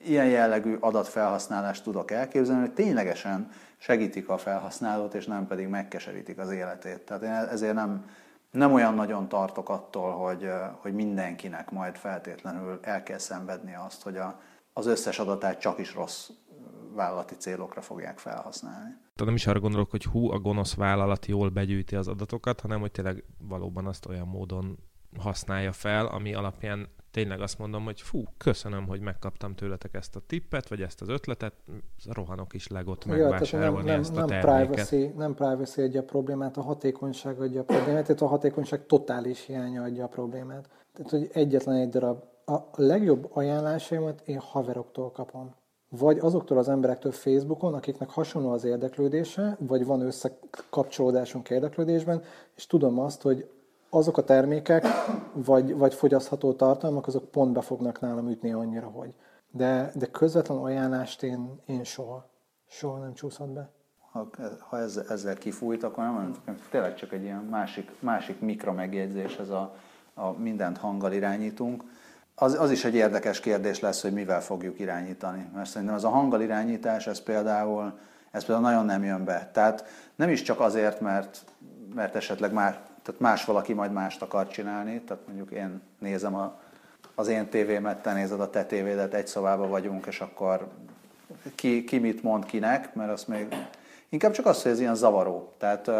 ilyen 0.04 0.26
jellegű 0.26 0.76
adatfelhasználást 0.80 1.82
tudok 1.82 2.10
elképzelni, 2.10 2.60
hogy 2.60 2.72
ténylegesen 2.72 3.50
segítik 3.78 4.28
a 4.28 4.38
felhasználót, 4.38 5.14
és 5.14 5.26
nem 5.26 5.46
pedig 5.46 5.66
megkeserítik 5.66 6.38
az 6.38 6.50
életét. 6.50 7.00
Tehát 7.00 7.22
én 7.22 7.30
ezért 7.30 7.74
nem, 7.74 8.04
nem 8.50 8.72
olyan 8.72 8.94
nagyon 8.94 9.28
tartok 9.28 9.68
attól, 9.68 10.12
hogy, 10.12 10.50
hogy 10.78 10.94
mindenkinek 10.94 11.70
majd 11.70 11.96
feltétlenül 11.96 12.78
el 12.82 13.02
kell 13.02 13.18
szenvedni 13.18 13.74
azt, 13.86 14.02
hogy 14.02 14.16
a, 14.16 14.40
az 14.72 14.86
összes 14.86 15.18
adatát 15.18 15.60
csak 15.60 15.78
is 15.78 15.94
rossz 15.94 16.28
vállalati 16.98 17.34
célokra 17.34 17.80
fogják 17.80 18.18
felhasználni. 18.18 18.90
Tehát 18.90 19.24
nem 19.24 19.34
is 19.34 19.46
arra 19.46 19.60
gondolok, 19.60 19.90
hogy 19.90 20.04
hú, 20.04 20.30
a 20.30 20.38
gonosz 20.38 20.74
vállalat 20.74 21.26
jól 21.26 21.48
begyűjti 21.48 21.96
az 21.96 22.08
adatokat, 22.08 22.60
hanem 22.60 22.80
hogy 22.80 22.90
tényleg 22.90 23.24
valóban 23.38 23.86
azt 23.86 24.06
olyan 24.06 24.28
módon 24.28 24.78
használja 25.18 25.72
fel, 25.72 26.06
ami 26.06 26.34
alapján 26.34 26.88
tényleg 27.10 27.40
azt 27.40 27.58
mondom, 27.58 27.84
hogy 27.84 28.00
fú, 28.00 28.22
köszönöm, 28.36 28.86
hogy 28.86 29.00
megkaptam 29.00 29.54
tőletek 29.54 29.94
ezt 29.94 30.16
a 30.16 30.20
tippet, 30.26 30.68
vagy 30.68 30.82
ezt 30.82 31.00
az 31.00 31.08
ötletet, 31.08 31.54
rohanok 32.12 32.54
is 32.54 32.68
legot 32.68 33.04
megvásárolni 33.04 33.76
nem, 33.76 33.84
nem, 33.84 34.00
ezt 34.00 34.16
a 34.16 34.24
nem 34.24 34.26
terméket. 34.26 34.88
Privacy, 34.88 35.12
nem 35.16 35.34
privacy 35.34 35.82
adja 35.82 36.00
a 36.00 36.04
problémát, 36.04 36.56
a 36.56 36.62
hatékonyság 36.62 37.40
adja 37.40 37.60
a 37.60 37.64
problémát, 37.64 38.02
tehát 38.06 38.22
a 38.22 38.26
hatékonyság 38.26 38.86
totális 38.86 39.46
hiánya 39.46 39.82
adja 39.82 40.04
a 40.04 40.08
problémát. 40.08 40.68
Tehát, 40.92 41.10
hogy 41.10 41.28
egyetlen 41.32 41.76
egy 41.76 41.88
darab. 41.88 42.24
A 42.44 42.58
legjobb 42.72 43.30
ajánlásaimat 43.32 44.22
én 44.24 44.38
haveroktól 44.38 45.10
kapom. 45.10 45.54
Vagy 45.88 46.18
azoktól 46.18 46.58
az 46.58 46.68
emberektől 46.68 47.12
Facebookon, 47.12 47.74
akiknek 47.74 48.10
hasonló 48.10 48.50
az 48.50 48.64
érdeklődése, 48.64 49.56
vagy 49.60 49.84
van 49.84 50.00
összekapcsolódásunk 50.00 51.50
érdeklődésben, 51.50 52.22
és 52.54 52.66
tudom 52.66 52.98
azt, 52.98 53.22
hogy 53.22 53.50
azok 53.90 54.16
a 54.16 54.24
termékek, 54.24 54.86
vagy, 55.32 55.76
vagy 55.76 55.94
fogyasztható 55.94 56.52
tartalmak, 56.52 57.06
azok 57.06 57.30
pont 57.30 57.52
be 57.52 57.60
fognak 57.60 58.00
nálam 58.00 58.28
ütni 58.28 58.52
annyira, 58.52 58.86
hogy. 58.86 59.14
De, 59.50 59.90
de 59.94 60.06
közvetlen 60.06 60.58
ajánlást 60.58 61.22
én, 61.22 61.60
én 61.66 61.84
soha, 61.84 62.30
soha 62.66 62.98
nem 62.98 63.14
csúszhat 63.14 63.52
be. 63.52 63.70
Ha, 64.10 64.28
ha 64.58 64.78
ezzel, 64.78 65.04
ezzel 65.08 65.36
kifújt, 65.36 65.82
akkor 65.82 66.04
nem, 66.04 66.58
tényleg 66.70 66.94
csak 66.94 67.12
egy 67.12 67.22
ilyen 67.22 67.44
másik, 67.44 67.90
másik 68.00 68.40
mikromegjegyzés, 68.40 69.36
ez 69.36 69.48
a, 69.48 69.74
a 70.14 70.30
mindent 70.30 70.78
hanggal 70.78 71.12
irányítunk. 71.12 71.84
Az, 72.40 72.60
az 72.60 72.70
is 72.70 72.84
egy 72.84 72.94
érdekes 72.94 73.40
kérdés 73.40 73.80
lesz, 73.80 74.02
hogy 74.02 74.12
mivel 74.12 74.42
fogjuk 74.42 74.78
irányítani. 74.78 75.46
Mert 75.54 75.68
szerintem 75.68 75.96
ez 75.96 76.04
a 76.04 76.08
hanggal 76.08 76.40
irányítás, 76.40 77.06
ez 77.06 77.20
például, 77.20 77.98
ez 78.30 78.44
például 78.44 78.68
nagyon 78.68 78.84
nem 78.84 79.04
jön 79.04 79.24
be. 79.24 79.50
Tehát 79.52 79.84
nem 80.14 80.30
is 80.30 80.42
csak 80.42 80.60
azért, 80.60 81.00
mert, 81.00 81.44
mert 81.94 82.14
esetleg 82.14 82.52
már 82.52 82.80
tehát 83.02 83.20
más 83.20 83.44
valaki 83.44 83.72
majd 83.72 83.92
mást 83.92 84.22
akar 84.22 84.48
csinálni, 84.48 85.00
tehát 85.00 85.26
mondjuk 85.26 85.50
én 85.50 85.82
nézem 85.98 86.34
a, 86.34 86.60
az 87.14 87.28
én 87.28 87.48
tévémet, 87.48 88.02
te 88.02 88.12
nézed 88.12 88.40
a 88.40 88.50
te 88.50 88.64
tévédet, 88.64 89.14
egy 89.14 89.26
szobában 89.26 89.70
vagyunk, 89.70 90.06
és 90.06 90.20
akkor 90.20 90.68
ki, 91.54 91.84
ki 91.84 91.98
mit 91.98 92.22
mond 92.22 92.44
kinek, 92.44 92.94
mert 92.94 93.10
azt 93.10 93.28
még 93.28 93.54
inkább 94.08 94.32
csak 94.32 94.46
az, 94.46 94.62
hogy 94.62 94.72
ez 94.72 94.80
ilyen 94.80 94.94
zavaró. 94.94 95.52
Tehát 95.58 95.90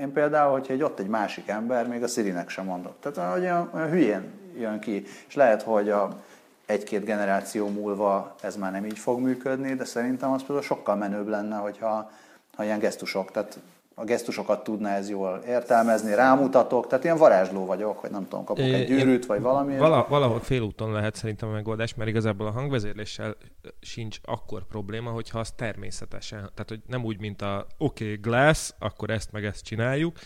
én 0.00 0.12
például, 0.12 0.52
hogyha 0.52 0.72
egy 0.72 0.82
ott 0.82 0.98
egy 0.98 1.08
másik 1.08 1.48
ember, 1.48 1.88
még 1.88 2.02
a 2.02 2.08
Szirinek 2.08 2.48
sem 2.48 2.64
mondok. 2.64 2.94
Tehát 3.00 3.38
olyan, 3.38 3.70
olyan 3.74 3.90
hülyén 3.90 4.32
jön 4.60 4.80
ki. 4.80 5.04
És 5.28 5.34
lehet, 5.34 5.62
hogy 5.62 5.90
a 5.90 6.22
egy-két 6.66 7.04
generáció 7.04 7.68
múlva 7.68 8.36
ez 8.40 8.56
már 8.56 8.72
nem 8.72 8.84
így 8.84 8.98
fog 8.98 9.20
működni, 9.20 9.74
de 9.74 9.84
szerintem 9.84 10.30
az 10.30 10.40
például 10.40 10.62
sokkal 10.62 10.96
menőbb 10.96 11.28
lenne, 11.28 11.56
hogyha 11.56 12.10
ha 12.56 12.64
ilyen 12.64 12.78
gesztusok, 12.78 13.30
tehát 13.30 13.58
a 13.94 14.04
gesztusokat 14.04 14.64
tudna 14.64 14.88
ez 14.88 15.10
jól 15.10 15.42
értelmezni, 15.46 16.14
rámutatok, 16.14 16.86
tehát 16.86 17.04
ilyen 17.04 17.16
varázsló 17.16 17.66
vagyok, 17.66 17.98
hogy 17.98 18.10
nem 18.10 18.22
tudom, 18.22 18.44
kapok 18.44 18.64
egy 18.64 18.86
gyűrűt, 18.86 19.26
vagy 19.26 19.40
valami. 19.40 19.76
Vala, 19.76 20.06
valahol 20.08 20.40
félúton 20.40 20.92
lehet 20.92 21.14
szerintem 21.14 21.48
a 21.48 21.52
megoldás, 21.52 21.94
mert 21.94 22.10
igazából 22.10 22.46
a 22.46 22.50
hangvezérléssel 22.50 23.36
sincs 23.80 24.18
akkor 24.24 24.66
probléma, 24.66 25.10
hogyha 25.10 25.38
az 25.38 25.50
természetesen, 25.50 26.38
tehát 26.38 26.68
hogy 26.68 26.80
nem 26.86 27.04
úgy, 27.04 27.20
mint 27.20 27.42
a 27.42 27.66
oké, 27.78 28.04
okay, 28.04 28.16
glass, 28.16 28.70
akkor 28.78 29.10
ezt 29.10 29.32
meg 29.32 29.44
ezt 29.44 29.64
csináljuk, 29.64 30.16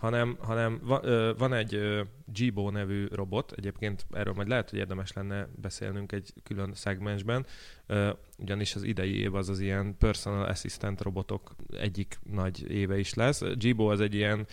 hanem, 0.00 0.36
hanem 0.40 0.80
van 1.38 1.52
egy 1.52 2.00
Jibo 2.32 2.70
nevű 2.70 3.06
robot, 3.10 3.52
egyébként 3.56 4.06
erről 4.12 4.34
majd 4.34 4.48
lehet, 4.48 4.70
hogy 4.70 4.78
érdemes 4.78 5.12
lenne 5.12 5.48
beszélnünk 5.60 6.12
egy 6.12 6.32
külön 6.42 6.74
szegmensben, 6.74 7.46
ugyanis 8.38 8.74
az 8.74 8.82
idei 8.82 9.20
év 9.20 9.34
az 9.34 9.48
az 9.48 9.60
ilyen 9.60 9.96
personal 9.98 10.44
assistant 10.44 11.00
robotok 11.00 11.54
egyik 11.78 12.18
nagy 12.30 12.70
éve 12.70 12.98
is 12.98 13.14
lesz. 13.14 13.42
Jibo 13.54 13.90
az 13.90 14.00
egy 14.00 14.14
ilyen 14.14 14.46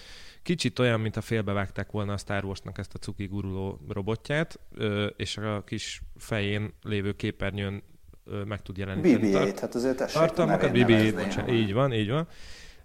kicsit 0.43 0.79
olyan, 0.79 0.99
mint 0.99 1.15
a 1.15 1.21
félbevágták 1.21 1.91
volna 1.91 2.13
a 2.13 2.17
Star 2.17 2.45
Wars-nak 2.45 2.77
ezt 2.77 2.93
a 2.93 2.99
cuki 2.99 3.25
guruló 3.25 3.79
robotját, 3.89 4.59
és 5.15 5.37
a 5.37 5.63
kis 5.63 6.01
fején 6.17 6.73
lévő 6.83 7.11
képernyőn 7.11 7.83
meg 8.45 8.61
tud 8.61 8.77
jeleníteni. 8.77 9.31
BB-8, 9.31 9.57
hát 9.59 9.75
azért 9.75 9.97
tessék 9.97 10.17
Tartalmakat, 10.17 10.71
BB-8, 10.73 11.51
így 11.51 11.73
van, 11.73 11.93
így 11.93 12.09
van. 12.09 12.27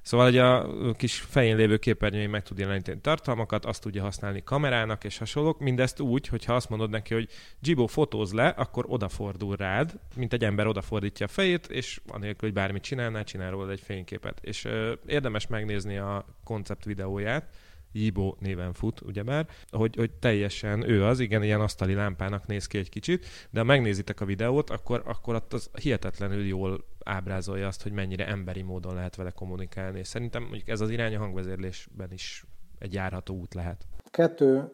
Szóval, 0.02 0.26
hogy 0.26 0.38
a 0.38 0.66
kis 0.92 1.20
fején 1.20 1.56
lévő 1.56 1.76
képernyőjén 1.76 2.30
meg 2.30 2.42
tud 2.42 2.58
jeleníteni 2.58 3.00
tartalmakat, 3.00 3.64
azt 3.64 3.82
tudja 3.82 4.02
használni 4.02 4.42
kamerának 4.44 5.04
és 5.04 5.18
hasonlók, 5.18 5.60
mindezt 5.60 6.00
úgy, 6.00 6.26
hogy 6.26 6.44
ha 6.44 6.54
azt 6.54 6.68
mondod 6.68 6.90
neki, 6.90 7.14
hogy 7.14 7.28
Gibo 7.60 7.86
fotóz 7.86 8.32
le, 8.32 8.48
akkor 8.48 8.84
odafordul 8.88 9.56
rád, 9.56 9.92
mint 10.16 10.32
egy 10.32 10.44
ember 10.44 10.66
odafordítja 10.66 11.26
a 11.26 11.28
fejét, 11.28 11.66
és 11.66 12.00
anélkül, 12.06 12.48
hogy 12.48 12.52
bármit 12.52 12.82
csinálná, 12.82 13.22
csinál 13.22 13.50
róla 13.50 13.70
egy 13.70 13.80
fényképet. 13.80 14.38
És 14.40 14.64
ö, 14.64 14.92
érdemes 15.06 15.46
megnézni 15.46 15.96
a 15.96 16.24
koncept 16.44 16.84
videóját, 16.84 17.48
Jibo 17.92 18.34
néven 18.38 18.72
fut, 18.72 19.00
ugyebár, 19.00 19.46
hogy, 19.70 19.96
hogy 19.96 20.10
teljesen 20.10 20.88
ő 20.90 21.04
az, 21.04 21.20
igen, 21.20 21.42
ilyen 21.42 21.60
asztali 21.60 21.94
lámpának 21.94 22.46
néz 22.46 22.66
ki 22.66 22.78
egy 22.78 22.88
kicsit, 22.88 23.26
de 23.50 23.58
ha 23.58 23.64
megnézitek 23.64 24.20
a 24.20 24.24
videót, 24.24 24.70
akkor, 24.70 25.02
akkor 25.06 25.34
ott 25.34 25.52
az 25.52 25.70
hihetetlenül 25.80 26.46
jól 26.46 26.84
ábrázolja 27.04 27.66
azt, 27.66 27.82
hogy 27.82 27.92
mennyire 27.92 28.26
emberi 28.26 28.62
módon 28.62 28.94
lehet 28.94 29.16
vele 29.16 29.30
kommunikálni. 29.30 29.98
És 29.98 30.06
szerintem 30.06 30.42
mondjuk 30.42 30.68
ez 30.68 30.80
az 30.80 30.90
irány 30.90 31.14
a 31.14 31.18
hangvezérlésben 31.18 32.12
is 32.12 32.44
egy 32.78 32.92
járható 32.92 33.34
út 33.34 33.54
lehet. 33.54 33.86
Kettő 34.10 34.70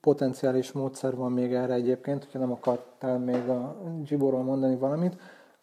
potenciális 0.00 0.72
módszer 0.72 1.14
van 1.14 1.32
még 1.32 1.52
erre 1.52 1.72
egyébként, 1.72 2.24
hogyha 2.24 2.38
nem 2.38 2.52
akartál 2.52 3.18
még 3.18 3.48
a 3.48 3.76
Giborról 4.02 4.42
mondani 4.42 4.76
valamit. 4.76 5.16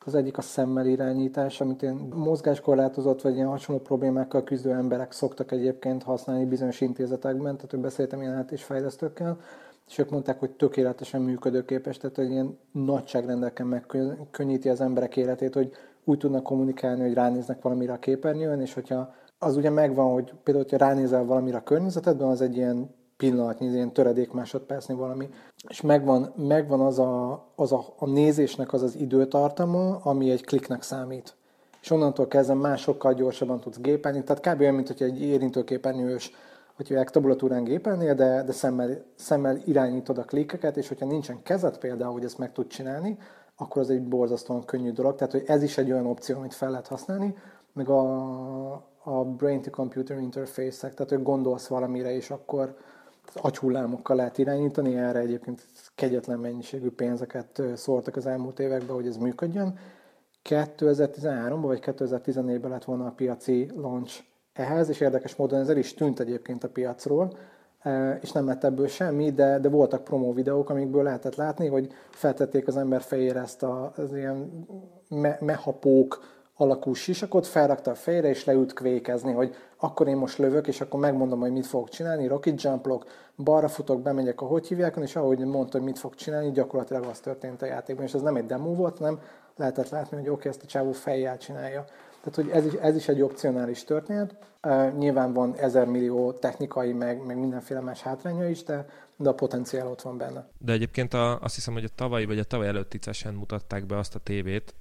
Az 0.05 0.15
egyik 0.15 0.37
a 0.37 0.41
szemmel 0.41 0.85
irányítás, 0.85 1.61
amit 1.61 1.83
én 1.83 1.93
mozgáskorlátozott 2.13 3.21
vagy 3.21 3.35
ilyen 3.35 3.47
hasonló 3.47 3.81
problémákkal 3.81 4.43
küzdő 4.43 4.71
emberek 4.71 5.11
szoktak 5.11 5.51
egyébként 5.51 6.03
használni 6.03 6.45
bizonyos 6.45 6.81
intézetekben, 6.81 7.55
tehát 7.55 7.71
hogy 7.71 7.79
beszéltem 7.79 8.21
ilyen 8.21 8.45
és 8.49 8.63
fejlesztőkkel, 8.63 9.39
és 9.87 9.97
ők 9.97 10.09
mondták, 10.09 10.39
hogy 10.39 10.51
tökéletesen 10.51 11.21
működőképes, 11.21 11.97
tehát 11.97 12.15
hogy 12.15 12.31
ilyen 12.31 12.57
nagyságrendeken 12.71 13.67
megkönnyíti 13.67 14.69
az 14.69 14.81
emberek 14.81 15.17
életét, 15.17 15.53
hogy 15.53 15.71
úgy 16.03 16.17
tudnak 16.17 16.43
kommunikálni, 16.43 17.01
hogy 17.01 17.13
ránéznek 17.13 17.61
valamire 17.61 17.93
a 17.93 17.99
képernyőn, 17.99 18.61
és 18.61 18.73
hogyha 18.73 19.13
az 19.39 19.57
ugye 19.57 19.69
megvan, 19.69 20.13
hogy 20.13 20.33
például, 20.43 20.65
hogyha 20.69 20.85
ránézel 20.85 21.25
valamire 21.25 21.57
a 21.57 21.63
környezetedben, 21.63 22.27
az 22.27 22.41
egy 22.41 22.55
ilyen 22.55 22.89
pillanatnyi, 23.21 23.67
ilyen 23.67 23.93
töredék 23.93 24.31
másodpercnyi 24.31 24.95
valami, 24.95 25.29
és 25.67 25.81
megvan, 25.81 26.33
megvan 26.35 26.79
az, 26.79 26.99
a, 26.99 27.45
az 27.55 27.71
a, 27.71 27.85
a 27.97 28.05
nézésnek 28.05 28.73
az 28.73 28.81
az 28.81 28.95
időtartama, 28.95 29.97
ami 30.03 30.31
egy 30.31 30.45
kliknek 30.45 30.81
számít. 30.81 31.35
És 31.81 31.91
onnantól 31.91 32.27
kezdve 32.27 32.53
másokkal 32.53 33.13
gyorsabban 33.13 33.59
tudsz 33.59 33.79
gépelni, 33.79 34.23
tehát 34.23 34.47
kb. 34.47 34.61
olyan, 34.61 34.73
mint 34.73 34.87
hogy 34.87 35.01
egy 35.01 35.21
érintőképernyős, 35.21 36.31
hogy 36.75 36.87
hívják 36.87 37.09
tabulatúrán 37.09 37.63
gépelnél, 37.63 38.13
de, 38.13 38.43
de 38.43 38.51
szemmel, 38.51 39.03
szemmel 39.15 39.57
irányítod 39.65 40.17
a 40.17 40.23
klikkeket, 40.23 40.77
és 40.77 40.87
hogyha 40.87 41.05
nincsen 41.05 41.43
kezed 41.43 41.77
például, 41.77 42.11
hogy 42.11 42.23
ezt 42.23 42.37
meg 42.37 42.51
tud 42.51 42.67
csinálni, 42.67 43.17
akkor 43.57 43.81
az 43.81 43.89
egy 43.89 44.07
borzasztóan 44.07 44.65
könnyű 44.65 44.91
dolog. 44.91 45.15
Tehát, 45.15 45.33
hogy 45.33 45.43
ez 45.45 45.63
is 45.63 45.77
egy 45.77 45.91
olyan 45.91 46.05
opció, 46.05 46.37
amit 46.37 46.53
fel 46.53 46.69
lehet 46.69 46.87
használni, 46.87 47.35
meg 47.73 47.89
a, 47.89 48.71
a 49.03 49.23
brain-to-computer 49.23 50.17
interface-ek, 50.17 50.93
tehát, 50.93 51.11
hogy 51.11 51.23
gondolsz 51.23 51.67
valamire, 51.67 52.15
és 52.15 52.29
akkor 52.29 52.75
agyhullámokkal 53.33 54.15
lehet 54.15 54.37
irányítani, 54.37 54.95
erre 54.95 55.19
egyébként 55.19 55.61
kegyetlen 55.95 56.39
mennyiségű 56.39 56.89
pénzeket 56.89 57.61
szórtak 57.75 58.15
az 58.15 58.25
elmúlt 58.25 58.59
években, 58.59 58.95
hogy 58.95 59.07
ez 59.07 59.17
működjön. 59.17 59.77
2013-ban 60.49 61.59
vagy 61.61 61.79
2014-ben 61.85 62.71
lett 62.71 62.83
volna 62.83 63.05
a 63.05 63.11
piaci 63.11 63.71
launch 63.75 64.23
ehhez, 64.53 64.89
és 64.89 64.99
érdekes 64.99 65.35
módon 65.35 65.59
ez 65.59 65.69
el 65.69 65.77
is 65.77 65.93
tűnt 65.93 66.19
egyébként 66.19 66.63
a 66.63 66.69
piacról, 66.69 67.37
és 68.21 68.31
nem 68.31 68.45
lett 68.45 68.63
ebből 68.63 68.87
semmi, 68.87 69.31
de, 69.31 69.59
de 69.59 69.69
voltak 69.69 70.03
promó 70.03 70.33
videók, 70.33 70.69
amikből 70.69 71.03
lehetett 71.03 71.35
látni, 71.35 71.67
hogy 71.67 71.91
feltették 72.09 72.67
az 72.67 72.77
ember 72.77 73.01
fejére 73.01 73.39
ezt 73.39 73.63
a, 73.63 73.91
az 73.95 74.13
ilyen 74.15 74.65
me, 75.09 75.37
mehapók 75.39 76.19
alakú 76.55 76.93
sisakot, 76.93 77.47
felrakta 77.47 77.91
a 77.91 77.95
fejére, 77.95 78.29
és 78.29 78.45
leült 78.45 78.73
kvékezni, 78.73 79.31
hogy 79.31 79.55
akkor 79.77 80.07
én 80.07 80.17
most 80.17 80.37
lövök, 80.37 80.67
és 80.67 80.81
akkor 80.81 80.99
megmondom, 80.99 81.39
hogy 81.39 81.51
mit 81.51 81.65
fogok 81.65 81.89
csinálni, 81.89 82.27
rocket 82.27 82.61
jumplok, 82.61 83.05
balra 83.37 83.67
futok, 83.67 84.01
bemegyek 84.01 84.41
a 84.41 84.45
hogy 84.45 84.67
hívják, 84.67 84.95
és 85.01 85.15
ahogy 85.15 85.39
mondta, 85.39 85.77
hogy 85.77 85.87
mit 85.87 85.99
fog 85.99 86.15
csinálni, 86.15 86.51
gyakorlatilag 86.51 87.03
az 87.03 87.19
történt 87.19 87.61
a 87.61 87.65
játékban, 87.65 88.05
és 88.05 88.13
ez 88.13 88.21
nem 88.21 88.35
egy 88.35 88.45
demo 88.45 88.75
volt, 88.75 88.97
hanem 88.97 89.19
lehetett 89.55 89.89
látni, 89.89 90.17
hogy 90.17 90.27
oké, 90.27 90.31
okay, 90.31 90.51
ezt 90.51 90.63
a 90.63 90.65
csávó 90.65 90.91
fejjel 90.91 91.37
csinálja. 91.37 91.85
Tehát, 92.23 92.35
hogy 92.35 92.49
ez 92.49 92.65
is, 92.65 92.79
ez 92.79 92.95
is 92.95 93.07
egy 93.07 93.21
opcionális 93.21 93.83
történet. 93.83 94.35
Uh, 94.63 94.93
nyilván 94.97 95.33
van 95.33 95.55
ezer 95.55 95.87
millió 95.87 96.31
technikai, 96.31 96.93
meg, 96.93 97.25
meg 97.25 97.39
mindenféle 97.39 97.79
más 97.79 98.01
hátránya 98.01 98.49
is, 98.49 98.63
de, 98.63 98.85
de 99.17 99.29
a 99.29 99.33
potenciál 99.33 99.87
ott 99.87 100.01
van 100.01 100.17
benne. 100.17 100.47
De 100.57 100.71
egyébként 100.71 101.13
a, 101.13 101.39
azt 101.39 101.55
hiszem, 101.55 101.73
hogy 101.73 101.83
a 101.83 101.95
tavalyi 101.95 102.25
vagy 102.25 102.39
a 102.39 102.43
tavaly 102.43 102.67
előtti 102.67 102.99
mutatták 103.33 103.85
be 103.85 103.97
azt 103.97 104.15
a 104.15 104.19
tévét, 104.19 104.73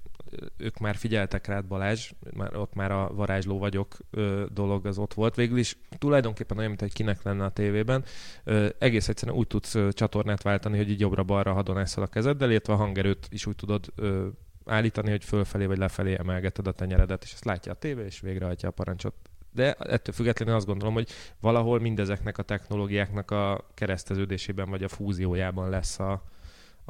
ők 0.57 0.77
már 0.77 0.95
figyeltek 0.95 1.47
rád 1.47 1.65
Balázs, 1.65 2.11
már 2.33 2.55
ott 2.55 2.73
már 2.73 2.91
a 2.91 3.13
varázsló 3.13 3.57
vagyok 3.57 3.97
ö, 4.11 4.45
dolog 4.53 4.85
az 4.85 4.97
ott 4.97 5.13
volt. 5.13 5.35
Végül 5.35 5.57
is 5.57 5.77
tulajdonképpen 5.97 6.57
olyan, 6.57 6.69
mint 6.69 6.81
hogy 6.81 6.93
kinek 6.93 7.23
lenne 7.23 7.43
a 7.43 7.49
tévében. 7.49 8.03
Ö, 8.43 8.67
egész 8.79 9.07
egyszerűen 9.07 9.37
úgy 9.37 9.47
tudsz 9.47 9.75
ö, 9.75 9.91
csatornát 9.91 10.41
váltani, 10.41 10.77
hogy 10.77 10.89
így 10.89 10.99
jobbra-balra 10.99 11.53
hadonászel 11.53 12.03
a 12.03 12.07
kezeddel, 12.07 12.49
illetve 12.49 12.73
a 12.73 12.75
hangerőt 12.75 13.27
is 13.29 13.45
úgy 13.45 13.55
tudod 13.55 13.85
ö, 13.95 14.27
állítani, 14.65 15.09
hogy 15.09 15.23
fölfelé 15.23 15.65
vagy 15.65 15.77
lefelé 15.77 16.15
emelgeted 16.19 16.67
a 16.67 16.71
tenyeredet, 16.71 17.23
és 17.23 17.33
ezt 17.33 17.45
látja 17.45 17.71
a 17.71 17.75
tévé, 17.75 18.05
és 18.05 18.19
végrehajtja 18.19 18.69
a 18.69 18.71
parancsot. 18.71 19.13
De 19.53 19.73
ettől 19.73 20.15
függetlenül 20.15 20.55
azt 20.55 20.65
gondolom, 20.65 20.93
hogy 20.93 21.09
valahol 21.39 21.79
mindezeknek 21.79 22.37
a 22.37 22.43
technológiáknak 22.43 23.31
a 23.31 23.67
kereszteződésében 23.73 24.69
vagy 24.69 24.83
a 24.83 24.87
fúziójában 24.87 25.69
lesz 25.69 25.99
a, 25.99 26.23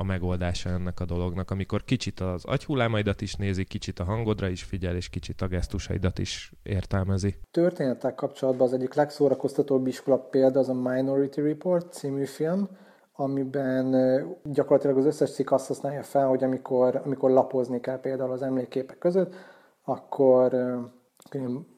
a 0.01 0.03
megoldása 0.03 0.69
ennek 0.69 0.99
a 0.99 1.05
dolognak, 1.05 1.51
amikor 1.51 1.83
kicsit 1.83 2.19
az 2.19 2.45
agyhullámaidat 2.45 3.21
is 3.21 3.35
nézi, 3.35 3.63
kicsit 3.63 3.99
a 3.99 4.03
hangodra 4.03 4.47
is 4.47 4.63
figyel, 4.63 4.95
és 4.95 5.09
kicsit 5.09 5.41
a 5.41 5.47
gesztusaidat 5.47 6.19
is 6.19 6.53
értelmezi. 6.63 7.35
Történetek 7.51 8.15
kapcsolatban 8.15 8.67
az 8.67 8.73
egyik 8.73 8.93
legszórakoztatóbb 8.93 9.87
iskola 9.87 10.17
példa 10.17 10.59
az 10.59 10.69
a 10.69 10.73
Minority 10.73 11.35
Report 11.35 11.93
című 11.93 12.25
film, 12.25 12.69
amiben 13.13 13.95
gyakorlatilag 14.43 14.97
az 14.97 15.05
összes 15.05 15.31
cikk 15.31 15.51
azt 15.51 15.67
használja 15.67 16.03
fel, 16.03 16.27
hogy 16.27 16.43
amikor, 16.43 17.01
amikor 17.05 17.31
lapozni 17.31 17.79
kell 17.79 17.99
például 17.99 18.31
az 18.31 18.41
emlékképek 18.41 18.97
között, 18.97 19.35
akkor 19.83 20.55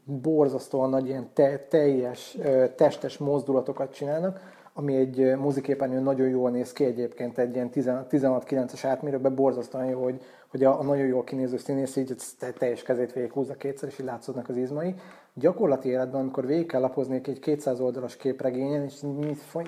borzasztóan 0.05 0.89
nagy 0.89 1.07
ilyen 1.07 1.29
te, 1.33 1.57
teljes, 1.57 2.37
testes 2.75 3.17
mozdulatokat 3.17 3.93
csinálnak, 3.93 4.39
ami 4.73 4.95
egy 4.95 5.35
moziképernyőn 5.37 6.03
nagyon 6.03 6.29
jól 6.29 6.49
néz 6.49 6.71
ki 6.71 6.83
egyébként 6.85 7.37
egy 7.37 7.55
ilyen 7.55 7.69
16-9-es 7.73 8.79
átmérőben, 8.83 9.35
borzasztóan 9.35 9.85
jó, 9.85 10.03
hogy, 10.03 10.21
hogy 10.47 10.63
a, 10.63 10.79
a 10.79 10.83
nagyon 10.83 11.05
jól 11.05 11.23
kinéző 11.23 11.57
színész 11.57 11.95
így 11.95 12.15
teljes 12.57 12.83
kezét 12.83 13.13
végighúzza 13.13 13.53
kétszer, 13.53 13.89
és 13.89 13.99
így 13.99 14.05
látszódnak 14.05 14.49
az 14.49 14.57
izmai. 14.57 14.95
Gyakorlati 15.33 15.89
életben, 15.89 16.21
amikor 16.21 16.45
végig 16.45 16.65
kell 16.65 16.81
lapozni 16.81 17.21
egy 17.23 17.39
200 17.39 17.79
oldalas 17.79 18.15
képregényen, 18.15 18.83
és 18.83 19.01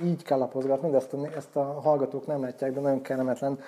így 0.04 0.24
kell 0.24 0.38
lapozgatni, 0.38 0.90
de 0.90 0.98
ezt 0.98 1.14
a, 1.14 1.18
ezt 1.36 1.56
a 1.56 1.64
hallgatók 1.64 2.28
nem 2.28 2.42
látják, 2.42 2.74
de 2.74 2.80
nagyon 2.80 3.02
kellemetlen 3.02 3.60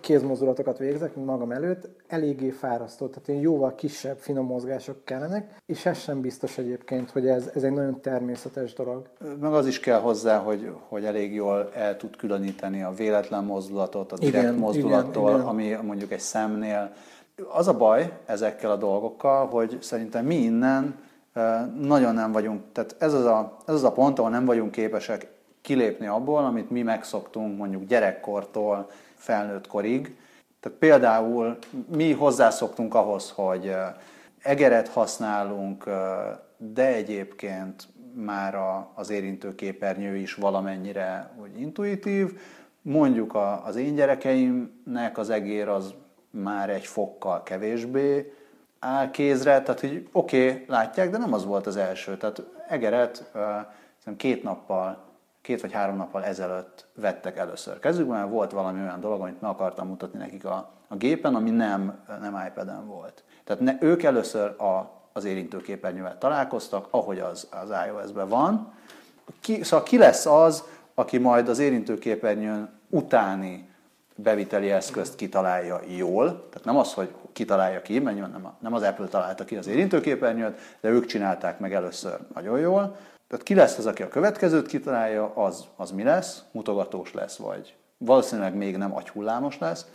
kézmozdulatokat 0.00 0.78
végzek, 0.78 1.14
magam 1.14 1.50
előtt, 1.50 1.88
eléggé 2.06 2.50
fárasztó, 2.50 3.06
tehát 3.06 3.28
én 3.28 3.40
jóval 3.40 3.74
kisebb, 3.74 4.16
finom 4.18 4.46
mozgások 4.46 5.04
kellenek, 5.04 5.54
és 5.66 5.86
ez 5.86 5.98
sem 5.98 6.20
biztos 6.20 6.58
egyébként, 6.58 7.10
hogy 7.10 7.26
ez, 7.26 7.50
ez 7.54 7.62
egy 7.62 7.72
nagyon 7.72 8.00
természetes 8.00 8.72
dolog. 8.72 9.08
Meg 9.40 9.52
az 9.52 9.66
is 9.66 9.80
kell 9.80 10.00
hozzá, 10.00 10.38
hogy, 10.38 10.72
hogy 10.88 11.04
elég 11.04 11.34
jól 11.34 11.70
el 11.74 11.96
tud 11.96 12.16
különíteni 12.16 12.82
a 12.82 12.92
véletlen 12.96 13.44
mozdulatot, 13.44 14.12
a 14.12 14.16
direkt 14.16 14.44
igen, 14.44 14.54
mozdulattól, 14.54 15.28
igen, 15.28 15.34
igen. 15.34 15.48
ami 15.48 15.86
mondjuk 15.86 16.12
egy 16.12 16.20
szemnél. 16.20 16.92
Az 17.52 17.68
a 17.68 17.76
baj 17.76 18.12
ezekkel 18.26 18.70
a 18.70 18.76
dolgokkal, 18.76 19.46
hogy 19.46 19.78
szerintem 19.80 20.24
mi 20.24 20.34
innen 20.34 20.98
nagyon 21.80 22.14
nem 22.14 22.32
vagyunk, 22.32 22.62
tehát 22.72 22.96
ez 22.98 23.14
az 23.14 23.24
a, 23.24 23.56
ez 23.66 23.74
az 23.74 23.84
a 23.84 23.92
pont, 23.92 24.18
ahol 24.18 24.30
nem 24.30 24.44
vagyunk 24.44 24.70
képesek 24.70 25.26
kilépni 25.60 26.06
abból, 26.06 26.44
amit 26.44 26.70
mi 26.70 26.82
megszoktunk 26.82 27.58
mondjuk 27.58 27.84
gyerekkortól, 27.84 28.90
felnőtt 29.18 29.66
korig. 29.66 30.16
Tehát 30.60 30.78
például 30.78 31.58
mi 31.96 32.12
hozzászoktunk 32.12 32.94
ahhoz, 32.94 33.30
hogy 33.30 33.74
egeret 34.42 34.88
használunk, 34.88 35.84
de 36.56 36.86
egyébként 36.86 37.88
már 38.14 38.54
a, 38.54 38.90
az 38.94 39.10
érintőképernyő 39.10 40.16
is 40.16 40.34
valamennyire 40.34 41.30
úgy 41.40 41.60
intuitív. 41.60 42.38
Mondjuk 42.82 43.34
a, 43.34 43.64
az 43.64 43.76
én 43.76 43.94
gyerekeimnek 43.94 45.18
az 45.18 45.30
egér 45.30 45.68
az 45.68 45.94
már 46.30 46.70
egy 46.70 46.86
fokkal 46.86 47.42
kevésbé 47.42 48.32
áll 48.78 49.10
kézre, 49.10 49.62
tehát 49.62 49.80
hogy 49.80 50.08
oké, 50.12 50.50
okay, 50.50 50.64
látják, 50.66 51.10
de 51.10 51.18
nem 51.18 51.32
az 51.32 51.44
volt 51.44 51.66
az 51.66 51.76
első. 51.76 52.16
Tehát 52.16 52.42
egeret 52.68 53.30
uh, 53.34 54.16
két 54.16 54.42
nappal, 54.42 55.07
két 55.48 55.60
vagy 55.60 55.72
három 55.72 55.96
nappal 55.96 56.24
ezelőtt 56.24 56.86
vettek 56.94 57.36
először 57.36 57.78
kezükben, 57.78 58.18
mert 58.18 58.30
volt 58.30 58.50
valami 58.50 58.80
olyan 58.80 59.00
dolog, 59.00 59.20
amit 59.20 59.40
meg 59.40 59.50
akartam 59.50 59.88
mutatni 59.88 60.18
nekik 60.18 60.44
a, 60.44 60.70
a 60.88 60.96
gépen, 60.96 61.34
ami 61.34 61.50
nem, 61.50 61.98
nem 62.20 62.44
iPad-en 62.46 62.86
volt. 62.86 63.22
Tehát 63.44 63.62
ne, 63.62 63.76
ők 63.80 64.02
először 64.02 64.60
a, 64.60 64.90
az 65.12 65.24
érintőképernyővel 65.24 66.18
találkoztak, 66.18 66.86
ahogy 66.90 67.18
az, 67.18 67.48
az 67.50 67.72
iOS-ben 67.86 68.28
van. 68.28 68.72
Ki, 69.40 69.62
szóval 69.62 69.84
ki 69.86 69.98
lesz 69.98 70.26
az, 70.26 70.64
aki 70.94 71.18
majd 71.18 71.48
az 71.48 71.58
érintőképernyőn 71.58 72.68
utáni 72.88 73.68
beviteli 74.14 74.70
eszközt 74.70 75.14
kitalálja 75.14 75.80
jól, 75.96 76.26
tehát 76.26 76.64
nem 76.64 76.76
az, 76.76 76.92
hogy 76.92 77.14
kitalálja 77.32 77.82
ki, 77.82 77.98
mert 77.98 78.16
nem, 78.16 78.52
nem 78.60 78.74
az 78.74 78.82
Apple 78.82 79.06
találta 79.06 79.44
ki 79.44 79.56
az 79.56 79.66
érintőképernyőt, 79.66 80.58
de 80.80 80.88
ők 80.88 81.06
csinálták 81.06 81.58
meg 81.58 81.74
először 81.74 82.18
nagyon 82.34 82.58
jól. 82.58 82.96
Tehát 83.28 83.44
ki 83.44 83.54
lesz 83.54 83.78
az, 83.78 83.86
aki 83.86 84.02
a 84.02 84.08
következőt 84.08 84.66
kitalálja, 84.66 85.32
az, 85.34 85.64
az 85.76 85.90
mi 85.90 86.02
lesz, 86.02 86.42
mutogatós 86.50 87.12
lesz, 87.14 87.36
vagy 87.36 87.76
valószínűleg 87.98 88.54
még 88.54 88.76
nem 88.76 88.94
agyhullámos 88.94 89.58
lesz. 89.58 89.86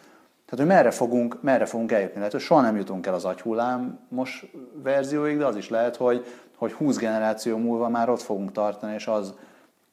Tehát, 0.45 0.65
hogy 0.65 0.75
merre 0.75 0.91
fogunk, 0.91 1.41
merre 1.41 1.65
fogunk 1.65 1.91
eljutni. 1.91 2.17
Lehet, 2.17 2.31
hogy 2.31 2.41
soha 2.41 2.61
nem 2.61 2.75
jutunk 2.75 3.05
el 3.05 3.13
az 3.13 3.25
agyhullámos 3.25 4.45
verzióig, 4.83 5.37
de 5.37 5.45
az 5.45 5.55
is 5.55 5.69
lehet, 5.69 5.95
hogy, 5.95 6.25
hogy 6.55 6.71
20 6.71 6.97
generáció 6.97 7.57
múlva 7.57 7.89
már 7.89 8.09
ott 8.09 8.21
fogunk 8.21 8.51
tartani, 8.51 8.93
és 8.93 9.07
az, 9.07 9.33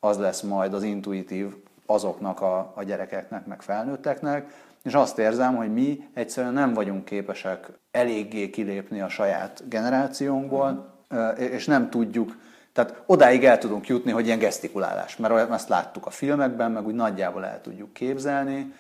az 0.00 0.18
lesz 0.18 0.40
majd 0.40 0.74
az 0.74 0.82
intuitív 0.82 1.54
azoknak 1.86 2.40
a, 2.40 2.72
a 2.74 2.82
gyerekeknek, 2.82 3.46
meg 3.46 3.62
felnőtteknek, 3.62 4.52
és 4.82 4.94
azt 4.94 5.18
érzem, 5.18 5.56
hogy 5.56 5.72
mi 5.72 6.08
egyszerűen 6.14 6.52
nem 6.52 6.74
vagyunk 6.74 7.04
képesek 7.04 7.70
eléggé 7.90 8.50
kilépni 8.50 9.00
a 9.00 9.08
saját 9.08 9.62
generációnkból, 9.68 10.94
és 11.36 11.66
nem 11.66 11.90
tudjuk, 11.90 12.36
tehát 12.72 13.02
odáig 13.06 13.44
el 13.44 13.58
tudunk 13.58 13.86
jutni, 13.86 14.10
hogy 14.10 14.26
ilyen 14.26 14.38
gesztikulálás, 14.38 15.16
mert 15.16 15.50
ezt 15.50 15.68
láttuk 15.68 16.06
a 16.06 16.10
filmekben, 16.10 16.70
meg 16.70 16.86
úgy 16.86 16.94
nagyjából 16.94 17.44
el 17.44 17.60
tudjuk 17.60 17.92
képzelni, 17.92 18.74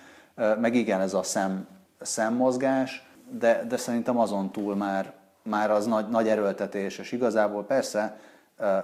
meg 0.60 0.74
igen, 0.74 1.00
ez 1.00 1.14
a 1.14 1.22
szem, 1.22 1.66
szemmozgás, 2.00 3.06
de, 3.30 3.64
de 3.68 3.76
szerintem 3.76 4.18
azon 4.18 4.50
túl 4.50 4.76
már, 4.76 5.12
már 5.42 5.70
az 5.70 5.86
nagy, 5.86 6.08
nagy 6.08 6.28
erőltetés, 6.28 6.98
és 6.98 7.12
igazából 7.12 7.64
persze 7.64 8.20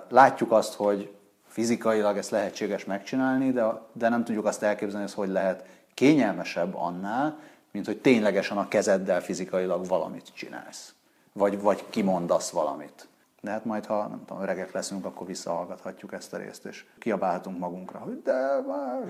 látjuk 0.08 0.52
azt, 0.52 0.74
hogy 0.74 1.14
fizikailag 1.48 2.16
ezt 2.16 2.30
lehetséges 2.30 2.84
megcsinálni, 2.84 3.52
de, 3.52 3.64
de 3.92 4.08
nem 4.08 4.24
tudjuk 4.24 4.44
azt 4.44 4.62
elképzelni, 4.62 5.04
hogy 5.04 5.14
hogy 5.14 5.28
lehet 5.28 5.64
kényelmesebb 5.94 6.74
annál, 6.74 7.38
mint 7.70 7.86
hogy 7.86 7.98
ténylegesen 7.98 8.56
a 8.56 8.68
kezeddel 8.68 9.20
fizikailag 9.20 9.86
valamit 9.86 10.32
csinálsz. 10.34 10.94
Vagy, 11.32 11.60
vagy 11.60 11.84
kimondasz 11.90 12.50
valamit. 12.50 13.08
De 13.46 13.52
hát 13.52 13.64
majd, 13.64 13.86
ha 13.86 14.08
nem 14.08 14.24
tudom, 14.26 14.42
öregek 14.42 14.72
leszünk, 14.72 15.04
akkor 15.04 15.26
visszahallgathatjuk 15.26 16.12
ezt 16.12 16.32
a 16.32 16.36
részt, 16.36 16.64
és 16.64 16.84
kiabálhatunk 16.98 17.58
magunkra, 17.58 17.98
hogy 17.98 18.22
de 18.22 18.32
már 18.66 19.04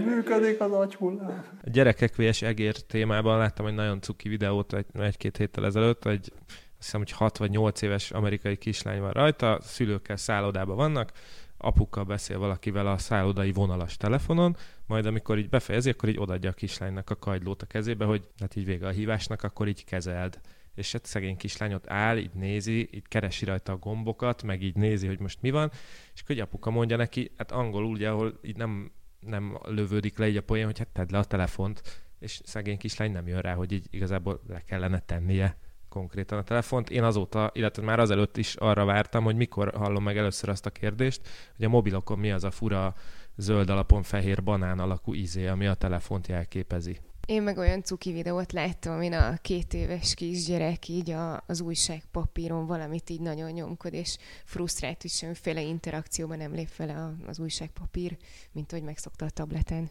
működik 0.06 0.60
az 0.60 0.72
agyhullám. 0.72 1.44
A 1.64 1.70
gyerekek 1.70 2.16
vs. 2.16 2.42
egér 2.42 2.76
témában 2.76 3.38
láttam 3.38 3.66
egy 3.66 3.74
nagyon 3.74 4.00
cuki 4.00 4.28
videót 4.28 4.72
egy, 4.72 4.86
egy-két 4.92 5.36
héttel 5.36 5.64
ezelőtt, 5.64 6.04
egy 6.04 6.32
azt 6.46 6.56
hiszem, 6.76 7.00
hogy 7.00 7.10
6 7.10 7.38
vagy 7.38 7.50
8 7.50 7.82
éves 7.82 8.10
amerikai 8.10 8.56
kislány 8.56 9.00
van 9.00 9.12
rajta, 9.12 9.58
szülőkkel 9.62 10.16
szállodában 10.16 10.76
vannak, 10.76 11.12
apukkal 11.56 12.04
beszél 12.04 12.38
valakivel 12.38 12.86
a 12.86 12.98
szállodai 12.98 13.52
vonalas 13.52 13.96
telefonon, 13.96 14.56
majd 14.86 15.06
amikor 15.06 15.38
így 15.38 15.48
befejezi, 15.48 15.90
akkor 15.90 16.08
így 16.08 16.18
odaadja 16.18 16.50
a 16.50 16.52
kislánynak 16.52 17.10
a 17.10 17.16
kagylót 17.16 17.62
a 17.62 17.66
kezébe, 17.66 18.04
hogy 18.04 18.28
hát 18.40 18.56
így 18.56 18.64
vége 18.64 18.86
a 18.86 18.90
hívásnak, 18.90 19.42
akkor 19.42 19.68
így 19.68 19.84
kezeld. 19.84 20.40
És 20.78 20.92
hát 20.92 21.04
szegény 21.04 21.36
kislány 21.36 21.74
ott 21.74 21.90
áll, 21.90 22.16
így 22.16 22.34
nézi, 22.34 22.88
így 22.92 23.08
keresi 23.08 23.44
rajta 23.44 23.72
a 23.72 23.76
gombokat, 23.76 24.42
meg 24.42 24.62
így 24.62 24.74
nézi, 24.74 25.06
hogy 25.06 25.20
most 25.20 25.42
mi 25.42 25.50
van, 25.50 25.70
és 26.14 26.20
akkor 26.20 26.40
apuka 26.40 26.70
mondja 26.70 26.96
neki, 26.96 27.30
hát 27.36 27.52
angolul 27.52 27.90
ugye, 27.90 28.10
ahol 28.10 28.38
így 28.42 28.56
nem, 28.56 28.92
nem 29.20 29.58
lövődik 29.64 30.18
le 30.18 30.28
így 30.28 30.36
a 30.36 30.42
poén, 30.42 30.64
hogy 30.64 30.78
hát 30.78 30.88
tedd 30.88 31.12
le 31.12 31.18
a 31.18 31.24
telefont, 31.24 31.82
és 32.18 32.40
szegény 32.44 32.78
kislány 32.78 33.12
nem 33.12 33.26
jön 33.26 33.40
rá, 33.40 33.54
hogy 33.54 33.72
így 33.72 33.86
igazából 33.90 34.40
le 34.48 34.60
kellene 34.60 34.98
tennie 34.98 35.56
konkrétan 35.88 36.38
a 36.38 36.42
telefont. 36.42 36.90
Én 36.90 37.02
azóta, 37.02 37.50
illetve 37.54 37.82
már 37.82 38.00
azelőtt 38.00 38.36
is 38.36 38.54
arra 38.54 38.84
vártam, 38.84 39.24
hogy 39.24 39.36
mikor 39.36 39.74
hallom 39.74 40.02
meg 40.02 40.16
először 40.16 40.48
azt 40.48 40.66
a 40.66 40.70
kérdést, 40.70 41.28
hogy 41.56 41.64
a 41.64 41.68
mobilokon 41.68 42.18
mi 42.18 42.30
az 42.30 42.44
a 42.44 42.50
fura 42.50 42.94
zöld 43.36 43.70
alapon 43.70 44.02
fehér 44.02 44.42
banán 44.42 44.78
alakú 44.78 45.14
izé, 45.14 45.46
ami 45.46 45.66
a 45.66 45.74
telefont 45.74 46.26
jelképezi. 46.26 46.98
Én 47.28 47.42
meg 47.42 47.58
olyan 47.58 47.82
cuki 47.82 48.12
videót 48.12 48.52
láttam, 48.52 48.92
amin 48.92 49.12
a 49.12 49.32
két 49.42 49.74
éves 49.74 50.14
kisgyerek 50.14 50.88
így 50.88 51.10
a, 51.10 51.42
az 51.46 51.60
újságpapíron 51.60 52.66
valamit 52.66 53.10
így 53.10 53.20
nagyon 53.20 53.50
nyomkod, 53.50 53.94
és 53.94 54.18
frusztrált, 54.44 55.02
hogy 55.02 55.10
semmiféle 55.10 55.60
interakcióban 55.60 56.36
nem 56.36 56.52
lép 56.52 56.68
fel 56.68 57.16
az 57.26 57.38
újságpapír, 57.38 58.16
mint 58.52 58.70
hogy 58.70 58.82
megszokta 58.82 59.24
a 59.24 59.30
tableten. 59.30 59.90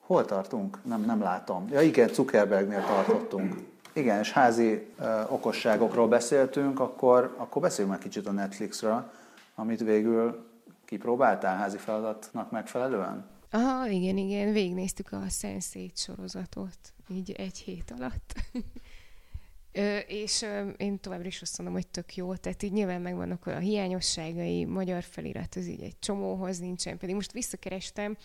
Hol 0.00 0.24
tartunk? 0.24 0.78
Nem, 0.84 1.04
nem 1.04 1.20
látom. 1.20 1.68
Ja 1.70 1.80
igen, 1.80 2.08
Zuckerbergnél 2.08 2.84
tartottunk. 2.84 3.54
Igen, 3.92 4.18
és 4.18 4.32
házi 4.32 4.86
uh, 4.98 5.32
okosságokról 5.32 6.08
beszéltünk, 6.08 6.80
akkor, 6.80 7.34
akkor 7.36 7.62
beszéljünk 7.62 7.96
meg 7.96 8.04
kicsit 8.04 8.26
a 8.26 8.32
Netflixről, 8.32 9.10
amit 9.54 9.80
végül 9.80 10.46
kipróbáltál 10.84 11.56
házi 11.56 11.76
feladatnak 11.76 12.50
megfelelően? 12.50 13.31
Aha, 13.54 13.88
igen, 13.88 14.16
igen, 14.16 14.52
végignéztük 14.52 15.12
a 15.12 15.20
Sense8 15.28 15.94
sorozatot, 15.94 16.94
így 17.08 17.30
egy 17.30 17.58
hét 17.58 17.90
alatt. 17.90 18.34
Ö, 19.74 19.98
és 19.98 20.42
ö, 20.42 20.68
én 20.68 21.00
továbbra 21.00 21.26
is 21.26 21.42
azt 21.42 21.58
mondom, 21.58 21.76
hogy 21.76 21.86
tök 21.86 22.16
jó, 22.16 22.36
tehát 22.36 22.62
így 22.62 22.72
nyilván 22.72 23.00
megvannak 23.00 23.46
a 23.46 23.58
hiányosságai, 23.58 24.64
magyar 24.64 25.02
felirat 25.02 25.54
az 25.54 25.66
így 25.66 25.82
egy 25.82 25.98
csomóhoz 25.98 26.58
nincsen, 26.58 26.98
pedig 26.98 27.14
most 27.14 27.32
visszakerestem, 27.32 28.16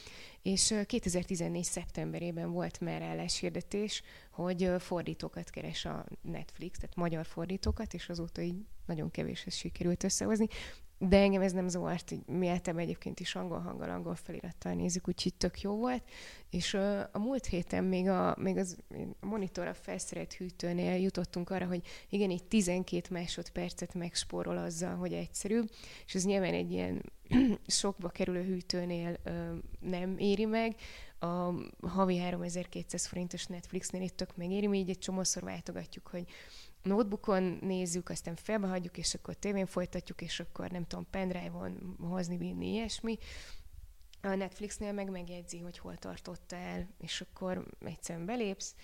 és 0.42 0.74
2014. 0.86 1.64
szeptemberében 1.64 2.52
volt 2.52 2.80
már 2.80 3.02
álláshirdetés, 3.02 4.02
hogy 4.32 4.72
fordítókat 4.80 5.50
keres 5.50 5.86
a 5.86 6.06
Netflix, 6.22 6.78
tehát 6.78 6.96
magyar 6.96 7.26
fordítókat, 7.26 7.94
és 7.94 8.10
azóta 8.10 8.42
így 8.42 8.66
nagyon 8.86 9.12
kevéshez 9.12 9.54
sikerült 9.56 10.04
összehozni. 10.04 10.48
De 11.00 11.18
engem 11.18 11.42
ez 11.42 11.52
nem 11.52 11.68
zavart, 11.68 12.12
így 12.12 12.26
mi 12.26 12.48
általában 12.48 12.86
egyébként 12.86 13.20
is 13.20 13.36
angol 13.36 13.60
hanggal, 13.60 13.90
angol 13.90 14.16
felirattal 14.16 14.74
nézzük, 14.74 15.08
úgyhogy 15.08 15.34
tök 15.34 15.62
jó 15.62 15.76
volt. 15.76 16.04
És 16.50 16.74
uh, 16.74 17.00
a 17.12 17.20
múlt 17.20 17.46
héten 17.46 17.84
még, 17.84 18.08
a, 18.08 18.36
még 18.40 18.58
az 18.58 18.78
a 19.22 19.26
monitorra 19.26 19.74
felszerelt 19.74 20.34
hűtőnél 20.34 20.96
jutottunk 20.96 21.50
arra, 21.50 21.66
hogy 21.66 21.82
igen, 22.10 22.32
így 22.32 22.44
12 22.44 23.08
másodpercet 23.12 23.94
megspórol 23.94 24.58
azzal, 24.58 24.96
hogy 24.96 25.14
egyszerű, 25.14 25.62
és 26.06 26.16
ez 26.16 26.26
nyilván 26.26 26.54
egy 26.54 26.72
ilyen 26.72 27.04
sokba 27.68 28.10
kerülő 28.10 28.44
hűtőnél 28.44 29.18
uh, 29.26 29.34
nem 29.80 30.18
éri 30.18 30.46
meg, 30.46 30.76
a 31.20 31.54
havi 31.88 32.18
3200 32.18 33.06
forintos 33.06 33.46
Netflixnél 33.46 34.02
itt 34.02 34.16
tök 34.16 34.36
megéri, 34.36 34.68
mi 34.68 34.78
így 34.78 34.90
egy 34.90 34.98
csomószor 34.98 35.44
váltogatjuk, 35.44 36.08
hogy 36.08 36.26
notebookon 36.88 37.58
nézzük, 37.62 38.10
aztán 38.10 38.36
felbehagyjuk, 38.36 38.98
és 38.98 39.14
akkor 39.14 39.34
tévén 39.34 39.66
folytatjuk, 39.66 40.22
és 40.22 40.40
akkor 40.40 40.70
nem 40.70 40.86
tudom, 40.86 41.08
pendrive-on 41.10 41.96
hozni, 42.00 42.38
vinni, 42.38 42.68
ilyesmi. 42.68 43.18
A 44.22 44.36
Netflixnél 44.36 44.92
meg 44.92 45.10
megjegyzi, 45.10 45.60
hogy 45.60 45.78
hol 45.78 45.98
tartottál, 45.98 46.88
és 46.98 47.22
akkor 47.22 47.68
egyszerűen 47.80 48.26
belépsz, 48.26 48.76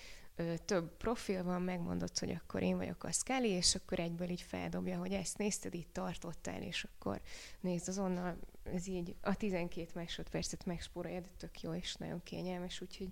több 0.65 0.97
profil 0.97 1.43
van, 1.43 1.61
megmondod, 1.61 2.17
hogy 2.17 2.31
akkor 2.31 2.61
én 2.61 2.77
vagyok 2.77 3.03
a 3.03 3.11
Scully, 3.11 3.49
és 3.49 3.75
akkor 3.75 3.99
egyből 3.99 4.29
így 4.29 4.41
feldobja, 4.41 4.97
hogy 4.97 5.11
ezt 5.13 5.37
nézted, 5.37 5.73
itt 5.73 5.93
tartottál, 5.93 6.61
és 6.61 6.83
akkor 6.83 7.21
nézd 7.59 7.87
azonnal, 7.87 8.37
ez 8.63 8.87
így 8.87 9.15
a 9.21 9.35
12 9.35 9.89
másodpercet 9.93 10.65
megspórolja, 10.65 11.19
de 11.19 11.29
tök 11.37 11.61
jó, 11.61 11.73
és 11.73 11.95
nagyon 11.95 12.23
kényelmes, 12.23 12.81
úgyhogy 12.81 13.09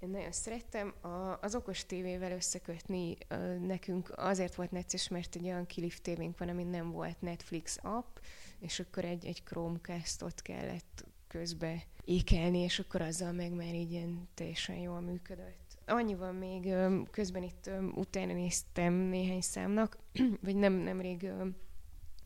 én 0.00 0.08
nagyon 0.08 0.32
szerettem. 0.32 0.94
A, 1.00 1.38
az 1.40 1.54
okos 1.54 1.86
tévével 1.86 2.32
összekötni 2.32 3.16
nekünk 3.60 4.12
azért 4.16 4.54
volt 4.54 4.70
necces, 4.70 5.08
mert 5.08 5.34
egy 5.34 5.44
olyan 5.44 5.66
kilift 5.66 6.02
tévénk 6.02 6.38
van, 6.38 6.48
amin 6.48 6.66
nem 6.66 6.90
volt 6.90 7.20
Netflix 7.20 7.78
app, 7.82 8.16
és 8.58 8.80
akkor 8.80 9.04
egy, 9.04 9.26
egy 9.26 9.42
Chromecast-ot 9.44 10.42
kellett 10.42 11.04
közbe 11.28 11.82
ékelni, 12.04 12.58
és 12.58 12.78
akkor 12.78 13.00
azzal 13.00 13.32
meg 13.32 13.52
már 13.52 13.74
így 13.74 13.92
ilyen 13.92 14.28
teljesen 14.34 14.76
jól 14.76 15.00
működött. 15.00 15.78
Annyival 15.86 16.32
még 16.32 16.74
közben 17.10 17.42
itt 17.42 17.70
utána 17.94 18.32
néztem 18.32 18.92
néhány 18.92 19.40
számnak, 19.40 19.98
vagy 20.44 20.56
nem 20.56 20.72
nemrég 20.72 21.30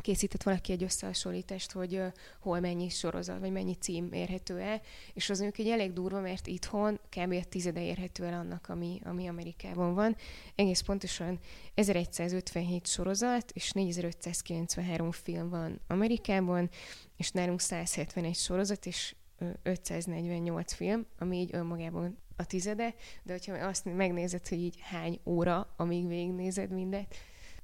készített 0.03 0.43
valaki 0.43 0.73
egy 0.73 0.83
összehasonlítást, 0.83 1.73
hogy 1.73 2.03
hol 2.41 2.61
mennyi 2.61 2.89
sorozat, 2.89 3.39
vagy 3.39 3.53
mennyi 3.53 3.75
cím 3.75 4.13
érhető 4.13 4.59
el, 4.59 4.81
és 5.13 5.31
az 5.31 5.39
mondjuk 5.41 5.67
egy 5.67 5.73
elég 5.73 5.93
durva, 5.93 6.21
mert 6.21 6.47
itthon 6.47 7.01
kb. 7.09 7.33
a 7.33 7.45
tizede 7.49 7.85
érhető 7.85 8.25
el 8.25 8.35
annak, 8.35 8.69
ami, 8.69 9.01
ami 9.05 9.27
Amerikában 9.27 9.95
van. 9.95 10.17
Egész 10.55 10.81
pontosan 10.81 11.39
1157 11.75 12.87
sorozat 12.87 13.51
és 13.51 13.71
4593 13.71 15.11
film 15.11 15.49
van 15.49 15.81
Amerikában, 15.87 16.71
és 17.17 17.31
nálunk 17.31 17.61
171 17.61 18.35
sorozat 18.35 18.87
és 18.87 19.15
548 19.63 20.73
film, 20.73 21.07
ami 21.19 21.37
így 21.37 21.51
önmagában 21.53 22.19
a 22.37 22.45
tizede, 22.45 22.95
de 23.23 23.33
hogyha 23.33 23.67
azt 23.67 23.85
megnézed, 23.85 24.49
hogy 24.49 24.59
így 24.59 24.79
hány 24.81 25.21
óra, 25.25 25.73
amíg 25.77 26.07
végignézed 26.07 26.71
mindet, 26.71 27.15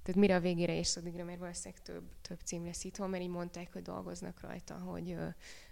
tehát 0.09 0.23
mire 0.23 0.37
a 0.37 0.41
végére 0.41 0.77
és 0.79 0.97
addigra, 0.97 1.25
mert 1.25 1.39
valószínűleg 1.39 1.83
több, 1.83 2.03
több 2.23 2.39
cím 2.45 2.65
lesz 2.65 2.85
itthon, 2.85 3.11
mert 3.11 3.23
így 3.23 3.29
mondták, 3.29 3.73
hogy 3.73 3.83
dolgoznak 3.83 4.41
rajta, 4.41 4.75
hogy, 4.75 5.17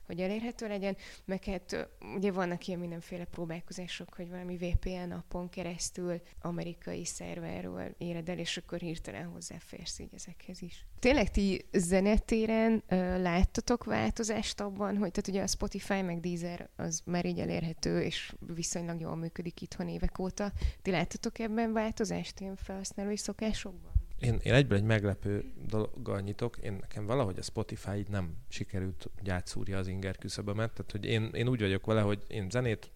hogy 0.06 0.20
elérhető 0.20 0.68
legyen, 0.68 0.96
meg 1.24 1.44
hát 1.44 1.88
ugye 2.16 2.32
vannak 2.32 2.66
ilyen 2.66 2.80
mindenféle 2.80 3.24
próbálkozások, 3.24 4.14
hogy 4.14 4.30
valami 4.30 4.56
VPN 4.56 5.08
napon 5.08 5.48
keresztül 5.48 6.20
amerikai 6.40 7.04
szerverről 7.04 7.94
éred 7.98 8.28
el, 8.28 8.38
és 8.38 8.56
akkor 8.56 8.78
hirtelen 8.78 9.26
hozzáférsz 9.26 9.98
így 9.98 10.14
ezekhez 10.14 10.62
is. 10.62 10.86
Tényleg 10.98 11.30
ti 11.30 11.66
zenetéren 11.72 12.72
uh, 12.72 12.98
láttatok 13.20 13.84
változást 13.84 14.60
abban, 14.60 14.96
hogy 14.96 15.10
tehát 15.10 15.28
ugye 15.28 15.42
a 15.42 15.46
Spotify 15.46 16.02
meg 16.02 16.20
Deezer 16.20 16.68
az 16.76 17.02
már 17.04 17.24
így 17.24 17.38
elérhető, 17.38 18.00
és 18.00 18.34
viszonylag 18.54 19.00
jól 19.00 19.16
működik 19.16 19.60
itthon 19.60 19.88
évek 19.88 20.18
óta. 20.18 20.52
Ti 20.82 20.90
láttatok 20.90 21.38
ebben 21.38 21.72
változást 21.72 22.40
ilyen 22.40 22.56
felhasználói 22.56 23.16
szokásokban? 23.16 23.95
Én, 24.18 24.38
én 24.42 24.52
egyből 24.52 24.78
egy 24.78 24.84
meglepő 24.84 25.52
dologgal 25.66 26.20
nyitok. 26.20 26.56
Én 26.56 26.72
nekem 26.80 27.06
valahogy 27.06 27.38
a 27.38 27.42
Spotify 27.42 28.04
nem 28.08 28.36
sikerült 28.48 29.10
gyátszúrja 29.22 29.78
az 29.78 29.86
inger 29.86 30.16
küszöbömet. 30.16 30.72
Tehát, 30.72 30.90
hogy 30.90 31.04
én, 31.04 31.30
én 31.32 31.48
úgy 31.48 31.60
vagyok 31.60 31.86
vele, 31.86 32.00
hogy 32.00 32.24
én 32.28 32.50
zenét 32.50 32.90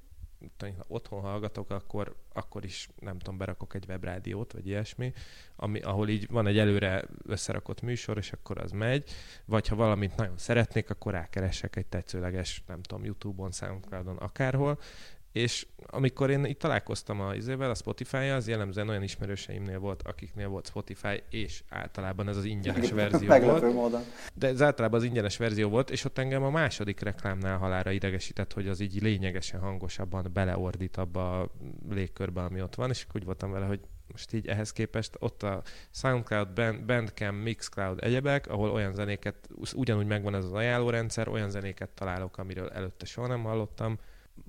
ha 0.59 0.85
otthon 0.87 1.21
hallgatok, 1.21 1.71
akkor, 1.71 2.17
akkor 2.33 2.65
is 2.65 2.89
nem 3.01 3.19
tudom, 3.19 3.39
berakok 3.39 3.75
egy 3.75 3.85
webrádiót, 3.89 4.53
vagy 4.53 4.67
ilyesmi, 4.67 5.13
ami, 5.57 5.81
ahol 5.81 6.09
így 6.09 6.27
van 6.31 6.47
egy 6.47 6.59
előre 6.59 7.05
összerakott 7.23 7.81
műsor, 7.81 8.17
és 8.17 8.33
akkor 8.33 8.59
az 8.59 8.71
megy, 8.71 9.11
vagy 9.45 9.69
ha 9.69 9.77
valamit 9.77 10.17
nagyon 10.17 10.39
szeretnék, 10.39 10.91
akkor 10.91 11.13
rákeresek 11.13 11.77
egy 11.77 11.87
tetszőleges, 11.87 12.63
nem 12.67 12.83
tudom, 12.83 13.05
YouTube-on, 13.05 13.53
Soundcloud-on, 13.53 14.17
akárhol, 14.17 14.79
és 15.33 15.67
amikor 15.87 16.31
én 16.31 16.45
itt 16.45 16.59
találkoztam 16.59 17.21
a 17.21 17.35
izével, 17.35 17.71
a 17.71 17.75
Spotify-jal, 17.75 18.37
az 18.37 18.49
jellemzően 18.49 18.89
olyan 18.89 19.03
ismerőseimnél 19.03 19.79
volt, 19.79 20.03
akiknél 20.03 20.49
volt 20.49 20.67
Spotify, 20.67 21.23
és 21.31 21.63
általában 21.69 22.29
ez 22.29 22.37
az 22.37 22.45
ingyenes 22.45 22.91
verzió 22.91 23.29
volt. 23.39 23.73
Módon. 23.73 24.03
De 24.35 24.49
ez 24.49 24.63
általában 24.63 24.99
az 24.99 25.07
ingyenes 25.07 25.37
verzió 25.37 25.69
volt, 25.69 25.91
és 25.91 26.05
ott 26.05 26.19
engem 26.19 26.43
a 26.43 26.51
második 26.51 27.01
reklámnál 27.01 27.59
halára 27.59 27.91
idegesített, 27.91 28.53
hogy 28.53 28.69
az 28.69 28.81
így 28.81 29.03
lényegesen 29.03 29.61
hangosabban 29.61 30.31
beleordít 30.33 30.97
abba 30.97 31.41
a 31.41 31.51
légkörbe, 31.91 32.41
ami 32.41 32.63
ott 32.63 32.75
van, 32.75 32.91
és 32.91 33.07
úgy 33.15 33.25
voltam 33.25 33.51
vele, 33.51 33.67
hogy 33.67 33.81
most 34.13 34.33
így 34.33 34.47
ehhez 34.47 34.73
képest 34.73 35.17
ott 35.19 35.43
a 35.43 35.63
SoundCloud, 35.91 36.49
Band, 36.53 36.85
Bandcamp, 36.85 37.43
Mixcloud 37.43 37.99
egyebek, 38.03 38.47
ahol 38.47 38.71
olyan 38.71 38.95
zenéket, 38.95 39.49
ugyanúgy 39.75 40.07
megvan 40.07 40.35
ez 40.35 40.45
az 40.45 40.53
ajánlórendszer, 40.53 41.29
olyan 41.29 41.51
zenéket 41.51 41.89
találok, 41.89 42.39
amiről 42.39 42.69
előtte 42.69 43.05
soha 43.05 43.27
nem 43.27 43.43
hallottam, 43.43 43.99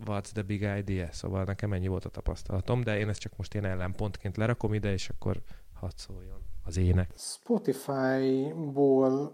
what's 0.06 0.32
the 0.32 0.42
big 0.42 0.62
idea? 0.62 1.12
Szóval 1.12 1.44
nekem 1.44 1.74
ennyi 1.74 1.88
volt 1.88 2.06
a 2.06 2.10
tapasztalatom, 2.10 2.82
de 2.82 3.00
én 3.00 3.10
ezt 3.10 3.20
csak 3.20 3.38
most 3.38 3.56
én 3.56 3.66
ellenpontként 3.66 4.38
lerakom 4.38 4.74
ide, 4.74 4.92
és 4.92 5.10
akkor 5.10 5.42
hadd 5.74 5.92
szóljon 5.96 6.41
az 6.72 6.78
ének. 6.78 7.10
Spotify-ból 7.16 8.62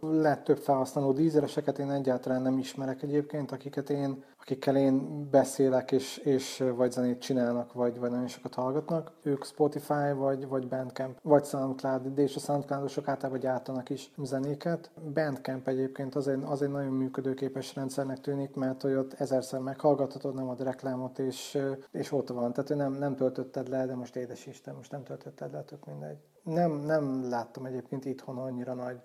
lett 0.01 0.43
több 0.43 0.57
felhasználó 0.57 1.11
dízereseket, 1.11 1.79
én 1.79 1.91
egyáltalán 1.91 2.41
nem 2.41 2.57
ismerek 2.57 3.01
egyébként, 3.03 3.51
akiket 3.51 3.89
én 3.89 4.23
akikkel 4.47 4.77
én 4.77 5.27
beszélek, 5.29 5.91
és, 5.91 6.17
és 6.17 6.63
vagy 6.75 6.91
zenét 6.91 7.19
csinálnak, 7.19 7.73
vagy, 7.73 7.99
vagy 7.99 8.09
nagyon 8.09 8.27
sokat 8.27 8.53
hallgatnak, 8.53 9.11
ők 9.23 9.45
Spotify, 9.45 10.11
vagy, 10.15 10.47
vagy 10.47 10.67
Bandcamp, 10.67 11.19
vagy 11.21 11.45
Soundcloud, 11.45 12.07
de 12.07 12.21
és 12.21 12.35
a 12.35 12.39
Soundcloudosok 12.39 13.07
általában 13.07 13.39
gyártanak 13.39 13.89
is 13.89 14.11
zenéket. 14.23 14.91
Bandcamp 15.13 15.67
egyébként 15.67 16.15
az 16.15 16.27
egy, 16.27 16.41
az 16.45 16.61
egy 16.61 16.69
nagyon 16.69 16.93
működőképes 16.93 17.75
rendszernek 17.75 18.19
tűnik, 18.19 18.55
mert 18.55 18.81
hogy 18.81 18.93
ott 18.93 19.13
ezerszer 19.13 19.59
meghallgathatod, 19.59 20.35
nem 20.35 20.49
ad 20.49 20.63
reklámot, 20.63 21.19
és, 21.19 21.57
és 21.91 22.11
ott 22.11 22.29
van. 22.29 22.53
Tehát 22.53 22.75
nem, 22.75 22.93
nem 22.93 23.15
töltötted 23.15 23.67
le, 23.67 23.85
de 23.85 23.95
most 23.95 24.15
édes 24.15 24.45
Isten, 24.45 24.75
most 24.75 24.91
nem 24.91 25.03
töltötted 25.03 25.51
le, 25.51 25.63
tök 25.63 25.85
mindegy. 25.85 26.17
Nem, 26.47 26.71
nem 26.71 27.29
láttam 27.29 27.65
egyébként 27.65 28.05
itthon 28.05 28.37
annyira 28.37 28.73
nagy 28.73 28.99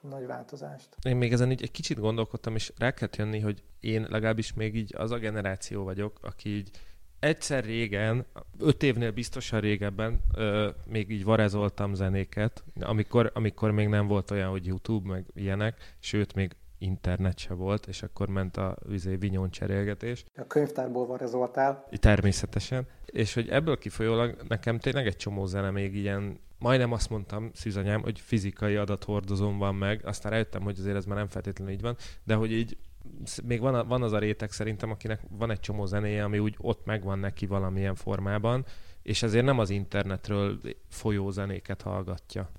nagy 0.00 0.26
változást. 0.26 0.96
Én 1.02 1.16
még 1.16 1.32
ezen 1.32 1.50
így 1.50 1.62
egy 1.62 1.70
kicsit 1.70 2.00
gondolkodtam, 2.00 2.54
és 2.54 2.72
rá 2.78 2.90
kellett 2.90 3.16
jönni, 3.16 3.40
hogy 3.40 3.62
én 3.80 4.06
legalábbis 4.10 4.54
még 4.54 4.76
így 4.76 4.94
az 4.96 5.10
a 5.10 5.18
generáció 5.18 5.84
vagyok, 5.84 6.18
aki 6.22 6.48
így 6.48 6.70
egyszer 7.18 7.64
régen, 7.64 8.26
öt 8.58 8.82
évnél 8.82 9.10
biztosan 9.10 9.60
régebben 9.60 10.20
ö, 10.34 10.70
még 10.86 11.10
így 11.10 11.24
varázoltam 11.24 11.94
zenéket, 11.94 12.64
amikor, 12.80 13.30
amikor 13.34 13.70
még 13.70 13.88
nem 13.88 14.06
volt 14.06 14.30
olyan, 14.30 14.50
hogy 14.50 14.66
YouTube, 14.66 15.08
meg 15.08 15.26
ilyenek, 15.34 15.96
sőt, 15.98 16.34
még 16.34 16.56
internet 16.78 17.38
se 17.38 17.54
volt, 17.54 17.86
és 17.86 18.02
akkor 18.02 18.28
ment 18.28 18.56
a 18.56 18.76
vizé 18.88 19.16
vinyón 19.16 19.50
cserélgetés. 19.50 20.24
A 20.36 20.46
könyvtárból 20.46 21.06
varázoltál. 21.06 21.86
Természetesen. 21.90 22.86
És 23.06 23.34
hogy 23.34 23.48
ebből 23.48 23.78
kifolyólag 23.78 24.42
nekem 24.48 24.78
tényleg 24.78 25.06
egy 25.06 25.16
csomó 25.16 25.46
zene 25.46 25.70
még 25.70 25.94
ilyen 25.94 26.40
majdnem 26.60 26.92
azt 26.92 27.10
mondtam, 27.10 27.50
szűzanyám, 27.54 28.02
hogy 28.02 28.20
fizikai 28.20 28.76
adathordozón 28.76 29.58
van 29.58 29.74
meg, 29.74 30.00
aztán 30.04 30.32
rájöttem, 30.32 30.62
hogy 30.62 30.78
azért 30.78 30.96
ez 30.96 31.04
már 31.04 31.16
nem 31.16 31.28
feltétlenül 31.28 31.74
így 31.74 31.80
van, 31.80 31.96
de 32.24 32.34
hogy 32.34 32.52
így 32.52 32.76
még 33.44 33.60
van, 33.60 33.88
van 33.88 34.02
az 34.02 34.12
a 34.12 34.18
réteg 34.18 34.50
szerintem, 34.50 34.90
akinek 34.90 35.20
van 35.30 35.50
egy 35.50 35.60
csomó 35.60 35.86
zenéje, 35.86 36.24
ami 36.24 36.38
úgy 36.38 36.56
ott 36.58 36.84
megvan 36.84 37.18
neki 37.18 37.46
valamilyen 37.46 37.94
formában, 37.94 38.64
és 39.02 39.22
ezért 39.22 39.44
nem 39.44 39.58
az 39.58 39.70
internetről 39.70 40.60
folyó 40.88 41.30
zenéket 41.30 41.82
hallgatja. 41.82 42.50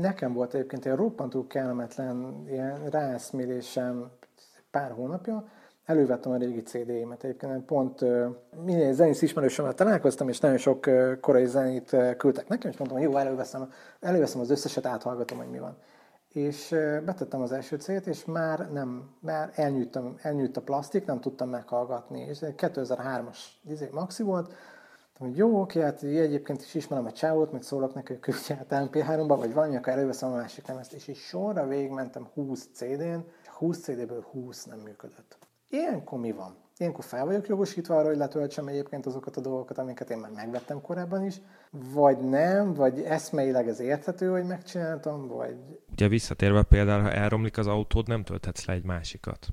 Nekem 0.00 0.32
volt 0.32 0.54
egyébként 0.54 0.86
egy 0.86 0.94
roppantú 0.94 1.46
kellemetlen 1.46 2.44
ilyen 2.48 2.90
ráeszmélésem 2.90 4.10
pár 4.70 4.90
hónapja, 4.90 5.48
elővettem 5.86 6.32
a 6.32 6.36
régi 6.36 6.62
CD-imet. 6.62 7.24
Egyébként 7.24 7.64
pont 7.64 8.04
minél 8.64 8.92
zenész 8.92 9.22
ismerősömmel 9.22 9.74
találkoztam, 9.74 10.28
és 10.28 10.40
nagyon 10.40 10.58
sok 10.58 10.90
korai 11.20 11.46
zenét 11.46 11.96
küldtek 12.16 12.48
nekem, 12.48 12.70
és 12.70 12.76
mondtam, 12.76 13.00
hogy 13.00 13.10
jó, 13.10 13.16
előveszem, 13.16 13.72
előveszem 14.00 14.40
az 14.40 14.50
összeset, 14.50 14.86
áthallgatom, 14.86 15.38
hogy 15.38 15.50
mi 15.50 15.58
van. 15.58 15.76
És 16.32 16.68
betettem 17.04 17.40
az 17.40 17.52
első 17.52 17.76
c 17.76 17.88
és 17.88 18.24
már 18.24 18.72
nem, 18.72 19.10
már 19.20 19.50
elnyűjtem, 19.54 20.14
elnyűjt 20.22 20.56
a 20.56 20.60
plastik, 20.60 21.06
nem 21.06 21.20
tudtam 21.20 21.48
meghallgatni. 21.48 22.20
És 22.20 22.38
2003-as 22.42 23.38
izé, 23.68 23.88
maxi 23.92 24.22
volt, 24.22 24.52
hogy 25.18 25.36
jó, 25.36 25.60
oké, 25.60 25.80
hát 25.80 26.02
egyébként 26.02 26.62
is 26.62 26.74
ismerem 26.74 27.06
a 27.06 27.12
csávót, 27.12 27.52
meg 27.52 27.62
szólok 27.62 27.94
neki, 27.94 28.12
hogy 28.12 28.20
küldje 28.20 28.66
át 28.68 28.88
MP3-ba, 28.90 29.34
vagy 29.38 29.52
valami, 29.52 29.76
akkor 29.76 29.92
előveszem 29.92 30.32
a 30.32 30.36
másik 30.36 30.66
lemezt, 30.66 30.92
és 30.92 31.08
így 31.08 31.16
sorra 31.16 31.66
végigmentem 31.66 32.28
20 32.34 32.68
CD-n, 32.72 33.18
20 33.46 33.78
CD-ből 33.78 34.26
20 34.30 34.64
nem 34.64 34.78
működött. 34.78 35.38
Ilyenkor 35.70 36.18
mi 36.18 36.32
van? 36.32 36.56
Ilyenkor 36.78 37.04
fel 37.04 37.24
vagyok 37.24 37.46
jogosítva 37.46 37.96
arra, 37.96 38.08
hogy 38.08 38.16
letöltsem 38.16 38.66
egyébként 38.66 39.06
azokat 39.06 39.36
a 39.36 39.40
dolgokat, 39.40 39.78
amiket 39.78 40.10
én 40.10 40.18
már 40.18 40.30
megvettem 40.30 40.80
korábban 40.80 41.24
is, 41.24 41.40
vagy 41.70 42.18
nem, 42.18 42.74
vagy 42.74 43.00
eszmeileg 43.00 43.68
ez 43.68 43.80
érthető, 43.80 44.30
hogy 44.30 44.44
megcsináltam, 44.44 45.28
vagy... 45.28 45.56
Ugye 45.92 46.08
visszatérve 46.08 46.62
például, 46.62 47.02
ha 47.02 47.12
elromlik 47.12 47.58
az 47.58 47.66
autód, 47.66 48.08
nem 48.08 48.24
tölthetsz 48.24 48.64
le 48.64 48.74
egy 48.74 48.84
másikat. 48.84 49.48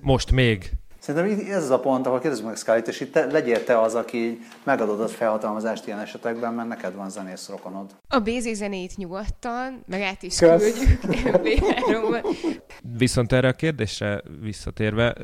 Most 0.00 0.30
még. 0.30 0.72
Szerintem 1.04 1.48
ez 1.48 1.62
az 1.62 1.70
a 1.70 1.80
pont, 1.80 2.06
ahol 2.06 2.20
kérdezzük 2.20 2.46
meg 2.46 2.56
Scully-t, 2.56 2.88
és 2.88 3.00
itt 3.00 3.12
te, 3.12 3.24
legyél 3.24 3.64
te 3.64 3.80
az, 3.80 3.94
aki 3.94 4.38
megadod 4.62 5.00
a 5.00 5.08
felhatalmazást 5.08 5.86
ilyen 5.86 5.98
esetekben, 5.98 6.54
mert 6.54 6.68
neked 6.68 6.94
van 6.94 7.10
zenész 7.10 7.48
rokonod. 7.48 7.90
A 8.08 8.18
BZ 8.18 8.52
zenét 8.52 8.96
nyugodtan, 8.96 9.84
meg 9.86 10.00
át 10.00 10.22
is 10.22 10.38
küldjük 10.38 11.00
Viszont 12.98 13.32
erre 13.32 13.48
a 13.48 13.52
kérdésre 13.52 14.22
visszatérve, 14.40 15.14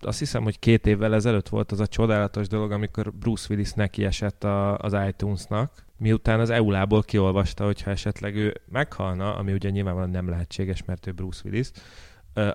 azt 0.00 0.18
hiszem, 0.18 0.42
hogy 0.42 0.58
két 0.58 0.86
évvel 0.86 1.14
ezelőtt 1.14 1.48
volt 1.48 1.72
az 1.72 1.80
a 1.80 1.86
csodálatos 1.86 2.48
dolog, 2.48 2.72
amikor 2.72 3.12
Bruce 3.12 3.46
Willis 3.50 3.72
neki 3.72 4.04
esett 4.04 4.44
a, 4.44 4.76
az 4.76 4.96
iTunes-nak, 5.08 5.72
miután 5.96 6.40
az 6.40 6.50
EULából 6.50 7.02
kiolvasta, 7.02 7.64
hogyha 7.64 7.90
esetleg 7.90 8.36
ő 8.36 8.60
meghalna, 8.72 9.36
ami 9.36 9.52
ugye 9.52 9.70
nyilvánvalóan 9.70 10.10
nem 10.10 10.28
lehetséges, 10.28 10.84
mert 10.84 11.06
ő 11.06 11.12
Bruce 11.12 11.40
Willis, 11.44 11.70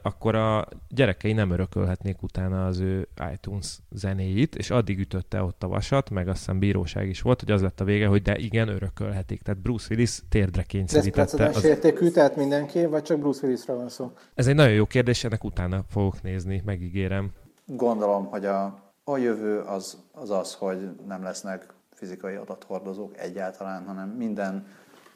akkor 0.02 0.36
a 0.36 0.68
gyerekei 0.90 1.34
nem 1.34 1.52
örökölhetnék 1.52 2.22
utána 2.22 2.66
az 2.66 2.80
ő 2.80 3.08
iTunes 3.34 3.80
zenéit, 3.92 4.56
és 4.56 4.70
addig 4.70 5.00
ütötte 5.00 5.44
ott 5.44 5.64
a 5.64 5.68
vasat, 5.68 6.10
meg 6.10 6.28
azt 6.28 6.38
hiszem 6.38 6.60
bíróság 6.60 7.08
is 7.08 7.22
volt, 7.22 7.40
hogy 7.40 7.52
az 7.52 7.62
lett 7.62 7.80
a 7.80 7.84
vége, 7.84 8.08
hogy 8.08 8.22
de 8.22 8.38
igen, 8.38 8.68
örökölhetik. 8.68 9.42
Tehát 9.42 9.62
Bruce 9.62 9.88
Willis 9.90 10.20
térdre 10.30 10.64
kényszerítette. 10.64 11.38
De 11.38 11.48
ez 11.48 11.56
az... 11.56 11.64
értékű, 11.64 12.10
tehát 12.10 12.36
mindenki, 12.36 12.86
vagy 12.86 13.04
csak 13.04 13.20
Bruce 13.20 13.46
Willisről 13.46 13.78
van 13.78 13.90
szó? 13.90 14.12
Ez 14.36 14.48
egy 14.48 14.56
nagyon 14.56 14.74
jó 14.74 14.86
kérdés, 14.86 15.24
ennek 15.24 15.44
utána 15.44 15.84
fogok 15.90 16.22
nézni, 16.22 16.62
megígérem. 16.66 17.32
Gondolom, 17.66 18.26
hogy 18.26 18.46
a, 18.46 18.80
a 19.04 19.18
jövő 19.18 19.60
az, 19.60 19.98
az 20.12 20.30
az, 20.30 20.54
hogy 20.54 20.90
nem 21.08 21.24
lesznek 21.24 21.74
fizikai 21.94 22.36
adathordozók 22.36 23.18
egyáltalán, 23.18 23.86
hanem 23.86 24.10
minden 24.10 24.68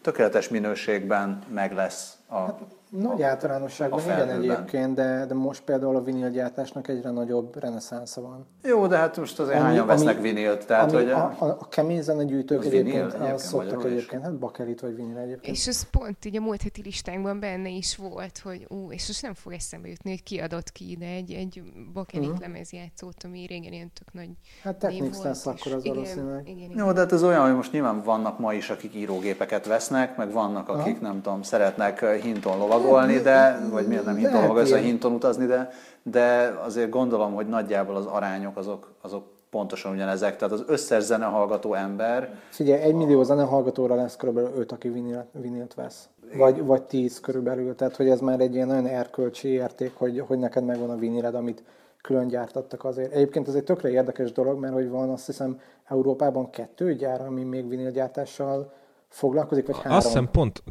tökéletes 0.01 0.49
minőségben 0.49 1.43
meg 1.53 1.73
lesz 1.73 2.17
a, 2.27 2.35
Hát, 2.35 2.61
Nagy 2.89 3.21
általánosságban 3.21 3.99
a 3.99 4.03
igen 4.03 4.29
egyébként, 4.29 4.93
de, 4.95 5.25
de 5.27 5.33
most 5.33 5.61
például 5.61 5.95
a 5.95 6.01
vinilgyártásnak 6.03 6.87
egyre 6.87 7.09
nagyobb 7.09 7.59
reneszánsza 7.59 8.21
van. 8.21 8.47
Jó, 8.63 8.87
de 8.87 8.97
hát 8.97 9.17
most 9.17 9.39
azért 9.39 9.57
Ami- 9.59 9.67
hányan 9.67 9.85
vesznek 9.87 10.17
ami- 10.17 10.29
vinilt, 10.29 10.65
tehát 10.65 10.91
Ami 10.91 11.01
hogy... 11.03 11.11
a, 11.11 11.35
a, 11.39 11.45
a 11.45 11.67
kemény 11.67 12.01
zenegyűjtők 12.01 12.59
Az 12.59 12.63
vinil 12.69 12.79
egyébként, 12.79 13.05
egyébként 13.13 13.33
az 13.33 13.43
szoktak 13.47 13.85
egyébként, 13.85 14.21
hát 14.23 14.37
bakelit 14.37 14.79
vagy 14.81 14.95
vinil 14.95 15.17
egyébként. 15.17 15.55
És 15.55 15.67
ez 15.67 15.89
pont 15.89 16.25
így 16.25 16.37
a 16.37 16.41
múlt 16.41 16.61
heti 16.61 16.81
listánkban 16.81 17.39
benne 17.39 17.69
is 17.69 17.95
volt, 17.95 18.37
hogy 18.37 18.65
ú, 18.69 18.91
és 18.91 19.07
most 19.07 19.21
nem 19.21 19.33
fog 19.33 19.53
eszembe 19.53 19.87
jutni, 19.87 20.09
hogy 20.09 20.23
ki 20.23 20.39
adott 20.39 20.71
ki 20.71 20.91
ide 20.91 21.05
egy, 21.07 21.31
egy 21.31 21.61
bakelit 21.93 22.31
Mhm. 22.31 22.41
lemezjátszót, 22.41 23.23
ami 23.23 23.45
régen 23.45 23.73
ilyen 23.73 23.91
tök 23.93 24.13
nagy 24.13 24.29
Hát 24.63 24.75
Technics 24.75 25.13
volt, 25.13 25.23
lesz 25.23 25.45
akkor 25.45 25.71
az 25.73 25.83
igen, 25.83 25.95
valószínűleg. 25.95 26.49
Igen, 26.49 26.71
Jó, 26.77 26.91
de 26.91 26.99
hát 26.99 27.11
ez 27.11 27.23
olyan, 27.23 27.45
hogy 27.45 27.55
most 27.55 27.71
nyilván 27.71 28.01
vannak 28.03 28.39
ma 28.39 28.53
is, 28.53 28.69
akik 28.69 28.95
írógépeket 28.95 29.65
vesznek, 29.65 30.17
meg 30.17 30.31
vannak, 30.31 30.69
akik 30.69 31.01
nem 31.01 31.21
tudom, 31.21 31.41
szeretnek 31.41 32.05
hinton 32.21 32.57
lovagolni, 32.77 33.19
de, 33.19 33.67
vagy 33.71 33.87
miért 33.87 34.05
nem 34.05 34.15
hinton 34.15 34.41
lovagolni, 34.41 34.65
szóval 34.65 34.79
ilyen. 34.79 34.91
hinton 34.91 35.13
utazni, 35.13 35.45
de, 35.45 35.69
de 36.03 36.57
azért 36.65 36.89
gondolom, 36.89 37.33
hogy 37.33 37.47
nagyjából 37.47 37.95
az 37.95 38.05
arányok 38.05 38.57
azok, 38.57 38.91
azok 39.01 39.23
pontosan 39.49 39.93
ugyanezek. 39.93 40.37
Tehát 40.37 40.53
az 40.53 40.63
összes 40.67 41.03
zenehallgató 41.03 41.73
ember, 41.73 42.39
Figyelj, 42.49 42.81
egy 42.81 42.93
millió 42.93 43.23
zenehallgatóra 43.23 43.95
lesz 43.95 44.15
körülbelül 44.15 44.51
5, 44.57 44.71
aki 44.71 44.89
vinilt, 44.89 45.25
vinilt 45.31 45.73
vesz. 45.73 46.09
Vagy, 46.37 46.65
vagy 46.65 46.81
10 46.81 47.19
körülbelül. 47.19 47.75
Tehát, 47.75 47.95
hogy 47.95 48.09
ez 48.09 48.19
már 48.19 48.39
egy 48.39 48.55
ilyen 48.55 48.67
nagyon 48.67 48.85
erkölcsi 48.87 49.47
érték, 49.47 49.93
hogy, 49.95 50.23
hogy 50.27 50.39
neked 50.39 50.63
megvan 50.63 50.89
a 50.89 50.95
viniled, 50.95 51.35
amit 51.35 51.63
külön 52.01 52.27
gyártattak 52.27 52.83
azért. 52.83 53.13
Egyébként 53.13 53.47
ez 53.47 53.53
egy 53.53 53.63
tökre 53.63 53.89
érdekes 53.89 54.31
dolog, 54.31 54.59
mert 54.59 54.73
hogy 54.73 54.89
van 54.89 55.09
azt 55.09 55.25
hiszem 55.25 55.59
Európában 55.87 56.49
kettő 56.49 56.93
gyár, 56.93 57.21
ami 57.21 57.43
még 57.43 57.69
vinilgyártással 57.69 58.71
foglalkozik, 59.17 59.65
vagy 59.67 59.75
három. 59.75 59.97
Azt 59.97 60.07
hiszem 60.07 60.29
pont 60.31 60.63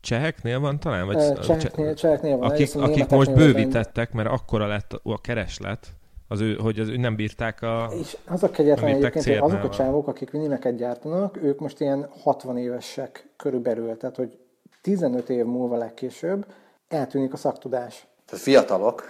cseheknél 0.00 0.60
van 0.60 0.80
talán? 0.80 1.06
Vagy 1.06 1.38
Cseheknél, 1.38 1.94
cseheknél 1.94 2.36
van. 2.36 2.50
akik, 2.50 2.74
akik 2.74 3.08
most 3.08 3.34
bővítettek, 3.34 4.12
mert 4.12 4.28
akkora 4.28 4.66
lett 4.66 4.92
a 5.02 5.20
kereslet, 5.20 5.86
az 6.28 6.40
ő, 6.40 6.54
hogy 6.54 6.78
az 6.78 6.88
ő 6.88 6.96
nem 6.96 7.16
bírták 7.16 7.62
a... 7.62 7.90
És 8.00 8.16
az 8.26 8.42
a 8.42 8.50
kegyetlen 8.50 8.94
egyébként, 8.94 9.24
hogy 9.24 9.34
azok 9.34 9.64
a 9.64 9.68
csávok, 9.68 10.08
akik 10.08 10.30
vinileket 10.30 10.76
gyártanak, 10.76 11.42
ők 11.42 11.58
most 11.60 11.80
ilyen 11.80 12.08
60 12.22 12.56
évesek 12.56 13.28
körülbelül, 13.36 13.96
tehát 13.96 14.16
hogy 14.16 14.38
15 14.82 15.28
év 15.28 15.44
múlva 15.44 15.76
legkésőbb 15.76 16.46
eltűnik 16.88 17.32
a 17.32 17.36
szaktudás. 17.36 18.06
tehát 18.26 18.44
fiatalok, 18.44 19.04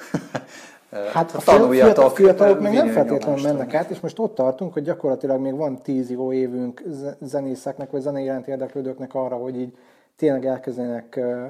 Hát 0.91 1.35
a 1.35 1.41
fiatalok, 1.41 1.61
tanuljatok 1.61 2.17
fiatalok 2.17 2.61
meg 2.61 2.73
nem 2.73 2.87
vinil 2.87 2.93
feltétlenül 2.93 3.43
mennek 3.43 3.75
át, 3.75 3.91
és 3.91 4.01
most 4.01 4.19
ott 4.19 4.35
tartunk, 4.35 4.73
hogy 4.73 4.83
gyakorlatilag 4.83 5.41
még 5.41 5.57
van 5.57 5.83
10 5.83 6.11
jó 6.11 6.33
évünk 6.33 6.83
ze- 6.87 7.17
zenészeknek, 7.21 7.91
vagy 7.91 8.01
zenei 8.01 8.25
iránt 8.25 8.49
érdeklődőknek 8.49 9.15
arra, 9.15 9.37
hogy 9.37 9.61
így 9.61 9.77
tényleg 10.17 10.47
elkezdenek 10.47 11.17
ö, 11.17 11.47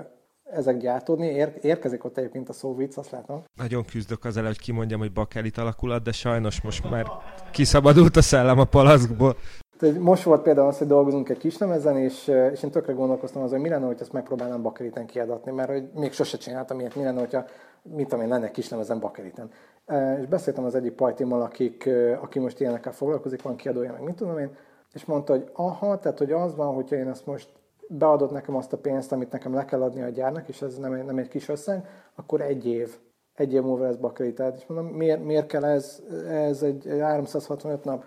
ezek 0.53 0.76
gyártódni. 0.76 1.26
Ér, 1.26 1.53
érkezik 1.61 2.05
ott 2.05 2.18
egyébként 2.18 2.49
a 2.49 2.53
szó 2.53 2.74
vicc, 2.74 2.97
azt 2.97 3.11
látom. 3.11 3.43
Nagyon 3.57 3.84
küzdök 3.84 4.24
az 4.24 4.36
hogy 4.36 4.61
kimondjam, 4.61 5.01
hogy 5.01 5.12
bakelit 5.12 5.59
alakulat, 5.59 6.03
de 6.03 6.12
sajnos 6.12 6.62
most 6.62 6.91
már 6.91 7.07
kiszabadult 7.51 8.16
a 8.16 8.22
szellem 8.22 8.59
a 8.59 8.64
palaszkból. 8.64 9.36
Tehát 9.78 9.99
most 9.99 10.22
volt 10.22 10.43
például 10.43 10.68
az, 10.68 10.78
hogy 10.78 10.86
dolgozunk 10.86 11.28
egy 11.28 11.38
kis 11.38 11.59
lemezen, 11.59 11.97
és, 11.97 12.28
és 12.53 12.62
én 12.62 12.70
tökre 12.70 12.93
gondolkoztam 12.93 13.43
azon, 13.43 13.55
hogy 13.59 13.68
mi 13.68 13.74
lenne, 13.74 13.86
hogy 13.86 14.01
ezt 14.01 14.12
megpróbálnám 14.12 14.62
bakeliten 14.62 15.07
kiadatni, 15.07 15.53
mert 15.53 15.70
hogy 15.70 15.88
még 15.95 16.12
sose 16.12 16.36
csináltam 16.36 16.80
ilyet, 16.80 16.95
mi 16.95 17.03
lenne, 17.03 17.18
hogyha 17.18 17.45
mit 17.83 18.09
tudom 18.09 18.24
én, 18.24 18.31
lenne 18.31 18.45
egy 18.45 18.51
kis 18.51 18.68
lemezen 18.68 19.01
bakeliten. 19.01 19.51
Ö, 19.87 20.18
És 20.20 20.26
beszéltem 20.26 20.64
az 20.64 20.74
egyik 20.74 20.93
pajtimmal, 20.93 21.43
akik, 21.43 21.89
aki 22.20 22.39
most 22.39 22.61
ilyenekkel 22.61 22.93
foglalkozik, 22.93 23.43
van 23.43 23.57
kiadója, 23.57 23.93
meg 23.93 24.03
mit 24.03 24.14
tudom 24.14 24.39
én, 24.39 24.57
és 24.93 25.05
mondta, 25.05 25.33
hogy 25.33 25.51
aha, 25.53 25.99
tehát 25.99 26.18
hogy 26.18 26.33
az 26.33 26.57
van, 26.57 26.74
hogyha 26.74 26.97
én 26.97 27.09
ezt 27.09 27.26
most 27.26 27.49
beadott 27.89 28.31
nekem 28.31 28.57
azt 28.57 28.72
a 28.72 28.78
pénzt, 28.78 29.12
amit 29.12 29.33
nekem 29.33 29.55
le 29.55 29.64
kell 29.64 29.83
adni 29.83 30.03
a 30.03 30.09
gyárnak, 30.09 30.49
és 30.49 30.62
ez 30.62 30.78
nem 30.78 30.93
egy, 30.93 31.05
nem 31.05 31.18
egy 31.18 31.28
kis 31.28 31.49
összeg, 31.49 31.89
akkor 32.14 32.41
egy 32.41 32.66
év. 32.66 32.99
Egy 33.35 33.53
év 33.53 33.62
múlva 33.62 33.85
lesz 33.85 33.97
bakelitát. 33.97 34.57
És 34.57 34.66
mondom, 34.66 34.87
miért, 34.87 35.24
miért 35.24 35.47
kell 35.47 35.64
ez, 35.64 36.03
ez 36.28 36.62
egy 36.62 36.87
365 37.01 37.85
nap? 37.85 38.05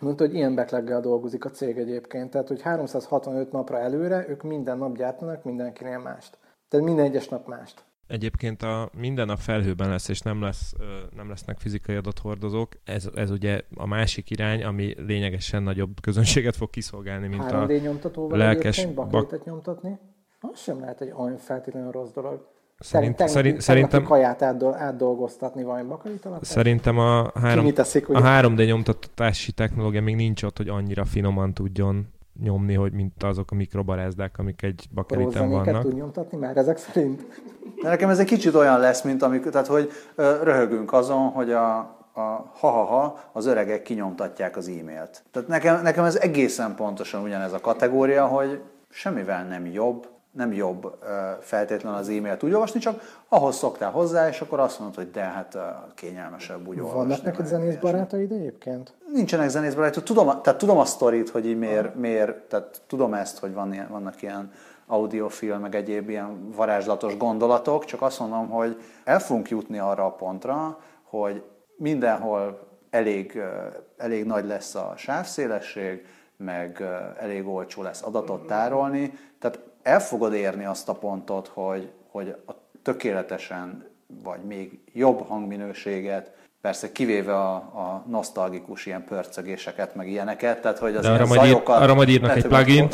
Mondta, 0.00 0.24
hogy 0.24 0.34
ilyen 0.34 0.54
backloggel 0.54 1.00
dolgozik 1.00 1.44
a 1.44 1.50
cég 1.50 1.78
egyébként. 1.78 2.30
Tehát, 2.30 2.48
hogy 2.48 2.62
365 2.62 3.52
napra 3.52 3.78
előre 3.78 4.28
ők 4.28 4.42
minden 4.42 4.78
nap 4.78 4.96
gyártanak 4.96 5.44
mindenkinél 5.44 5.98
mást. 5.98 6.38
Tehát 6.68 6.86
minden 6.86 7.04
egyes 7.04 7.28
nap 7.28 7.46
mást. 7.46 7.84
Egyébként 8.06 8.62
a 8.62 8.90
minden 8.98 9.28
a 9.28 9.36
felhőben 9.36 9.88
lesz, 9.88 10.08
és 10.08 10.20
nem, 10.20 10.42
lesz, 10.42 10.74
nem 11.16 11.28
lesznek 11.28 11.58
fizikai 11.58 11.94
adathordozók. 11.96 12.72
Ez, 12.84 13.08
ez 13.14 13.30
ugye 13.30 13.60
a 13.74 13.86
másik 13.86 14.30
irány, 14.30 14.64
ami 14.64 14.94
lényegesen 15.06 15.62
nagyobb 15.62 16.00
közönséget 16.00 16.56
fog 16.56 16.70
kiszolgálni, 16.70 17.26
mint 17.26 17.42
a... 17.52 17.66
3D 17.66 17.82
nyomtatóval 17.82 18.38
lelkes 18.38 18.86
bak- 18.86 19.44
nyomtatni, 19.44 19.98
az 20.40 20.60
sem 20.60 20.80
lehet 20.80 21.00
egy 21.00 21.12
olyan 21.16 21.36
feltétlenül 21.36 21.90
rossz 21.90 22.12
dolog. 22.12 22.54
Szerint, 22.78 23.16
szerint, 23.16 23.34
tegnapi 23.34 23.60
szerintem, 23.60 24.02
kaját 24.02 24.42
átdol, 24.42 24.74
átdolgoztatni 24.74 25.62
valami 25.62 25.88
bakelit 25.88 26.24
alatt. 26.24 26.44
szerintem 26.44 26.98
a, 26.98 27.30
három, 27.34 27.72
teszik, 27.72 28.08
a 28.08 28.12
ugye? 28.12 28.40
3D 28.40 28.66
nyomtatási 28.66 29.52
technológia 29.52 30.02
még 30.02 30.16
nincs 30.16 30.42
ott, 30.42 30.56
hogy 30.56 30.68
annyira 30.68 31.04
finoman 31.04 31.54
tudjon 31.54 32.06
nyomni, 32.42 32.74
hogy 32.74 32.92
mint 32.92 33.22
azok 33.22 33.50
a 33.50 33.54
mikrobarázdák, 33.54 34.38
amik 34.38 34.62
egy 34.62 34.86
bakeliten 34.94 35.50
vannak. 35.50 35.82
tud 35.82 35.94
nyomtatni 35.94 36.38
már 36.38 36.56
ezek 36.56 36.76
szerint? 36.76 37.26
De 37.82 37.88
nekem 37.88 38.08
ez 38.08 38.18
egy 38.18 38.26
kicsit 38.26 38.54
olyan 38.54 38.80
lesz, 38.80 39.02
mint 39.02 39.22
amikor, 39.22 39.52
tehát 39.52 39.66
hogy 39.66 39.90
röhögünk 40.16 40.92
azon, 40.92 41.28
hogy 41.28 41.52
a, 41.52 41.76
a 42.12 42.50
ha-ha-ha 42.58 43.18
az 43.32 43.46
öregek 43.46 43.82
kinyomtatják 43.82 44.56
az 44.56 44.68
e-mailt. 44.68 45.22
Tehát 45.30 45.48
nekem, 45.48 45.82
nekem 45.82 46.04
ez 46.04 46.16
egészen 46.16 46.74
pontosan 46.74 47.22
ugyanez 47.22 47.52
a 47.52 47.60
kategória, 47.60 48.26
hogy 48.26 48.60
semmivel 48.90 49.44
nem 49.44 49.66
jobb, 49.66 50.08
nem 50.30 50.52
jobb 50.52 50.98
feltétlenül 51.40 51.98
az 51.98 52.08
e-mailt 52.08 52.42
úgy 52.42 52.52
olvasni, 52.52 52.80
csak 52.80 53.20
ahhoz 53.28 53.56
szoktál 53.56 53.90
hozzá, 53.90 54.28
és 54.28 54.40
akkor 54.40 54.60
azt 54.60 54.78
mondod, 54.78 54.96
hogy 54.96 55.10
de 55.10 55.20
hát 55.20 55.56
kényelmesebb 55.94 56.68
úgy 56.68 56.80
olvasni. 56.80 57.08
Vannak 57.08 57.22
neked 57.22 57.46
zenész 57.46 57.76
barátaid 57.76 58.32
egyébként? 58.32 58.92
Nincsenek 59.12 59.48
zenész 59.48 59.74
barátok. 59.74 60.02
Tudom, 60.02 60.26
tehát 60.42 60.58
tudom 60.58 60.78
a 60.78 60.84
sztorit, 60.84 61.30
hogy 61.30 61.46
így 61.46 61.58
miért, 61.58 61.94
miért, 61.94 62.36
tehát 62.36 62.82
tudom 62.86 63.14
ezt, 63.14 63.38
hogy 63.38 63.54
van 63.54 63.86
vannak 63.88 64.22
ilyen 64.22 64.50
audiofilm, 64.86 65.60
meg 65.60 65.74
egyéb 65.74 66.08
ilyen 66.08 66.50
varázslatos 66.50 67.16
gondolatok, 67.16 67.84
csak 67.84 68.02
azt 68.02 68.18
mondom, 68.18 68.48
hogy 68.48 68.82
el 69.04 69.18
fogunk 69.18 69.48
jutni 69.48 69.78
arra 69.78 70.04
a 70.04 70.12
pontra, 70.14 70.80
hogy 71.02 71.42
mindenhol 71.76 72.68
elég, 72.90 73.40
elég 73.96 74.24
nagy 74.24 74.44
lesz 74.44 74.74
a 74.74 74.94
sávszélesség, 74.96 76.06
meg 76.36 76.82
elég 77.18 77.46
olcsó 77.46 77.82
lesz 77.82 78.02
adatot 78.02 78.46
tárolni, 78.46 79.12
tehát 79.38 79.60
el 79.82 80.00
fogod 80.00 80.34
érni 80.34 80.64
azt 80.64 80.88
a 80.88 80.94
pontot, 80.94 81.46
hogy, 81.46 81.92
hogy 82.10 82.28
a 82.46 82.52
tökéletesen 82.82 83.88
vagy 84.22 84.44
még 84.44 84.80
jobb 84.92 85.26
hangminőséget, 85.26 86.34
persze 86.66 86.92
kivéve 86.92 87.34
a, 87.34 87.54
a 87.54 88.02
nosztalgikus 88.06 88.86
ilyen 88.86 89.04
pörcögéseket, 89.04 89.94
meg 89.94 90.08
ilyeneket, 90.08 90.60
tehát 90.60 90.78
hogy 90.78 90.94
az 90.96 91.02
De 91.02 91.08
ilyen 91.08 91.20
arra 91.20 91.26
majd 91.28 91.40
ír- 91.40 91.48
zajokat... 91.50 91.76
arra 91.82 91.94
majd 91.94 92.08
írnak 92.08 92.36
egy 92.36 92.46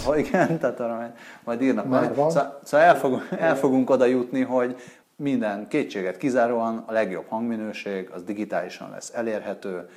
hogy- 0.05 0.19
Igen, 0.19 0.59
tehát 0.59 0.81
arra 0.81 0.95
majd, 0.97 1.11
majd 1.45 1.63
írnak. 1.63 1.89
Már 1.89 2.03
Majd. 2.03 2.17
van. 2.17 2.31
Szóval, 2.31 2.59
szóval 2.63 2.87
el, 2.87 2.95
fogunk, 2.97 3.29
el 3.39 3.57
fogunk 3.57 3.91
oda 3.91 4.05
jutni, 4.05 4.41
hogy 4.43 4.77
minden 5.17 5.67
kétséget 5.69 6.17
kizáróan 6.17 6.85
a 6.87 6.93
legjobb 6.93 7.25
hangminőség, 7.29 8.11
az 8.15 8.23
digitálisan 8.23 8.91
lesz 8.91 9.13
elérhető. 9.15 9.89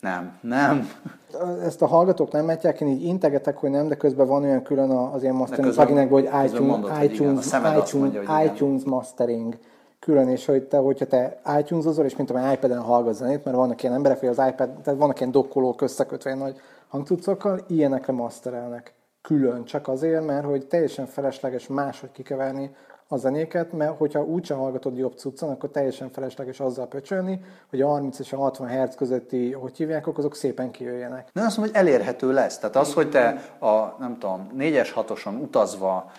Nem, 0.00 0.38
nem. 0.40 0.88
Ezt 1.66 1.82
a 1.82 1.86
hallgatók 1.86 2.32
nem 2.32 2.46
látják, 2.46 2.80
én 2.80 2.88
így 2.88 3.04
integetek, 3.04 3.56
hogy 3.56 3.70
nem, 3.70 3.88
de 3.88 3.94
közben 3.94 4.26
van 4.26 4.42
olyan 4.42 4.62
külön 4.62 4.90
a- 4.90 5.12
az 5.14 5.22
ilyen 5.22 5.34
mastering 5.34 5.74
pluginekben, 5.74 6.20
hogy 6.20 6.44
iTunes, 6.44 6.66
mondod, 6.68 6.90
hogy 6.90 7.02
igen, 7.04 7.14
iTunes, 7.14 7.46
iTunes, 7.46 7.92
mondja, 7.92 8.22
hogy 8.26 8.44
iTunes 8.46 8.82
mastering 8.84 9.56
külön, 10.04 10.28
és 10.28 10.46
hogy 10.46 10.62
te, 10.62 10.76
hogyha 10.76 11.06
te 11.06 11.40
iTunes-ozol, 11.58 12.04
és 12.04 12.16
mint 12.16 12.28
tudom, 12.28 12.50
iPad-en 12.52 12.80
hallgatsz 12.80 13.16
zenét, 13.16 13.44
mert 13.44 13.56
vannak 13.56 13.82
ilyen 13.82 13.94
emberek, 13.94 14.18
hogy 14.18 14.28
az 14.28 14.42
iPad, 14.48 14.70
tehát 14.82 14.98
vannak 14.98 15.20
ilyen 15.20 15.32
dokkolók 15.32 15.80
összekötve 15.80 16.30
ilyen 16.30 16.42
nagy 16.42 16.60
hangcuccokkal, 16.88 17.60
ilyenekre 17.68 18.12
masterelnek 18.12 18.94
külön, 19.20 19.64
csak 19.64 19.88
azért, 19.88 20.26
mert 20.26 20.44
hogy 20.44 20.66
teljesen 20.66 21.06
felesleges 21.06 21.66
máshogy 21.66 22.12
kikeverni 22.12 22.74
a 23.08 23.16
zenéket, 23.16 23.72
mert 23.72 23.96
hogyha 23.98 24.24
úgyse 24.24 24.54
hallgatod 24.54 24.96
jobb 24.96 25.16
cuccon, 25.16 25.50
akkor 25.50 25.70
teljesen 25.70 26.10
felesleges 26.10 26.60
azzal 26.60 26.86
pöcsölni, 26.86 27.40
hogy 27.70 27.80
a 27.80 27.86
30 27.86 28.18
és 28.18 28.32
a 28.32 28.36
60 28.36 28.68
Hz 28.68 28.94
közötti, 28.94 29.52
hogy 29.52 29.76
hívják, 29.76 30.18
azok 30.18 30.34
szépen 30.34 30.70
kijöjjenek. 30.70 31.28
Nem 31.32 31.46
azt 31.46 31.56
mondom, 31.56 31.74
hogy 31.74 31.86
elérhető 31.86 32.32
lesz. 32.32 32.58
Tehát 32.58 32.76
az, 32.76 32.94
hogy 32.94 33.10
te 33.10 33.42
a, 33.58 33.96
nem 33.98 34.18
tudom, 34.18 34.48
4-es, 34.58 34.88
6-oson 34.94 35.40
utazva 35.40 36.10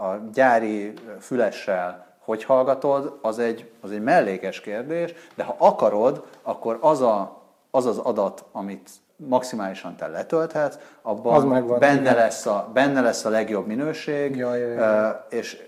a 0.00 0.20
gyári 0.32 0.92
fülessel 1.20 2.05
hogy 2.26 2.44
hallgatod, 2.44 3.18
az 3.22 3.38
egy, 3.38 3.70
az 3.80 3.90
egy 3.90 4.02
mellékes 4.02 4.60
kérdés, 4.60 5.14
de 5.34 5.44
ha 5.44 5.54
akarod, 5.58 6.24
akkor 6.42 6.78
az, 6.80 7.00
a, 7.00 7.42
az 7.70 7.86
az 7.86 7.98
adat, 7.98 8.44
amit 8.52 8.90
maximálisan 9.16 9.96
te 9.96 10.06
letölthetsz, 10.06 10.74
Az 10.74 10.80
abban 11.02 11.46
megvan, 11.46 11.78
benne 11.78 12.00
igen. 12.00 12.14
lesz, 12.14 12.46
a, 12.46 12.70
benne 12.72 13.00
lesz 13.00 13.24
a 13.24 13.28
legjobb 13.28 13.66
minőség, 13.66 14.36
Ja, 14.36 14.54
ja, 14.54 14.68
ja. 14.68 15.26
és 15.30 15.66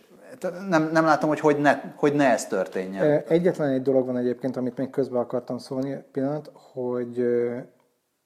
nem, 0.69 0.91
nem 0.93 1.05
látom, 1.05 1.29
hogy 1.29 1.41
hogy 1.41 1.59
ne, 1.59 1.81
hogy 1.97 2.15
ne 2.15 2.31
ez 2.31 2.47
történjen. 2.47 3.23
Egyetlen 3.29 3.69
egy 3.69 3.83
dolog 3.83 4.07
van 4.07 4.17
egyébként, 4.17 4.57
amit 4.57 4.77
még 4.77 4.91
közben 4.91 5.21
akartam 5.21 5.59
szólni, 5.59 6.05
pillanat, 6.13 6.51
hogy 6.73 7.27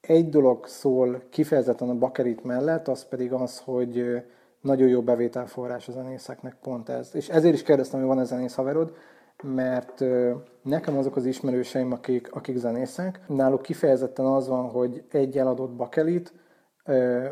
egy 0.01 0.29
dolog 0.29 0.67
szól 0.67 1.21
kifejezetten 1.29 1.89
a 1.89 1.93
bakerit 1.93 2.43
mellett, 2.43 2.87
az 2.87 3.05
pedig 3.05 3.31
az, 3.31 3.61
hogy 3.65 4.23
nagyon 4.63 4.87
jó 4.87 5.01
bevételforrás 5.01 5.87
a 5.87 5.91
zenészeknek 5.91 6.55
pont 6.61 6.89
ez. 6.89 7.09
És 7.13 7.29
ezért 7.29 7.53
is 7.53 7.63
kérdeztem, 7.63 7.99
hogy 7.99 8.09
van-e 8.09 8.23
zenész 8.23 8.55
haverod, 8.55 8.95
mert 9.43 10.03
nekem 10.61 10.97
azok 10.97 11.15
az 11.15 11.25
ismerőseim, 11.25 11.91
akik, 11.91 12.31
akik 12.31 12.57
zenészek, 12.57 13.19
náluk 13.27 13.61
kifejezetten 13.61 14.25
az 14.25 14.47
van, 14.47 14.69
hogy 14.69 15.03
egy 15.11 15.37
eladott 15.37 15.71
bakelit, 15.71 16.33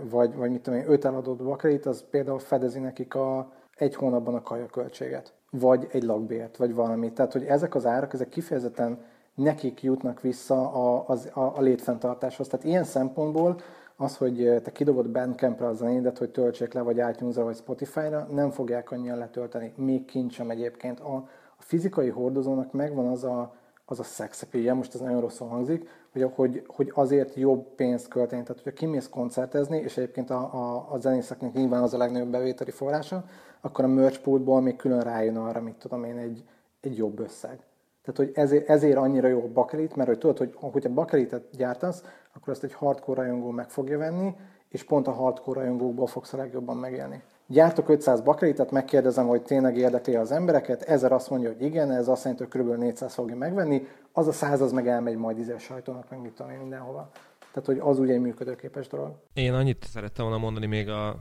vagy, 0.10 0.36
vagy 0.36 0.52
mit 0.52 0.62
tudom 0.62 0.80
én, 0.80 0.92
öt 0.92 1.06
eladott 1.06 1.44
bakelit, 1.44 1.86
az 1.86 2.04
például 2.10 2.40
fedezi 2.40 2.80
nekik 2.80 3.16
a, 3.16 3.52
egy 3.76 3.96
hónapban 3.96 4.36
a 4.36 4.42
kajaköltséget, 4.42 5.34
vagy 5.50 5.88
egy 5.92 6.04
lakbért, 6.04 6.58
vagy 6.58 6.74
valami. 6.74 7.14
Tehát, 7.14 7.32
hogy 7.32 7.44
ezek 7.44 7.76
az 7.76 7.86
árak, 7.86 8.14
ezek 8.14 8.30
kifejezetten 8.30 9.04
nekik 9.36 9.84
jutnak 9.84 10.22
vissza 10.22 10.72
a, 10.72 11.06
a, 11.34 11.40
a 11.40 11.62
létfenntartáshoz. 11.62 12.48
Tehát 12.48 12.66
ilyen 12.66 12.84
szempontból 12.84 13.56
az, 14.02 14.18
hogy 14.18 14.62
te 14.64 14.72
kidobod 14.72 15.10
Bandcampra 15.10 15.68
a 15.68 15.74
zenédet, 15.74 16.18
hogy 16.18 16.30
töltsék 16.30 16.74
le, 16.74 16.82
vagy 16.82 17.02
itunes 17.12 17.36
vagy 17.36 17.56
Spotify-ra, 17.56 18.28
nem 18.32 18.50
fogják 18.50 18.92
annyian 18.92 19.18
letölteni. 19.18 19.74
Még 19.76 20.06
kincsem 20.06 20.50
egyébként. 20.50 21.00
A, 21.00 21.16
a 21.58 21.62
fizikai 21.62 22.10
hordozónak 22.10 22.72
megvan 22.72 23.08
az 23.08 23.24
a, 23.24 23.56
az 23.86 24.00
a 24.00 24.04
szexepéje, 24.04 24.74
most 24.74 24.94
ez 24.94 25.00
nagyon 25.00 25.22
rosszul 25.22 25.48
hangzik, 25.48 25.90
hogy, 26.12 26.32
hogy, 26.36 26.64
hogy 26.68 26.92
azért 26.94 27.36
jobb 27.36 27.76
pénzt 27.76 28.08
költeni. 28.08 28.42
Tehát, 28.44 28.62
hogyha 28.62 28.80
kimész 28.80 29.10
koncertezni, 29.10 29.78
és 29.78 29.98
egyébként 29.98 30.30
a, 30.30 30.54
a, 30.54 30.88
a 30.92 30.98
zenészeknek 30.98 31.54
nyilván 31.54 31.84
az 31.84 31.94
a 31.94 31.98
legnagyobb 31.98 32.32
bevételi 32.32 32.72
forrása, 32.72 33.24
akkor 33.62 33.84
a 33.84 33.88
merch 33.88 34.22
pooltból 34.22 34.62
még 34.62 34.76
külön 34.76 35.02
rájön 35.02 35.38
arra, 35.38 35.62
mit 35.62 35.76
tudom 35.76 36.04
én, 36.04 36.18
egy, 36.18 36.44
egy 36.82 36.98
jobb 36.98 37.20
összeg. 37.20 37.60
Tehát, 38.04 38.18
hogy 38.18 38.32
ezért, 38.34 38.70
ezért 38.70 38.98
annyira 38.98 39.28
jó 39.28 39.44
a 39.44 39.52
bakelit, 39.54 39.96
mert 39.96 40.10
hogy 40.10 40.18
tudod, 40.18 40.38
hogy 40.38 40.56
hogyha 40.60 40.94
bakelitet 40.94 41.44
gyártasz, 41.58 42.04
akkor 42.34 42.54
azt 42.54 42.64
egy 42.64 42.74
hardcore 42.74 43.22
rajongó 43.22 43.50
meg 43.50 43.70
fogja 43.70 43.98
venni, 43.98 44.36
és 44.70 44.84
pont 44.84 45.08
a 45.08 45.12
hardcore 45.12 45.60
rajongókból 45.60 46.08
fogsz 46.08 46.34
a 46.34 46.38
legjobban 46.38 46.78
megélni. 46.78 47.22
Gyártok 47.48 47.90
500 47.90 48.22
bakelitet, 48.22 48.72
megkérdezem, 48.72 49.28
hogy 49.28 49.42
tényleg 49.42 49.78
érdekli 49.78 50.16
az 50.16 50.32
embereket, 50.32 50.82
ezer 50.82 51.12
azt 51.12 51.30
mondja, 51.30 51.50
hogy 51.50 51.62
igen, 51.62 51.92
ez 51.92 52.08
azt 52.08 52.24
jelenti, 52.24 52.46
hogy 52.50 52.62
kb. 52.62 52.78
400 52.78 53.14
fogja 53.14 53.36
megvenni, 53.36 53.88
az 54.12 54.28
a 54.28 54.32
száz 54.32 54.62
az 54.62 54.72
meg 54.72 54.88
elmegy 54.88 55.18
majd 55.18 55.38
izes 55.38 55.64
sajtónak, 55.64 56.10
meg 56.10 56.22
mit 56.22 56.34
tudom 56.34 56.52
én 56.52 56.58
mindenhova. 56.58 57.10
Tehát, 57.54 57.66
hogy 57.66 57.80
az 57.80 58.00
ugye 58.00 58.14
egy 58.14 58.22
működőképes 58.22 58.88
dolog. 58.88 59.16
Én 59.34 59.54
annyit 59.54 59.84
szerettem 59.84 60.26
volna 60.26 60.40
mondani 60.40 60.66
még 60.66 60.90
a 60.90 61.16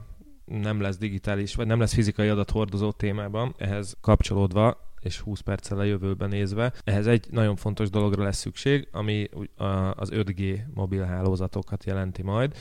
nem 0.45 0.81
lesz 0.81 0.97
digitális, 0.97 1.55
vagy 1.55 1.67
nem 1.67 1.79
lesz 1.79 1.93
fizikai 1.93 2.27
adathordozó 2.27 2.91
témában, 2.91 3.53
ehhez 3.57 3.95
kapcsolódva, 4.01 4.77
és 5.01 5.19
20 5.19 5.39
perccel 5.39 5.79
a 5.79 5.83
jövőben 5.83 6.29
nézve. 6.29 6.73
Ehhez 6.83 7.07
egy 7.07 7.27
nagyon 7.29 7.55
fontos 7.55 7.89
dologra 7.89 8.23
lesz 8.23 8.37
szükség, 8.37 8.87
ami 8.91 9.29
az 9.95 10.09
5G 10.13 10.59
mobil 10.73 11.03
hálózatokat 11.03 11.83
jelenti 11.83 12.21
majd. 12.21 12.55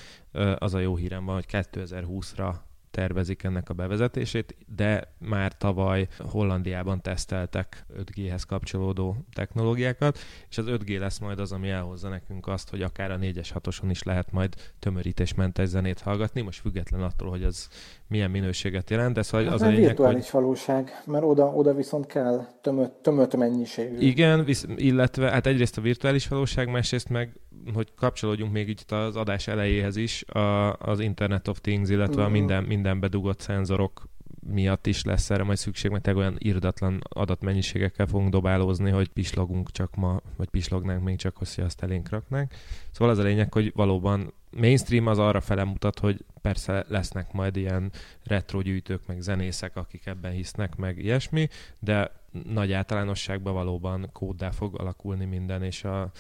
Az 0.58 0.74
a 0.74 0.78
jó 0.78 0.96
hírem 0.96 1.24
van, 1.24 1.34
hogy 1.34 1.46
2020-ra 1.48 2.54
tervezik 2.90 3.42
ennek 3.42 3.68
a 3.68 3.74
bevezetését, 3.74 4.56
de 4.76 5.14
már 5.18 5.56
tavaly 5.56 6.08
Hollandiában 6.18 7.00
teszteltek 7.00 7.84
5G-hez 7.98 8.42
kapcsolódó 8.48 9.16
technológiákat, 9.32 10.18
és 10.48 10.58
az 10.58 10.64
5G 10.68 10.98
lesz 10.98 11.18
majd 11.18 11.40
az, 11.40 11.52
ami 11.52 11.68
elhozza 11.68 12.08
nekünk 12.08 12.46
azt, 12.46 12.70
hogy 12.70 12.82
akár 12.82 13.10
a 13.10 13.18
4-es 13.18 13.48
6-oson 13.54 13.86
is 13.90 14.02
lehet 14.02 14.32
majd 14.32 14.54
tömörítésmentes 14.78 15.68
zenét 15.68 16.00
hallgatni, 16.00 16.40
most 16.40 16.60
független 16.60 17.02
attól, 17.02 17.28
hogy 17.28 17.44
az 17.44 17.68
milyen 18.06 18.30
minőséget 18.30 18.90
jelent. 18.90 19.18
Ez 19.18 19.30
hát 19.30 19.46
az 19.46 19.62
a 19.62 19.66
lényeg, 19.66 19.84
virtuális 19.84 20.30
hogy... 20.30 20.40
valóság, 20.40 21.02
mert 21.06 21.24
oda, 21.24 21.46
oda 21.46 21.74
viszont 21.74 22.06
kell 22.06 22.46
tömött, 22.60 23.02
tömött 23.02 23.36
mennyiségű. 23.36 23.98
Igen, 23.98 24.44
visz, 24.44 24.66
illetve 24.76 25.30
hát 25.30 25.46
egyrészt 25.46 25.78
a 25.78 25.80
virtuális 25.80 26.28
valóság, 26.28 26.70
másrészt 26.70 27.08
meg 27.08 27.40
hogy 27.74 27.94
kapcsolódjunk 27.94 28.52
még 28.52 28.68
itt 28.68 28.90
az 28.90 29.16
adás 29.16 29.46
elejéhez 29.46 29.96
is, 29.96 30.22
a, 30.24 30.72
az 30.72 31.00
Internet 31.00 31.48
of 31.48 31.60
Things, 31.60 31.90
illetve 31.90 32.22
a 32.22 32.24
mhm. 32.24 32.32
minden, 32.32 32.64
minden 32.64 33.00
bedugott 33.00 33.40
szenzorok 33.40 34.08
miatt 34.46 34.86
is 34.86 35.04
lesz 35.04 35.30
erre 35.30 35.42
majd 35.42 35.58
szükség, 35.58 35.90
mert 35.90 36.06
olyan 36.06 36.36
irdatlan 36.38 37.00
adatmennyiségekkel 37.08 38.06
fogunk 38.06 38.30
dobálózni, 38.30 38.90
hogy 38.90 39.08
pislogunk 39.08 39.70
csak 39.70 39.94
ma, 39.96 40.20
vagy 40.36 40.48
pislognánk 40.48 41.04
még 41.04 41.16
csak, 41.16 41.36
hogy 41.36 41.48
azt 41.56 41.82
elénk 41.82 42.08
raknánk. 42.08 42.52
Szóval 42.90 43.14
az 43.14 43.18
a 43.18 43.22
lényeg, 43.22 43.52
hogy 43.52 43.72
valóban 43.74 44.32
mainstream 44.50 45.06
az 45.06 45.18
arra 45.18 45.40
fele 45.40 45.64
mutat, 45.64 45.98
hogy 45.98 46.24
persze 46.40 46.84
lesznek 46.88 47.32
majd 47.32 47.56
ilyen 47.56 47.92
retro 48.24 48.60
gyűjtők, 48.60 49.06
meg 49.06 49.20
zenészek, 49.20 49.76
akik 49.76 50.06
ebben 50.06 50.32
hisznek, 50.32 50.76
meg 50.76 50.98
ilyesmi, 50.98 51.48
de 51.78 52.12
nagy 52.44 52.72
általánosságban 52.72 53.54
valóban 53.54 54.10
kóddá 54.12 54.50
fog 54.50 54.80
alakulni 54.80 55.24
minden, 55.24 55.62
és 55.62 55.84
a 55.84 56.10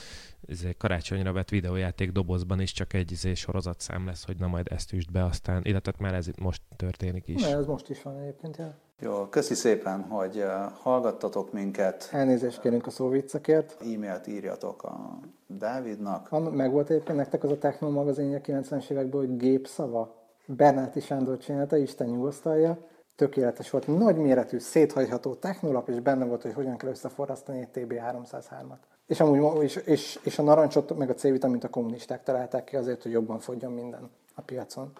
izé, 0.46 0.74
karácsonyra 0.78 1.32
vett 1.32 1.48
videójáték 1.48 2.12
dobozban 2.12 2.60
is 2.60 2.72
csak 2.72 2.92
egy 2.92 3.12
izé, 3.12 3.34
sorozatszám 3.34 4.06
lesz, 4.06 4.24
hogy 4.24 4.36
na 4.36 4.46
majd 4.46 4.66
ezt 4.70 4.92
üst 4.92 5.12
be 5.12 5.24
aztán, 5.24 5.64
illetve 5.64 5.92
már 5.98 6.14
ez 6.14 6.30
most 6.38 6.62
történik 6.76 7.28
is. 7.28 7.42
Na, 7.42 7.48
ez 7.48 7.66
most 7.66 7.90
is 7.90 8.02
van 8.02 8.18
egyébként, 8.18 8.56
ja. 8.56 8.78
Jó, 9.02 9.26
köszi 9.30 9.54
szépen, 9.54 10.02
hogy 10.02 10.44
hallgattatok 10.82 11.52
minket. 11.52 12.08
Elnézést 12.12 12.60
kérünk 12.60 12.86
a 12.86 12.90
szóviccekért. 12.90 13.76
E-mailt 13.80 14.26
írjatok 14.26 14.82
a 14.82 15.18
Dávidnak. 15.46 16.28
Van, 16.28 16.42
meg 16.42 16.72
volt 16.72 16.90
egyébként 16.90 17.18
nektek 17.18 17.44
az 17.44 17.50
a 17.50 17.58
Techno 17.58 17.90
magazinja 17.90 18.40
90-es 18.44 18.90
évekből, 18.90 19.20
hogy 19.20 19.36
gépszava. 19.36 20.14
Bernáti 20.46 21.00
Sándor 21.00 21.38
csinálta, 21.38 21.76
Isten 21.76 22.08
nyugosztalja. 22.08 22.78
Tökéletes 23.16 23.70
volt, 23.70 23.86
nagy 23.86 24.16
méretű, 24.16 24.58
széthagyható 24.58 25.34
technolap, 25.34 25.88
és 25.88 26.00
benne 26.00 26.24
volt, 26.24 26.42
hogy 26.42 26.52
hogyan 26.52 26.76
kell 26.76 26.90
összeforrasztani 26.90 27.58
egy 27.58 27.68
TB303-at. 27.74 28.78
És, 29.06 29.20
amúgy, 29.20 29.62
és, 29.62 29.76
és, 29.76 30.18
és 30.22 30.38
a 30.38 30.42
narancsot, 30.42 30.96
meg 30.96 31.10
a 31.10 31.14
C-vitamint 31.14 31.64
a 31.64 31.68
kommunisták 31.68 32.22
találták 32.22 32.64
ki 32.64 32.76
azért, 32.76 33.02
hogy 33.02 33.12
jobban 33.12 33.38
fogjon 33.38 33.72
minden 33.72 34.10
a 34.34 34.40
piacon. 34.40 34.92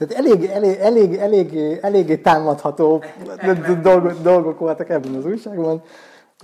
Tehát 0.00 0.26
elég, 0.26 0.44
elég, 0.44 0.78
elég, 0.78 1.14
elég, 1.14 1.78
eléggé 1.80 2.16
támadható 2.16 3.02
dolgok, 3.82 4.20
dolgok 4.22 4.58
voltak 4.58 4.90
ebben 4.90 5.14
az 5.14 5.24
újságban. 5.24 5.82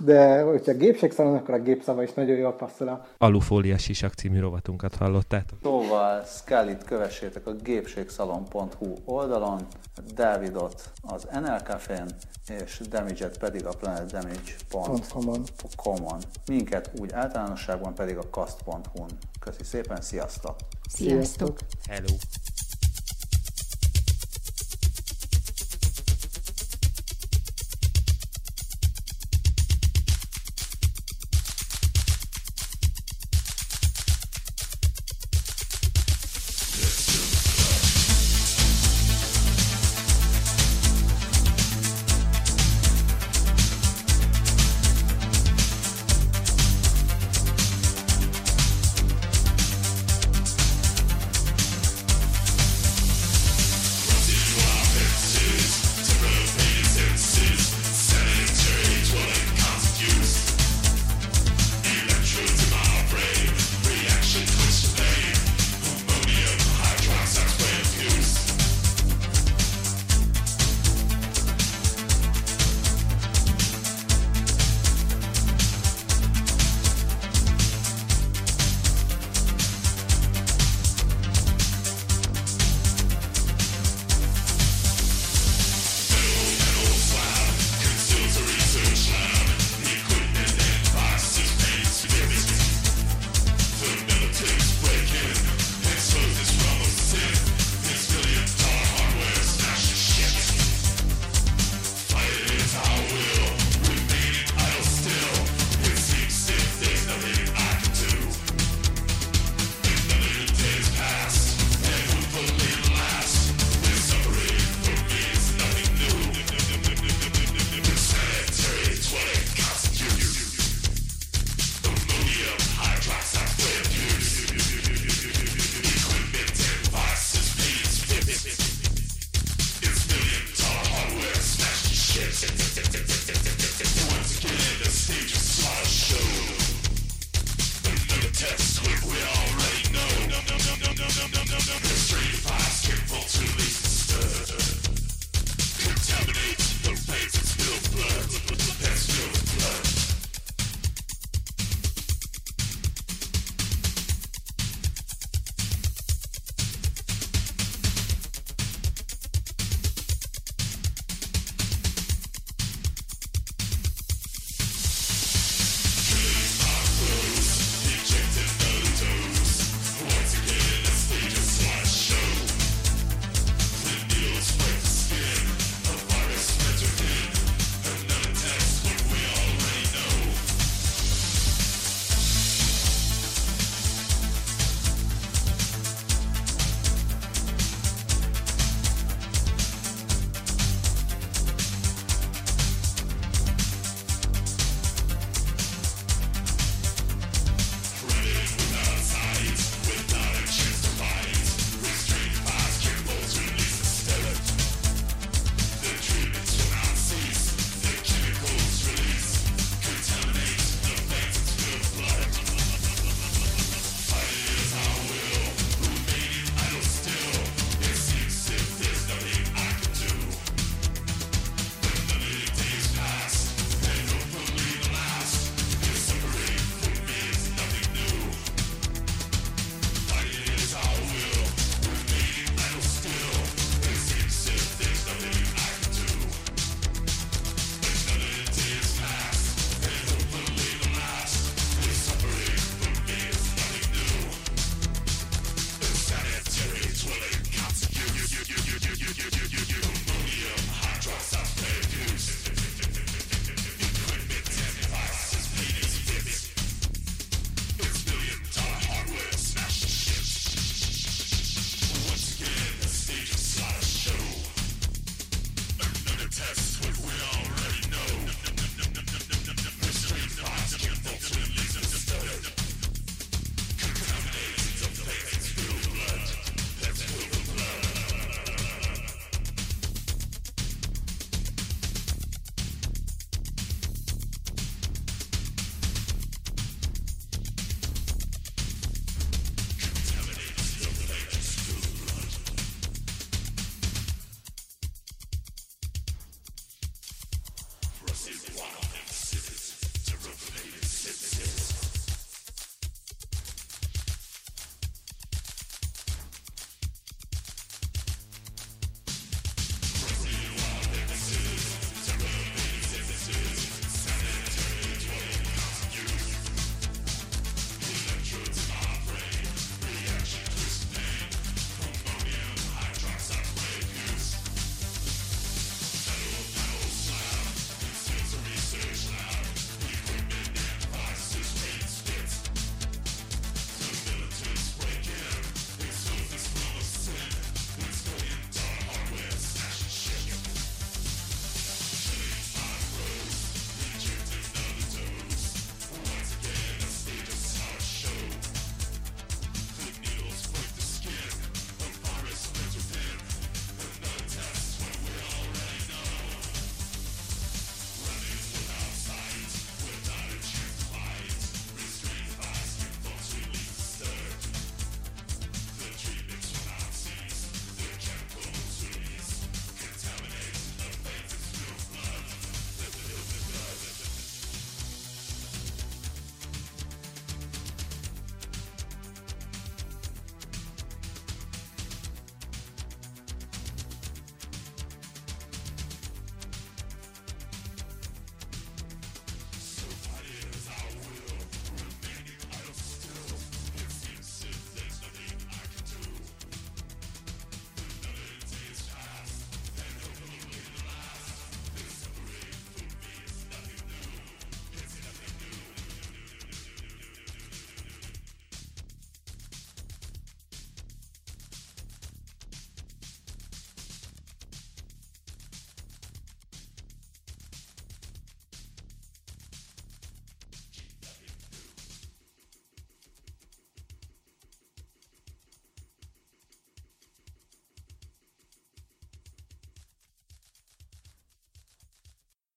De 0.03 0.41
hogyha 0.41 0.73
gépségszalon, 0.73 1.35
akkor 1.35 1.53
a 1.53 1.59
gépszava 1.59 2.03
is 2.03 2.13
nagyon 2.13 2.37
jól 2.37 2.53
passzol 2.53 2.87
a... 2.87 3.05
Alufóliás 3.17 3.83
sisak 3.83 4.13
című 4.13 4.39
rovatunkat 4.39 4.95
hallottátok. 4.95 5.59
Szóval 5.63 6.23
Skellit 6.23 6.83
kövessétek 6.83 7.47
a 7.47 7.53
gépségszalon.hu 7.53 8.93
oldalon, 9.05 9.67
Dávidot 10.15 10.91
az 11.01 11.27
NL 11.31 11.59
Cafén, 11.63 12.05
és 12.63 12.81
Damage-et 12.89 13.37
pedig 13.37 13.65
a 13.65 13.71
planetdamage.com-on. 13.79 16.19
Minket 16.47 16.91
úgy 16.99 17.11
általánosságban 17.11 17.93
pedig 17.93 18.17
a 18.17 18.23
cast.hu-n. 18.31 19.09
Köszi 19.39 19.63
szépen, 19.63 20.01
sziasztok! 20.01 20.55
Sziasztok! 20.89 21.57
Hello! 21.89 22.15